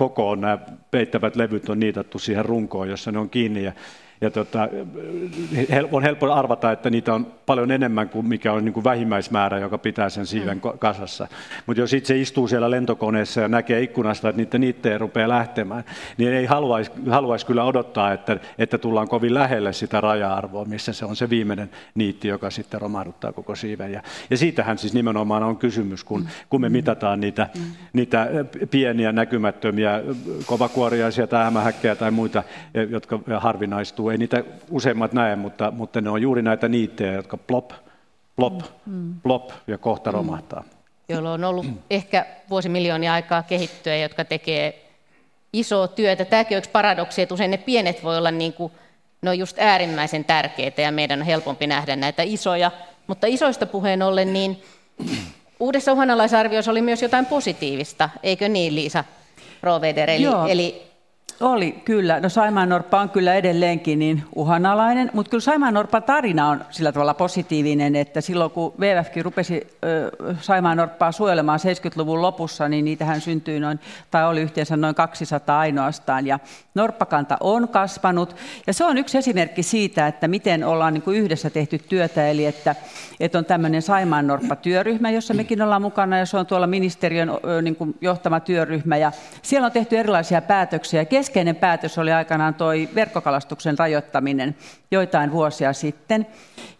kokoon 0.00 0.40
nämä 0.40 0.58
peittävät 0.90 1.36
levyt 1.36 1.68
on 1.68 1.80
niitattu 1.80 2.18
siihen 2.18 2.44
runkoon, 2.44 2.88
jossa 2.88 3.12
ne 3.12 3.18
on 3.18 3.30
kiinni. 3.30 3.64
Ja 3.64 3.72
ja 4.20 4.30
tota, 4.30 4.68
on 5.92 6.02
helppo 6.02 6.32
arvata, 6.32 6.72
että 6.72 6.90
niitä 6.90 7.14
on 7.14 7.26
paljon 7.46 7.70
enemmän 7.70 8.08
kuin 8.08 8.26
mikä 8.26 8.52
on 8.52 8.64
niin 8.64 8.72
kuin 8.72 8.84
vähimmäismäärä, 8.84 9.58
joka 9.58 9.78
pitää 9.78 10.08
sen 10.08 10.26
siiven 10.26 10.60
mm. 10.64 10.78
kasassa. 10.78 11.28
Mutta 11.66 11.80
jos 11.80 11.92
itse 11.92 12.18
istuu 12.18 12.48
siellä 12.48 12.70
lentokoneessa 12.70 13.40
ja 13.40 13.48
näkee 13.48 13.82
ikkunasta, 13.82 14.28
että 14.28 14.36
niitä 14.36 14.58
niitä 14.58 14.98
rupeaa 14.98 15.28
lähtemään, 15.28 15.84
niin 16.16 16.32
ei 16.32 16.46
haluaisi, 16.46 16.90
haluaisi 17.10 17.46
kyllä 17.46 17.64
odottaa, 17.64 18.12
että, 18.12 18.38
että 18.58 18.78
tullaan 18.78 19.08
kovin 19.08 19.34
lähelle 19.34 19.72
sitä 19.72 20.00
raja-arvoa, 20.00 20.64
missä 20.64 20.92
se 20.92 21.04
on 21.04 21.16
se 21.16 21.30
viimeinen 21.30 21.70
niitti, 21.94 22.28
joka 22.28 22.50
sitten 22.50 22.80
romahduttaa 22.80 23.32
koko 23.32 23.54
siiven. 23.54 23.92
Ja, 23.92 24.02
ja 24.30 24.36
siitähän 24.36 24.78
siis 24.78 24.94
nimenomaan 24.94 25.42
on 25.42 25.56
kysymys, 25.56 26.04
kun, 26.04 26.28
kun 26.48 26.60
me 26.60 26.68
mitataan 26.68 27.20
niitä, 27.20 27.48
mm. 27.54 27.62
niitä 27.92 28.28
pieniä 28.70 29.12
näkymättömiä 29.12 30.02
kovakuoriaisia 30.46 31.26
tai 31.26 31.44
hämähäkkejä 31.44 31.94
tai 31.94 32.10
muita, 32.10 32.42
jotka 32.90 33.20
harvinaistuu 33.38 34.09
ei 34.10 34.18
niitä 34.18 34.44
useimmat 34.70 35.12
näe, 35.12 35.36
mutta, 35.36 35.70
mutta 35.70 36.00
ne 36.00 36.10
on 36.10 36.22
juuri 36.22 36.42
näitä 36.42 36.68
niittejä, 36.68 37.12
jotka 37.12 37.36
plop, 37.36 37.70
plop, 38.36 38.60
mm. 38.86 39.14
plop 39.22 39.50
ja 39.66 39.78
kohta 39.78 40.10
mm. 40.10 40.14
romahtaa. 40.14 40.64
Joilla 41.08 41.32
on 41.32 41.44
ollut 41.44 41.66
ehkä 41.90 42.26
vuosimiljoonia 42.50 43.12
aikaa 43.12 43.42
kehittyä, 43.42 43.96
jotka 43.96 44.24
tekee 44.24 44.90
isoa 45.52 45.88
työtä. 45.88 46.24
Tämäkin 46.24 46.56
on 46.56 46.58
yksi 46.58 46.70
paradoksi, 46.70 47.22
että 47.22 47.34
usein 47.34 47.50
ne 47.50 47.56
pienet 47.56 48.04
voi 48.04 48.18
olla 48.18 48.30
niin 48.30 48.52
kuin, 48.52 48.72
ne 49.22 49.30
on 49.30 49.38
just 49.38 49.58
äärimmäisen 49.58 50.24
tärkeitä 50.24 50.82
ja 50.82 50.92
meidän 50.92 51.18
on 51.18 51.26
helpompi 51.26 51.66
nähdä 51.66 51.96
näitä 51.96 52.22
isoja. 52.22 52.70
Mutta 53.06 53.26
isoista 53.26 53.66
puheen 53.66 54.02
ollen, 54.02 54.32
niin 54.32 54.62
uudessa 55.60 55.92
uhanalaisarviossa 55.92 56.70
oli 56.70 56.82
myös 56.82 57.02
jotain 57.02 57.26
positiivista, 57.26 58.10
eikö 58.22 58.48
niin 58.48 58.74
Liisa 58.74 59.04
Roveder? 59.62 60.10
Eli, 60.10 60.26
eli 60.48 60.89
oli, 61.40 61.72
kyllä. 61.72 62.20
No 62.20 62.28
Saimaannorppa 62.28 63.00
on 63.00 63.10
kyllä 63.10 63.34
edelleenkin 63.34 63.98
niin 63.98 64.22
uhanalainen, 64.34 65.10
mutta 65.14 65.30
kyllä 65.30 65.40
Saimaannorppan 65.40 66.02
tarina 66.02 66.48
on 66.48 66.64
sillä 66.70 66.92
tavalla 66.92 67.14
positiivinen, 67.14 67.96
että 67.96 68.20
silloin 68.20 68.50
kun 68.50 68.74
WWFkin 68.78 69.24
rupesi 69.24 69.66
äh, 69.84 70.36
Saimaannorppaa 70.40 71.12
suojelemaan 71.12 71.60
70-luvun 71.60 72.22
lopussa, 72.22 72.68
niin 72.68 72.84
niitähän 72.84 73.20
syntyi 73.20 73.60
noin, 73.60 73.80
tai 74.10 74.28
oli 74.28 74.40
yhteensä 74.40 74.76
noin 74.76 74.94
200 74.94 75.58
ainoastaan, 75.58 76.26
ja 76.26 76.38
norppakanta 76.74 77.36
on 77.40 77.68
kasvanut, 77.68 78.36
ja 78.66 78.72
se 78.72 78.84
on 78.84 78.98
yksi 78.98 79.18
esimerkki 79.18 79.62
siitä, 79.62 80.06
että 80.06 80.28
miten 80.28 80.64
ollaan 80.64 80.94
niin 80.94 81.02
kuin 81.02 81.16
yhdessä 81.16 81.50
tehty 81.50 81.78
työtä, 81.78 82.28
eli 82.28 82.46
että, 82.46 82.74
että 83.20 83.38
on 83.38 83.44
tämmöinen 83.44 83.82
Saimaannorppa-työryhmä, 83.82 85.10
jossa 85.10 85.34
mekin 85.34 85.62
ollaan 85.62 85.82
mukana, 85.82 86.18
ja 86.18 86.26
se 86.26 86.36
on 86.36 86.46
tuolla 86.46 86.66
ministeriön 86.66 87.30
niin 87.62 87.76
kuin 87.76 87.94
johtama 88.00 88.40
työryhmä, 88.40 88.96
ja 88.96 89.12
siellä 89.42 89.66
on 89.66 89.72
tehty 89.72 89.98
erilaisia 89.98 90.42
päätöksiä, 90.42 91.04
keskeinen 91.30 91.56
päätös 91.56 91.98
oli 91.98 92.12
aikanaan 92.12 92.54
tuo 92.54 92.68
verkkokalastuksen 92.94 93.78
rajoittaminen 93.78 94.56
joitain 94.90 95.32
vuosia 95.32 95.72
sitten. 95.72 96.26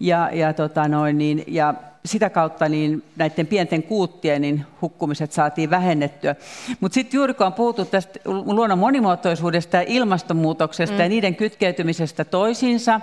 Ja, 0.00 0.30
ja, 0.32 0.52
tota 0.52 0.88
noin, 0.88 1.18
niin, 1.18 1.44
ja 1.46 1.74
sitä 2.04 2.30
kautta 2.30 2.68
niin 2.68 3.02
näiden 3.16 3.46
pienten 3.46 3.82
kuuttien 3.82 4.42
niin 4.42 4.66
hukkumiset 4.82 5.32
saatiin 5.32 5.70
vähennettyä. 5.70 6.36
Mutta 6.80 6.94
sitten 6.94 7.18
juuri 7.18 7.34
kun 7.34 7.46
on 7.46 7.52
puhuttu 7.52 7.84
tästä 7.84 8.20
luonnon 8.24 8.78
monimuotoisuudesta 8.78 9.76
ja 9.76 9.84
ilmastonmuutoksesta 9.86 10.96
mm. 10.96 11.02
ja 11.02 11.08
niiden 11.08 11.36
kytkeytymisestä 11.36 12.24
toisiinsa, 12.24 13.00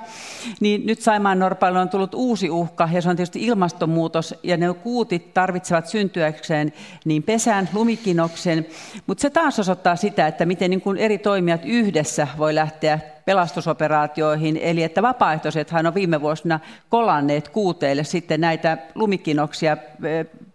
niin 0.59 0.85
nyt 0.85 1.01
Saimaan 1.01 1.39
Norpaille 1.39 1.79
on 1.79 1.89
tullut 1.89 2.13
uusi 2.13 2.49
uhka, 2.49 2.89
ja 2.93 3.01
se 3.01 3.09
on 3.09 3.15
tietysti 3.15 3.45
ilmastonmuutos, 3.45 4.35
ja 4.43 4.57
ne 4.57 4.73
kuutit 4.73 5.33
tarvitsevat 5.33 5.87
syntyäkseen 5.87 6.73
niin 7.05 7.23
pesään, 7.23 7.69
lumikinoksen, 7.73 8.65
mutta 9.07 9.21
se 9.21 9.29
taas 9.29 9.59
osoittaa 9.59 9.95
sitä, 9.95 10.27
että 10.27 10.45
miten 10.45 10.69
niin 10.69 10.81
kuin 10.81 10.97
eri 10.97 11.17
toimijat 11.17 11.61
yhdessä 11.65 12.27
voi 12.37 12.55
lähteä 12.55 12.99
pelastusoperaatioihin, 13.27 14.57
eli 14.57 14.83
että 14.83 15.01
vapaaehtoisethan 15.01 15.87
on 15.87 15.93
viime 15.93 16.21
vuosina 16.21 16.59
kolanneet 16.89 17.49
kuuteille 17.49 18.03
sitten 18.03 18.41
näitä 18.41 18.77
lumikinoksia 18.95 19.77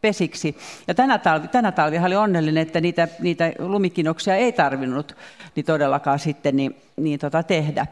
pesiksi. 0.01 0.57
Ja 0.89 0.95
tänä, 0.95 1.19
talvi, 1.19 1.49
tänä 1.49 1.73
talvi 1.73 1.99
oli 1.99 2.17
onnellinen, 2.17 2.63
että 2.63 2.81
niitä, 2.81 3.09
niitä 3.21 3.53
lumikinoksia 3.59 4.37
ei 4.37 4.53
tarvinnut 4.53 5.17
niin 5.57 5.67
todellakaan 5.67 6.19
sitten 6.19 6.57
niin, 6.57 6.77
niin 6.97 7.19
tota 7.19 7.43
tehdä. 7.43 7.87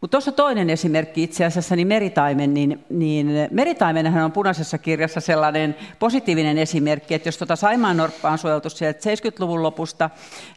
Mutta 0.00 0.12
tuossa 0.12 0.32
toinen 0.32 0.70
esimerkki 0.70 1.22
itse 1.22 1.44
asiassa, 1.44 1.76
niin 1.76 1.88
meritaimen, 1.88 2.54
niin, 2.54 2.84
niin 2.90 3.48
meritaimenhan 3.50 4.24
on 4.24 4.32
punaisessa 4.32 4.78
kirjassa 4.78 5.20
sellainen 5.20 5.76
positiivinen 5.98 6.58
esimerkki, 6.58 7.14
että 7.14 7.28
jos 7.28 7.38
tuota 7.38 7.56
Saimaan 7.56 7.96
norppaa 7.96 8.32
on 8.32 8.38
suojeltu 8.38 8.70
sieltä 8.70 9.10
70-luvun 9.10 9.62
lopusta, 9.62 10.10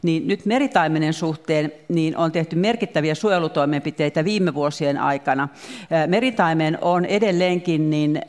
niin 0.04 0.28
nyt 0.28 0.46
meritaimenen 0.46 1.14
suhteen 1.14 1.72
niin 1.88 2.18
on 2.18 2.32
tehty 2.32 2.56
merkittäviä 2.56 3.16
suojelutoimenpiteitä 3.16 4.26
viime 4.26 4.54
vuosien 4.54 4.98
aikana. 4.98 5.50
Meritaimen 6.08 6.78
on 6.82 7.06
edelleenkin 7.06 7.90
niin, 7.90 8.22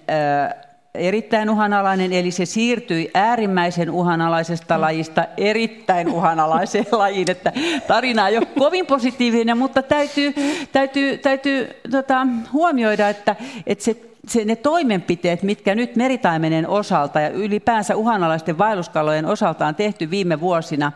erittäin 0.97 1.51
uhanalainen, 1.51 2.12
eli 2.12 2.30
se 2.30 2.47
siirtyi 2.47 3.11
äärimmäisen 3.14 3.90
uhanalaisesta 3.90 4.80
lajista 4.80 5.24
erittäin 5.36 6.09
uhanalaiseen 6.09 6.86
lajiin. 7.03 7.30
Että 7.30 7.53
tarina 7.86 8.28
ei 8.28 8.38
ole 8.38 8.47
kovin 8.59 8.86
positiivinen, 8.86 9.59
mutta 9.59 9.82
täytyy, 9.82 10.34
täytyy, 10.72 11.18
täytyy 11.18 11.68
tota, 11.90 12.26
huomioida, 12.53 13.09
että, 13.09 13.36
että 13.66 13.84
se 13.84 13.97
se, 14.28 14.44
ne 14.44 14.57
toimenpiteet, 14.57 15.42
mitkä 15.42 15.74
nyt 15.74 15.97
meritaimenen 15.97 16.68
osalta 16.68 17.20
ja 17.20 17.28
ylipäänsä 17.28 17.97
uhanalaisten 17.97 18.59
vaelluskalojen 18.59 19.26
osalta 19.26 19.66
on 19.66 19.74
tehty 19.74 20.11
viime 20.11 20.40
vuosina, 20.40 20.92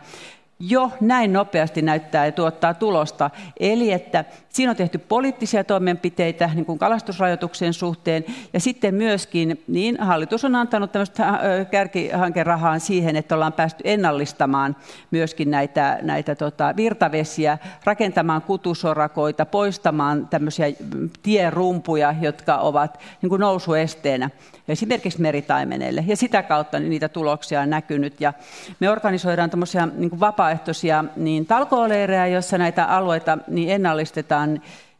jo 0.59 0.91
näin 1.01 1.33
nopeasti 1.33 1.81
näyttää 1.81 2.25
ja 2.25 2.31
tuottaa 2.31 2.73
tulosta. 2.73 3.29
Eli 3.59 3.91
että 3.91 4.25
siinä 4.51 4.69
on 4.69 4.75
tehty 4.75 4.97
poliittisia 4.97 5.63
toimenpiteitä 5.63 6.49
niin 6.53 6.65
kuin 6.65 6.79
kalastusrajoituksen 6.79 7.73
suhteen 7.73 8.25
ja 8.53 8.59
sitten 8.59 8.95
myöskin 8.95 9.63
niin 9.67 9.97
hallitus 9.99 10.45
on 10.45 10.55
antanut 10.55 10.91
tämmöistä 10.91 11.29
äh, 11.29 11.39
kärkihankerahaa 11.71 12.79
siihen, 12.79 13.15
että 13.15 13.35
ollaan 13.35 13.53
päästy 13.53 13.81
ennallistamaan 13.83 14.75
myöskin 15.11 15.51
näitä, 15.51 15.99
näitä 16.01 16.35
tota, 16.35 16.73
virtavesiä, 16.75 17.57
rakentamaan 17.83 18.41
kutusorakoita, 18.41 19.45
poistamaan 19.45 20.27
tämmöisiä 20.27 20.67
tierumpuja, 21.23 22.15
jotka 22.21 22.57
ovat 22.57 22.99
niin 23.21 23.29
kuin 23.29 23.39
nousuesteenä 23.39 24.29
esimerkiksi 24.67 25.21
meritaimenelle. 25.21 26.03
Ja 26.07 26.17
sitä 26.17 26.43
kautta 26.43 26.79
niitä 26.79 27.09
tuloksia 27.09 27.61
on 27.61 27.69
näkynyt. 27.69 28.21
Ja 28.21 28.33
me 28.79 28.89
organisoidaan 28.89 29.49
tämmöisiä 29.49 29.87
niin 29.97 30.19
vapaaehtoisia 30.19 31.05
niin 31.15 31.45
talkooleirejä, 31.45 32.27
joissa 32.27 32.57
näitä 32.57 32.85
alueita 32.85 33.37
niin 33.47 33.69
ennallistetaan 33.69 34.40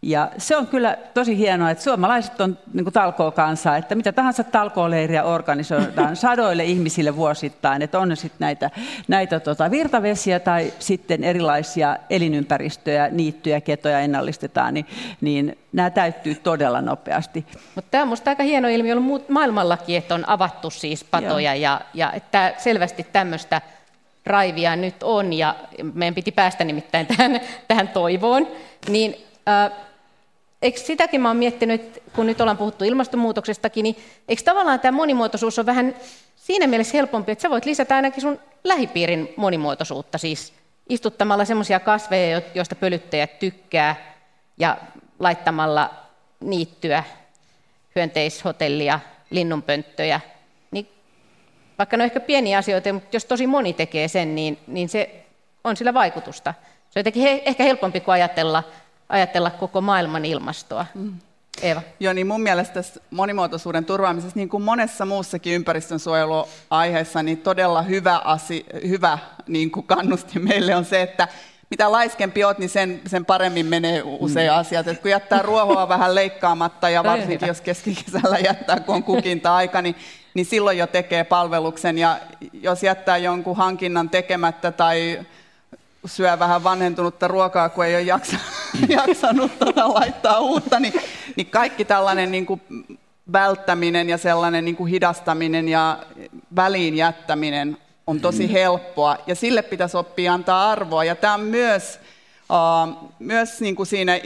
ja 0.02 0.32
se 0.38 0.58
on 0.58 0.68
kyllä 0.68 0.98
tosi 1.14 1.38
hienoa, 1.38 1.70
että 1.70 1.84
suomalaiset 1.84 2.42
on 2.42 2.58
niin 2.74 2.86
talkoo 2.86 3.32
kanssa, 3.32 3.78
että 3.78 3.96
mitä 3.96 4.12
tahansa 4.12 4.44
talkooleiriä 4.44 5.24
organisoidaan 5.24 6.16
sadoille 6.26 6.64
ihmisille 6.64 7.16
vuosittain, 7.16 7.82
että 7.82 8.00
on 8.00 8.10
ne 8.10 8.16
sitten 8.16 8.38
näitä, 8.40 8.70
näitä 9.08 9.40
tota 9.40 9.72
virtavesiä 9.72 10.40
tai 10.40 10.74
sitten 10.80 11.24
erilaisia 11.24 11.98
elinympäristöjä, 12.10 13.10
niittyjä, 13.12 13.62
ketoja 13.62 14.00
ennallistetaan, 14.00 14.74
niin, 14.74 14.86
niin 15.22 15.58
nämä 15.74 15.90
täyttyy 15.90 16.36
todella 16.36 16.82
nopeasti. 16.82 17.46
Mutta 17.76 17.92
tämä 17.92 18.02
on 18.02 18.08
minusta 18.08 18.30
aika 18.30 18.44
hieno 18.44 18.68
ilmiö 18.68 18.96
ollut 18.96 19.30
maailmallakin, 19.30 19.98
että 19.98 20.16
on 20.16 20.30
avattu 20.30 20.70
siis 20.70 21.04
patoja 21.04 21.56
Joo. 21.56 21.62
ja, 21.62 21.82
ja 21.94 22.12
että 22.12 22.54
selvästi 22.58 23.08
tämmöistä 23.14 23.62
raivia 24.26 24.76
nyt 24.76 25.04
on 25.04 25.34
ja 25.34 25.56
meidän 25.94 26.16
piti 26.16 26.32
päästä 26.32 26.64
nimittäin 26.64 27.08
tähän, 27.08 27.40
tähän 27.68 27.88
toivoon, 27.88 28.48
niin 28.90 29.31
eikö 30.62 30.80
sitäkin 30.80 31.22
mä 31.22 31.28
oon 31.28 31.38
miettinyt, 31.38 32.04
kun 32.16 32.26
nyt 32.26 32.42
ollaan 32.42 32.58
puhuttu 32.58 32.84
ilmastonmuutoksestakin, 32.84 33.84
niin 33.84 33.96
eikö 34.28 34.44
tavallaan 34.44 34.80
tämä 34.80 34.98
monimuotoisuus 34.98 35.60
on 35.60 35.66
vähän 35.66 35.96
siinä 36.36 36.68
mielessä 36.68 36.98
helpompi, 36.98 37.32
että 37.32 37.42
sä 37.42 37.50
voit 37.50 37.66
lisätä 37.66 37.96
ainakin 37.96 38.22
sun 38.22 38.40
lähipiirin 38.64 39.34
monimuotoisuutta, 39.38 40.18
siis 40.18 40.54
istuttamalla 40.90 41.46
semmoisia 41.46 41.80
kasveja, 41.80 42.42
joista 42.56 42.76
pölyttäjät 42.76 43.40
tykkää, 43.40 44.16
ja 44.58 44.78
laittamalla 45.20 45.90
niittyä, 46.40 47.04
hyönteishotellia, 47.96 49.00
linnunpönttöjä, 49.30 50.22
niin 50.72 50.88
vaikka 51.78 51.98
ne 51.98 52.04
on 52.04 52.06
ehkä 52.06 52.20
pieniä 52.20 52.58
asioita, 52.58 52.94
mutta 52.94 53.16
jos 53.16 53.26
tosi 53.26 53.48
moni 53.48 53.74
tekee 53.74 54.08
sen, 54.08 54.36
niin, 54.36 54.58
niin 54.68 54.90
se 54.90 55.26
on 55.64 55.78
sillä 55.78 55.94
vaikutusta. 55.94 56.54
Se 56.90 57.00
on 57.00 57.00
jotenkin 57.00 57.24
he, 57.24 57.42
ehkä 57.46 57.64
helpompi 57.64 58.00
kuin 58.00 58.14
ajatella 58.14 58.64
ajatella 59.12 59.50
koko 59.50 59.82
maailman 59.82 60.26
ilmastoa. 60.26 60.86
Mm. 60.96 61.14
Eeva. 61.62 61.82
Joo, 62.00 62.14
niin 62.14 62.28
mun 62.28 62.42
mielestä 62.42 62.74
tässä 62.74 63.02
monimuotoisuuden 63.12 63.86
turvaamisessa, 63.86 64.36
niin 64.36 64.50
kuin 64.50 64.64
monessa 64.64 65.06
muussakin 65.06 65.54
ympäristönsuojeluaiheessa, 65.54 67.24
niin 67.24 67.38
todella 67.38 67.82
hyvä, 67.82 68.18
asi, 68.18 68.66
hyvä 68.88 69.20
niin 69.48 69.72
kuin 69.72 69.88
kannusti 69.88 70.40
meille 70.40 70.76
on 70.76 70.86
se, 70.86 71.02
että 71.02 71.28
mitä 71.70 71.92
laiskempi 71.92 72.44
oot, 72.44 72.60
niin 72.60 72.70
sen, 72.70 73.02
sen 73.08 73.26
paremmin 73.26 73.66
menee 73.66 74.02
usein 74.06 74.52
mm. 74.52 74.58
asiat. 74.58 74.88
Et 74.88 75.02
kun 75.02 75.12
jättää 75.12 75.42
ruohoa 75.42 75.90
vähän 75.90 76.16
leikkaamatta 76.16 76.90
ja 76.90 77.04
varsinkin 77.04 77.48
jos 77.48 77.62
keskikesällä 77.62 78.38
jättää, 78.40 78.80
kun 78.80 78.96
on 78.96 79.04
kukinta-aika, 79.04 79.82
niin, 79.82 79.96
niin 80.34 80.46
silloin 80.46 80.78
jo 80.78 80.88
tekee 80.88 81.24
palveluksen. 81.24 81.98
Ja 81.98 82.18
jos 82.54 82.84
jättää 82.84 83.18
jonkun 83.18 83.58
hankinnan 83.58 84.10
tekemättä 84.10 84.72
tai 84.72 85.20
syö 86.06 86.40
vähän 86.40 86.64
vanhentunutta 86.64 87.28
ruokaa, 87.28 87.70
kun 87.70 87.86
ei 87.86 87.96
ole 87.96 88.02
jaksa, 88.02 88.38
jaksanut 88.88 89.60
tuota 89.60 89.94
laittaa 89.94 90.40
uutta, 90.40 90.80
niin, 90.80 90.94
niin 91.36 91.48
kaikki 91.48 91.86
tällainen 91.86 92.32
niin 92.32 92.46
kuin 92.46 92.62
välttäminen 93.34 94.10
ja 94.10 94.18
sellainen 94.18 94.66
niin 94.66 94.76
kuin 94.76 94.90
hidastaminen 94.90 95.68
ja 95.68 96.00
väliin 96.56 96.96
jättäminen 96.96 97.78
on 98.08 98.20
tosi 98.20 98.48
mm. 98.48 98.52
helppoa 98.52 99.18
ja 99.28 99.36
sille 99.36 99.62
pitäisi 99.62 99.98
oppia 99.98 100.34
antaa 100.34 100.72
arvoa. 100.72 101.04
Ja 101.04 101.16
tämä 101.16 101.34
on 101.34 101.42
myös, 101.42 102.00
uh, 102.50 103.12
myös 103.20 103.62
niin 103.62 103.76
kuin 103.76 103.88
siinä 103.88 104.20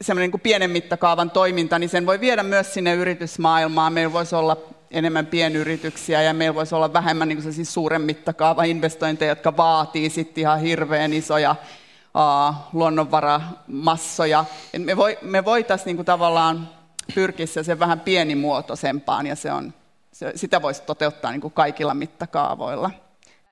semmoinen 0.00 0.24
niin 0.24 0.30
kuin 0.30 0.40
pienen 0.40 0.70
mittakaavan 0.70 1.30
toiminta, 1.30 1.78
niin 1.78 1.88
sen 1.88 2.06
voi 2.06 2.20
viedä 2.20 2.42
myös 2.42 2.74
sinne 2.74 2.94
yritysmaailmaan. 2.94 3.92
Meillä 3.92 4.12
voisi 4.12 4.34
olla 4.34 4.56
enemmän 4.96 5.26
pienyrityksiä 5.26 6.22
ja 6.22 6.34
meillä 6.34 6.54
voisi 6.54 6.74
olla 6.74 6.92
vähemmän 6.92 7.28
niin 7.28 7.52
siis 7.52 7.74
suuren 7.74 8.02
mittakaava 8.02 8.64
investointeja, 8.64 9.30
jotka 9.30 9.56
vaatii 9.56 10.10
sitten 10.10 10.42
ihan 10.42 10.60
hirveän 10.60 11.12
isoja 11.12 11.50
uh, 11.50 12.54
luonnonvaramassoja. 12.72 14.44
Et 14.74 14.84
me, 14.84 14.96
voi, 14.96 15.18
me 15.22 15.44
voitaisiin 15.44 15.86
niin 15.86 15.96
kuin 15.96 16.06
tavallaan 16.06 16.68
pyrkiä 17.14 17.46
sen 17.46 17.78
vähän 17.78 18.00
pienimuotoisempaan 18.00 19.26
ja 19.26 19.36
se 19.36 19.52
on, 19.52 19.74
se, 20.12 20.32
sitä 20.34 20.62
voisi 20.62 20.82
toteuttaa 20.82 21.30
niin 21.30 21.40
kuin 21.40 21.52
kaikilla 21.52 21.94
mittakaavoilla. 21.94 22.90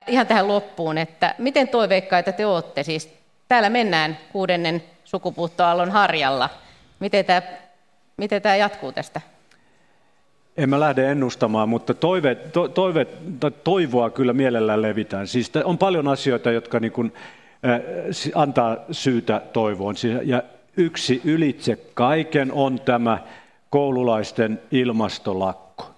Ihan 0.07 0.27
tähän 0.27 0.47
loppuun, 0.47 0.97
että 0.97 1.35
miten 1.37 1.67
toiveikkaita 1.67 2.31
te 2.31 2.45
olette? 2.45 2.83
Siis 2.83 3.09
täällä 3.47 3.69
mennään 3.69 4.17
kuudennen 4.31 4.83
sukupuuttoallon 5.03 5.91
harjalla. 5.91 6.49
Miten 6.99 7.25
tämä, 7.25 7.41
miten 8.17 8.41
tämä 8.41 8.55
jatkuu 8.55 8.91
tästä? 8.91 9.21
En 10.57 10.69
mä 10.69 10.79
lähde 10.79 11.11
ennustamaan, 11.11 11.69
mutta 11.69 11.93
toive, 11.93 12.35
to, 12.35 12.67
toive, 12.67 13.07
toivoa 13.63 14.09
kyllä 14.09 14.33
mielellään 14.33 14.81
levitään. 14.81 15.27
Siis 15.27 15.51
on 15.63 15.77
paljon 15.77 16.07
asioita, 16.07 16.51
jotka 16.51 16.79
niin 16.79 16.91
kuin, 16.91 17.13
äh, 17.65 17.81
antaa 18.35 18.77
syytä 18.91 19.41
toivoon. 19.53 19.95
Siis, 19.95 20.17
ja 20.23 20.43
yksi 20.77 21.21
ylitse 21.23 21.77
kaiken 21.93 22.51
on 22.51 22.79
tämä 22.79 23.17
koululaisten 23.69 24.61
ilmastolakko. 24.71 25.91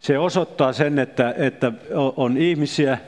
Se 0.00 0.18
osoittaa 0.18 0.72
sen, 0.72 0.98
että, 0.98 1.34
että 1.36 1.72
on 2.16 2.36
ihmisiä, 2.36 2.98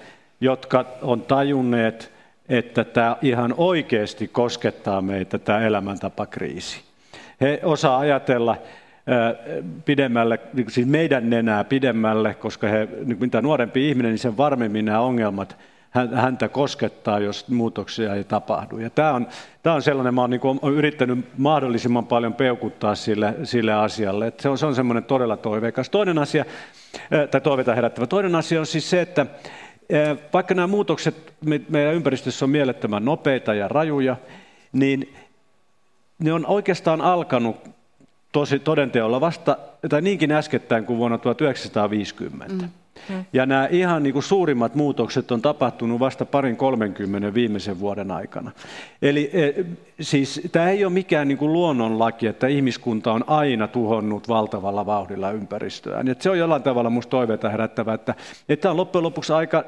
jotka 0.40 0.84
on 1.02 1.22
tajunneet, 1.22 2.12
että 2.48 2.84
tämä 2.84 3.16
ihan 3.22 3.54
oikeasti 3.56 4.28
koskettaa 4.28 5.02
meitä, 5.02 5.38
tämä 5.38 5.60
elämäntapakriisi. 5.60 6.80
He 7.40 7.60
osaa 7.62 7.98
ajatella, 7.98 8.56
pidemmälle, 9.84 10.40
niin 10.52 10.70
siis 10.70 10.86
meidän 10.86 11.30
nenää 11.30 11.64
pidemmälle, 11.64 12.34
koska 12.34 12.68
he, 12.68 12.88
niin 13.04 13.18
mitä 13.20 13.42
nuorempi 13.42 13.88
ihminen, 13.88 14.10
niin 14.10 14.18
sen 14.18 14.36
varmemmin 14.36 14.84
nämä 14.84 15.00
ongelmat 15.00 15.56
häntä 16.14 16.48
koskettaa, 16.48 17.18
jos 17.18 17.48
muutoksia 17.48 18.14
ei 18.14 18.24
tapahdu. 18.24 18.78
Ja 18.78 18.90
tämä 18.90 19.12
on, 19.12 19.26
tämä 19.62 19.74
on 19.74 19.82
sellainen, 19.82 20.14
mä 20.14 20.20
olen 20.20 20.30
niin 20.30 20.74
yrittänyt 20.74 21.18
mahdollisimman 21.38 22.06
paljon 22.06 22.34
peukuttaa 22.34 22.94
sille, 22.94 23.34
sille 23.44 23.72
asialle. 23.72 24.26
Että 24.26 24.42
se 24.42 24.48
on, 24.48 24.58
se 24.58 24.66
on 24.66 24.74
semmoinen 24.74 25.04
todella 25.04 25.36
toiveikas. 25.36 25.90
Toinen 25.90 26.18
asia, 26.18 26.44
tai 27.30 27.40
toiveita 27.40 27.74
herättävä. 27.74 28.06
Toinen 28.06 28.34
asia 28.34 28.60
on 28.60 28.66
siis 28.66 28.90
se, 28.90 29.00
että 29.00 29.26
vaikka 30.32 30.54
nämä 30.54 30.66
muutokset 30.66 31.34
meidän 31.68 31.94
ympäristössä 31.94 32.44
on 32.44 32.50
mielettömän 32.50 33.04
nopeita 33.04 33.54
ja 33.54 33.68
rajuja, 33.68 34.16
niin 34.72 35.14
ne 36.18 36.32
on 36.32 36.46
oikeastaan 36.46 37.00
alkanut 37.00 37.79
tosi 38.32 38.58
todenteolla 38.58 39.20
vasta, 39.20 39.56
tai 39.88 40.02
niinkin 40.02 40.32
äskettäin 40.32 40.84
kuin 40.84 40.98
vuonna 40.98 41.18
1950. 41.18 42.54
Mm. 42.54 42.68
Mm. 43.08 43.24
Ja 43.32 43.46
nämä 43.46 43.66
ihan 43.70 44.02
niin 44.02 44.12
kuin 44.12 44.22
suurimmat 44.22 44.74
muutokset 44.74 45.30
on 45.30 45.42
tapahtunut 45.42 46.00
vasta 46.00 46.24
parin 46.24 46.56
30 46.56 47.34
viimeisen 47.34 47.80
vuoden 47.80 48.10
aikana. 48.10 48.50
Eli 49.02 49.30
e, 49.32 49.64
siis 50.00 50.40
tämä 50.52 50.68
ei 50.68 50.84
ole 50.84 50.92
mikään 50.92 51.28
niin 51.28 51.38
kuin 51.38 51.52
luonnonlaki, 51.52 52.26
että 52.26 52.46
ihmiskunta 52.46 53.12
on 53.12 53.24
aina 53.26 53.68
tuhonnut 53.68 54.28
valtavalla 54.28 54.86
vauhdilla 54.86 55.30
ympäristöään. 55.30 56.08
Et 56.08 56.22
se 56.22 56.30
on 56.30 56.38
jollain 56.38 56.62
tavalla 56.62 56.90
minusta 56.90 57.10
toiveita 57.10 57.48
herättävä, 57.48 57.94
että, 57.94 58.14
että 58.48 58.62
tämä 58.62 58.70
on 58.70 58.76
loppujen 58.76 59.02
lopuksi 59.02 59.32
aika 59.32 59.64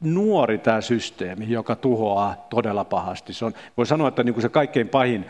nuori 0.00 0.58
tämä 0.58 0.80
systeemi, 0.80 1.50
joka 1.50 1.76
tuhoaa 1.76 2.46
todella 2.50 2.84
pahasti. 2.84 3.32
Se 3.32 3.44
on, 3.44 3.54
voi 3.76 3.86
sanoa, 3.86 4.08
että 4.08 4.22
niin 4.22 4.34
kuin 4.34 4.42
se 4.42 4.48
kaikkein 4.48 4.88
pahin 4.88 5.26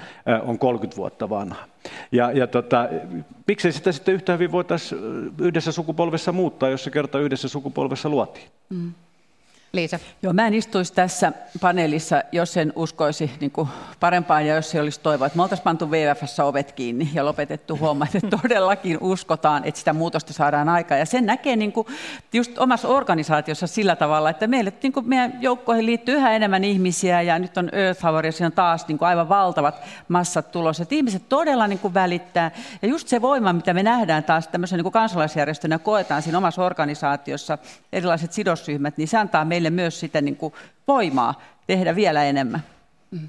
on 0.47 0.59
30 0.59 0.97
vuotta 0.97 1.28
vanha. 1.28 1.64
Ja, 2.12 2.32
ja 2.32 2.46
tota, 2.46 2.88
miksei 3.46 3.72
sitä 3.72 3.92
sitten 3.92 4.14
yhtä 4.14 4.32
hyvin 4.32 4.52
voitaisiin 4.52 5.00
yhdessä 5.40 5.72
sukupolvessa 5.72 6.32
muuttaa, 6.32 6.68
jos 6.68 6.84
se 6.84 6.90
kerta 6.90 7.18
yhdessä 7.18 7.48
sukupolvessa 7.48 8.09
luotiin? 8.09 8.46
Mm. 8.70 8.92
Liisa. 9.72 9.98
Joo, 10.22 10.32
mä 10.32 10.46
en 10.46 10.54
istuisi 10.54 10.92
tässä 10.92 11.32
paneelissa, 11.60 12.22
jos 12.32 12.56
en 12.56 12.72
uskoisi 12.76 13.30
niin 13.40 13.50
kuin 13.50 13.68
parempaan 14.00 14.46
ja 14.46 14.54
jos 14.54 14.70
se 14.70 14.80
olisi 14.80 15.00
toivoa, 15.00 15.26
että 15.26 15.36
me 15.36 15.42
oltaisiin 15.42 15.64
pantu 15.64 15.86
WWFssä 15.90 16.44
ovet 16.44 16.72
kiinni 16.72 17.10
ja 17.14 17.24
lopetettu 17.24 17.76
homma, 17.76 18.06
että 18.14 18.36
todellakin 18.42 18.98
uskotaan, 19.00 19.64
että 19.64 19.78
sitä 19.78 19.92
muutosta 19.92 20.32
saadaan 20.32 20.68
aikaan. 20.68 20.98
Ja 20.98 21.06
sen 21.06 21.26
näkee 21.26 21.56
niin 21.56 21.72
kuin 21.72 21.86
just 22.32 22.58
omassa 22.58 22.88
organisaatiossa 22.88 23.66
sillä 23.66 23.96
tavalla, 23.96 24.30
että 24.30 24.46
meille, 24.46 24.72
niin 24.82 24.92
kuin 24.92 25.08
meidän 25.08 25.32
joukkoihin 25.40 25.86
liittyy 25.86 26.14
yhä 26.14 26.32
enemmän 26.32 26.64
ihmisiä 26.64 27.22
ja 27.22 27.38
nyt 27.38 27.56
on 27.56 27.68
Earth 27.72 28.02
Hour 28.04 28.26
ja 28.26 28.32
siinä 28.32 28.46
on 28.46 28.52
taas 28.52 28.88
niin 28.88 28.98
kuin 28.98 29.08
aivan 29.08 29.28
valtavat 29.28 29.82
massat 30.08 30.50
tulossa. 30.50 30.82
Että 30.82 30.94
ihmiset 30.94 31.28
todella 31.28 31.66
niin 31.66 31.78
kuin 31.78 31.94
välittää 31.94 32.50
ja 32.82 32.88
just 32.88 33.08
se 33.08 33.22
voima, 33.22 33.52
mitä 33.52 33.74
me 33.74 33.82
nähdään 33.82 34.24
taas 34.24 34.48
tämmöisen 34.48 34.76
niin 34.76 34.84
kuin 34.84 34.92
kansalaisjärjestönä 34.92 35.78
koetaan 35.78 36.22
siinä 36.22 36.38
omassa 36.38 36.64
organisaatiossa, 36.64 37.58
erilaiset 37.92 38.32
sidosryhmät, 38.32 38.96
niin 38.96 39.08
se 39.08 39.18
antaa 39.18 39.44
meille 39.44 39.55
meille 39.57 39.70
myös 39.70 40.00
sitä 40.00 40.20
niin 40.20 40.36
kuin 40.36 40.54
voimaa 40.88 41.42
tehdä 41.66 41.96
vielä 41.96 42.24
enemmän. 42.24 42.64
Mm. 43.11 43.28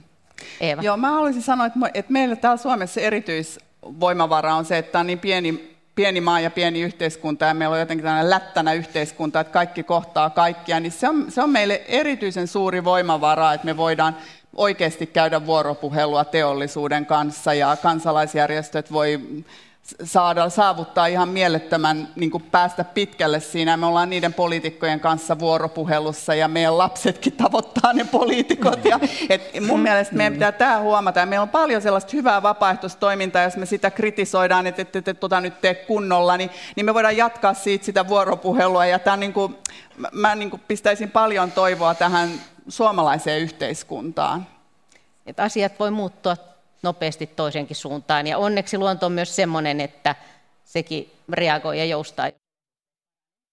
Eeva. 0.61 0.82
Joo, 0.82 0.97
mä 0.97 1.11
haluaisin 1.11 1.41
sanoa, 1.41 1.65
että, 1.65 1.80
että 1.93 2.13
meillä 2.13 2.36
täällä 2.36 2.57
Suomessa 2.57 3.01
erityisvoimavara 3.01 4.55
on 4.55 4.65
se, 4.65 4.78
että 4.78 4.91
tämä 4.91 4.99
on 4.99 5.07
niin 5.07 5.19
pieni, 5.19 5.78
pieni 5.95 6.21
maa 6.21 6.39
ja 6.39 6.51
pieni 6.51 6.82
yhteiskunta 6.82 7.45
ja 7.45 7.53
meillä 7.53 7.73
on 7.73 7.80
jotenkin 7.80 8.03
tällainen 8.03 8.30
lättänä 8.30 8.73
yhteiskunta, 8.73 9.39
että 9.39 9.53
kaikki 9.53 9.84
kohtaa 9.84 10.30
kaikkia, 10.30 10.80
niin 10.80 10.91
se 10.91 11.09
on, 11.09 11.25
se 11.30 11.41
on 11.41 11.49
meille 11.49 11.82
erityisen 11.88 12.47
suuri 12.47 12.84
voimavara, 12.84 13.53
että 13.53 13.65
me 13.65 13.78
voidaan 13.78 14.17
oikeasti 14.55 15.07
käydä 15.07 15.45
vuoropuhelua 15.45 16.25
teollisuuden 16.25 17.05
kanssa 17.05 17.53
ja 17.53 17.78
kansalaisjärjestöt 17.82 18.91
voi 18.91 19.19
saada, 20.03 20.49
saavuttaa 20.49 21.07
ihan 21.07 21.29
mielettömän, 21.29 22.07
niin 22.15 22.31
kuin 22.31 22.43
päästä 22.43 22.83
pitkälle 22.83 23.39
siinä. 23.39 23.77
Me 23.77 23.85
ollaan 23.85 24.09
niiden 24.09 24.33
poliitikkojen 24.33 24.99
kanssa 24.99 25.39
vuoropuhelussa 25.39 26.35
ja 26.35 26.47
meidän 26.47 26.77
lapsetkin 26.77 27.33
tavoittaa 27.33 27.93
ne 27.93 28.03
poliitikot. 28.03 28.85
Ja, 28.85 28.99
et 29.29 29.61
mun 29.67 29.79
mielestä 29.79 30.15
meidän 30.15 30.33
pitää 30.33 30.51
tämä 30.51 30.79
huomata. 30.79 31.19
Ja 31.19 31.25
meillä 31.25 31.43
on 31.43 31.49
paljon 31.49 31.81
sellaista 31.81 32.11
hyvää 32.13 32.43
vapaaehtoistoimintaa, 32.43 33.43
jos 33.43 33.57
me 33.57 33.65
sitä 33.65 33.91
kritisoidaan, 33.91 34.67
että 34.67 34.81
ette 34.81 35.01
te, 35.01 35.13
tota 35.13 35.41
nyt 35.41 35.61
tee 35.61 35.75
kunnolla, 35.75 36.38
niin, 36.38 36.49
niin 36.75 36.85
me 36.85 36.93
voidaan 36.93 37.17
jatkaa 37.17 37.53
siitä 37.53 37.85
sitä 37.85 38.07
vuoropuhelua. 38.07 38.85
Ja 38.85 38.99
tämän, 38.99 39.19
niin 39.19 39.33
kuin, 39.33 39.57
mä, 40.11 40.35
niin 40.35 40.49
kuin 40.49 40.61
pistäisin 40.67 41.11
paljon 41.11 41.51
toivoa 41.51 41.95
tähän 41.95 42.29
suomalaiseen 42.67 43.41
yhteiskuntaan. 43.41 44.47
Että 45.25 45.43
asiat 45.43 45.79
voi 45.79 45.91
muuttua 45.91 46.35
nopeasti 46.82 47.28
toisenkin 47.28 47.75
suuntaan. 47.75 48.28
Ja 48.28 48.38
onneksi 48.38 48.78
luonto 48.78 49.05
on 49.05 49.11
myös 49.11 49.36
sellainen, 49.36 49.82
että 49.82 50.15
sekin 50.63 51.11
reagoi 51.32 51.78
ja 51.78 51.86
joustaa. 51.86 52.30